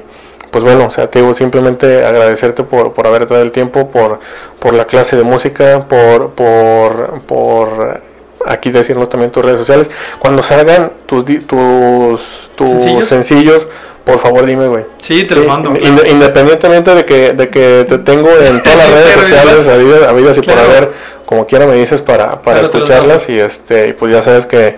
pues 0.50 0.64
bueno, 0.64 0.86
o 0.86 0.90
sea, 0.90 1.10
te 1.10 1.20
digo 1.20 1.34
simplemente 1.34 2.04
agradecerte 2.04 2.62
por, 2.62 2.92
por 2.94 3.06
haber 3.06 3.26
dado 3.26 3.42
el 3.42 3.52
tiempo, 3.52 3.88
por, 3.90 4.20
por 4.58 4.74
la 4.74 4.84
clase 4.86 5.16
de 5.16 5.22
música, 5.24 5.86
por, 5.88 6.30
por, 6.30 7.20
por 7.22 8.00
aquí 8.46 8.70
decirnos 8.70 9.08
también 9.08 9.30
tus 9.32 9.44
redes 9.44 9.58
sociales. 9.58 9.90
Cuando 10.18 10.42
salgan 10.42 10.92
tus, 11.06 11.24
tus, 11.24 12.50
tus 12.54 12.68
¿Sencillos? 12.70 13.06
sencillos, 13.06 13.68
por 14.04 14.18
favor 14.18 14.46
dime, 14.46 14.68
güey. 14.68 14.84
Sí, 14.98 15.24
te 15.24 15.34
Sí, 15.34 15.40
los 15.40 15.48
mando. 15.48 15.72
claro. 15.72 16.06
Independientemente 16.06 16.94
de 16.94 17.04
que, 17.04 17.32
de 17.32 17.48
que 17.48 17.84
te 17.88 17.98
tengo 17.98 18.30
en 18.30 18.62
todas 18.62 18.78
las 18.78 18.90
redes 18.90 19.12
sociales, 19.14 19.68
habidas, 19.68 20.02
habidas 20.08 20.38
y 20.38 20.42
por 20.42 20.54
Claro. 20.54 20.70
haber, 20.70 20.92
como 21.26 21.44
quiera 21.46 21.66
me 21.66 21.74
dices 21.74 22.02
para, 22.02 22.40
para 22.42 22.60
Claro, 22.60 22.66
escucharlas 22.66 23.28
y 23.28 23.38
este 23.38 23.88
y 23.88 23.92
pues 23.94 24.12
ya 24.12 24.22
sabes 24.22 24.46
que 24.46 24.76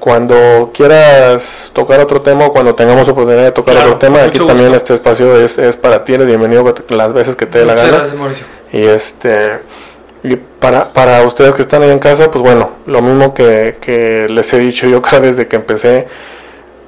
cuando 0.00 0.70
quieras 0.72 1.70
tocar 1.74 2.00
otro 2.00 2.22
tema 2.22 2.46
o 2.46 2.52
cuando 2.52 2.74
tengamos 2.74 3.06
oportunidad 3.08 3.44
de 3.44 3.52
tocar 3.52 3.74
Claro, 3.74 3.90
otro 3.90 3.98
tema, 3.98 4.22
aquí 4.24 4.38
también 4.38 4.74
este 4.74 4.94
espacio 4.94 5.38
es, 5.38 5.58
es 5.58 5.76
para 5.76 6.04
ti, 6.04 6.14
eres 6.14 6.26
bienvenido 6.26 6.74
las 6.88 7.12
veces 7.12 7.36
que 7.36 7.46
te 7.46 7.58
dé 7.60 7.66
la 7.66 7.74
gana. 7.74 7.88
gracias, 7.88 8.14
Mauricio. 8.14 8.46
Y 8.72 8.82
este 8.82 9.58
Y 10.22 10.36
para, 10.36 10.92
para 10.92 11.22
ustedes 11.22 11.54
que 11.54 11.62
están 11.62 11.82
ahí 11.82 11.90
en 11.90 11.98
casa, 11.98 12.30
pues 12.30 12.42
bueno, 12.42 12.70
lo 12.86 13.02
mismo 13.02 13.34
que, 13.34 13.76
que 13.80 14.26
les 14.28 14.52
he 14.54 14.58
dicho 14.58 14.86
yo 14.86 15.02
cada 15.02 15.20
desde 15.20 15.46
que 15.46 15.56
empecé, 15.56 16.08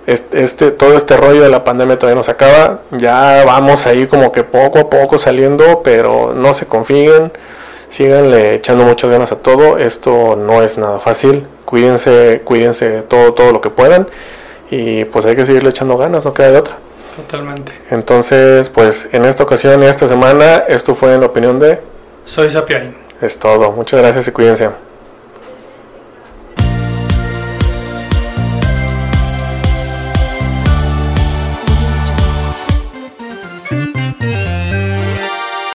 este, 0.06 0.42
este, 0.42 0.70
todo 0.70 0.96
este 0.96 1.16
rollo 1.16 1.42
de 1.42 1.48
la 1.48 1.64
pandemia 1.64 1.98
todavía 1.98 2.16
no 2.16 2.24
se 2.24 2.30
acaba, 2.30 2.80
ya 2.92 3.44
vamos 3.44 3.86
ahí 3.86 4.06
como 4.06 4.32
que 4.32 4.42
poco 4.42 4.80
a 4.80 4.90
poco 4.90 5.18
saliendo, 5.18 5.82
pero 5.84 6.32
no 6.34 6.54
se 6.54 6.66
confíen, 6.66 7.30
síganle 7.88 8.54
echando 8.54 8.84
muchas 8.84 9.10
ganas 9.10 9.32
a 9.32 9.36
todo, 9.36 9.76
esto 9.76 10.34
no 10.34 10.62
es 10.62 10.78
nada 10.78 10.98
fácil, 10.98 11.46
cuídense, 11.72 12.42
cuídense 12.44 13.00
todo, 13.08 13.32
todo 13.32 13.50
lo 13.50 13.62
que 13.62 13.70
puedan 13.70 14.06
y 14.70 15.06
pues 15.06 15.24
hay 15.24 15.34
que 15.34 15.46
seguirle 15.46 15.70
echando 15.70 15.96
ganas, 15.96 16.22
no 16.22 16.34
queda 16.34 16.50
de 16.50 16.58
otra. 16.58 16.76
Totalmente. 17.16 17.72
Entonces, 17.88 18.68
pues 18.68 19.08
en 19.10 19.24
esta 19.24 19.42
ocasión 19.42 19.82
y 19.82 19.86
esta 19.86 20.06
semana, 20.06 20.64
esto 20.68 20.94
fue 20.94 21.14
en 21.14 21.20
la 21.20 21.28
opinión 21.28 21.58
de... 21.58 21.80
Soy 22.26 22.50
Sapiain. 22.50 22.94
Es 23.22 23.38
todo. 23.38 23.72
Muchas 23.72 24.02
gracias 24.02 24.28
y 24.28 24.32
cuídense. 24.32 24.68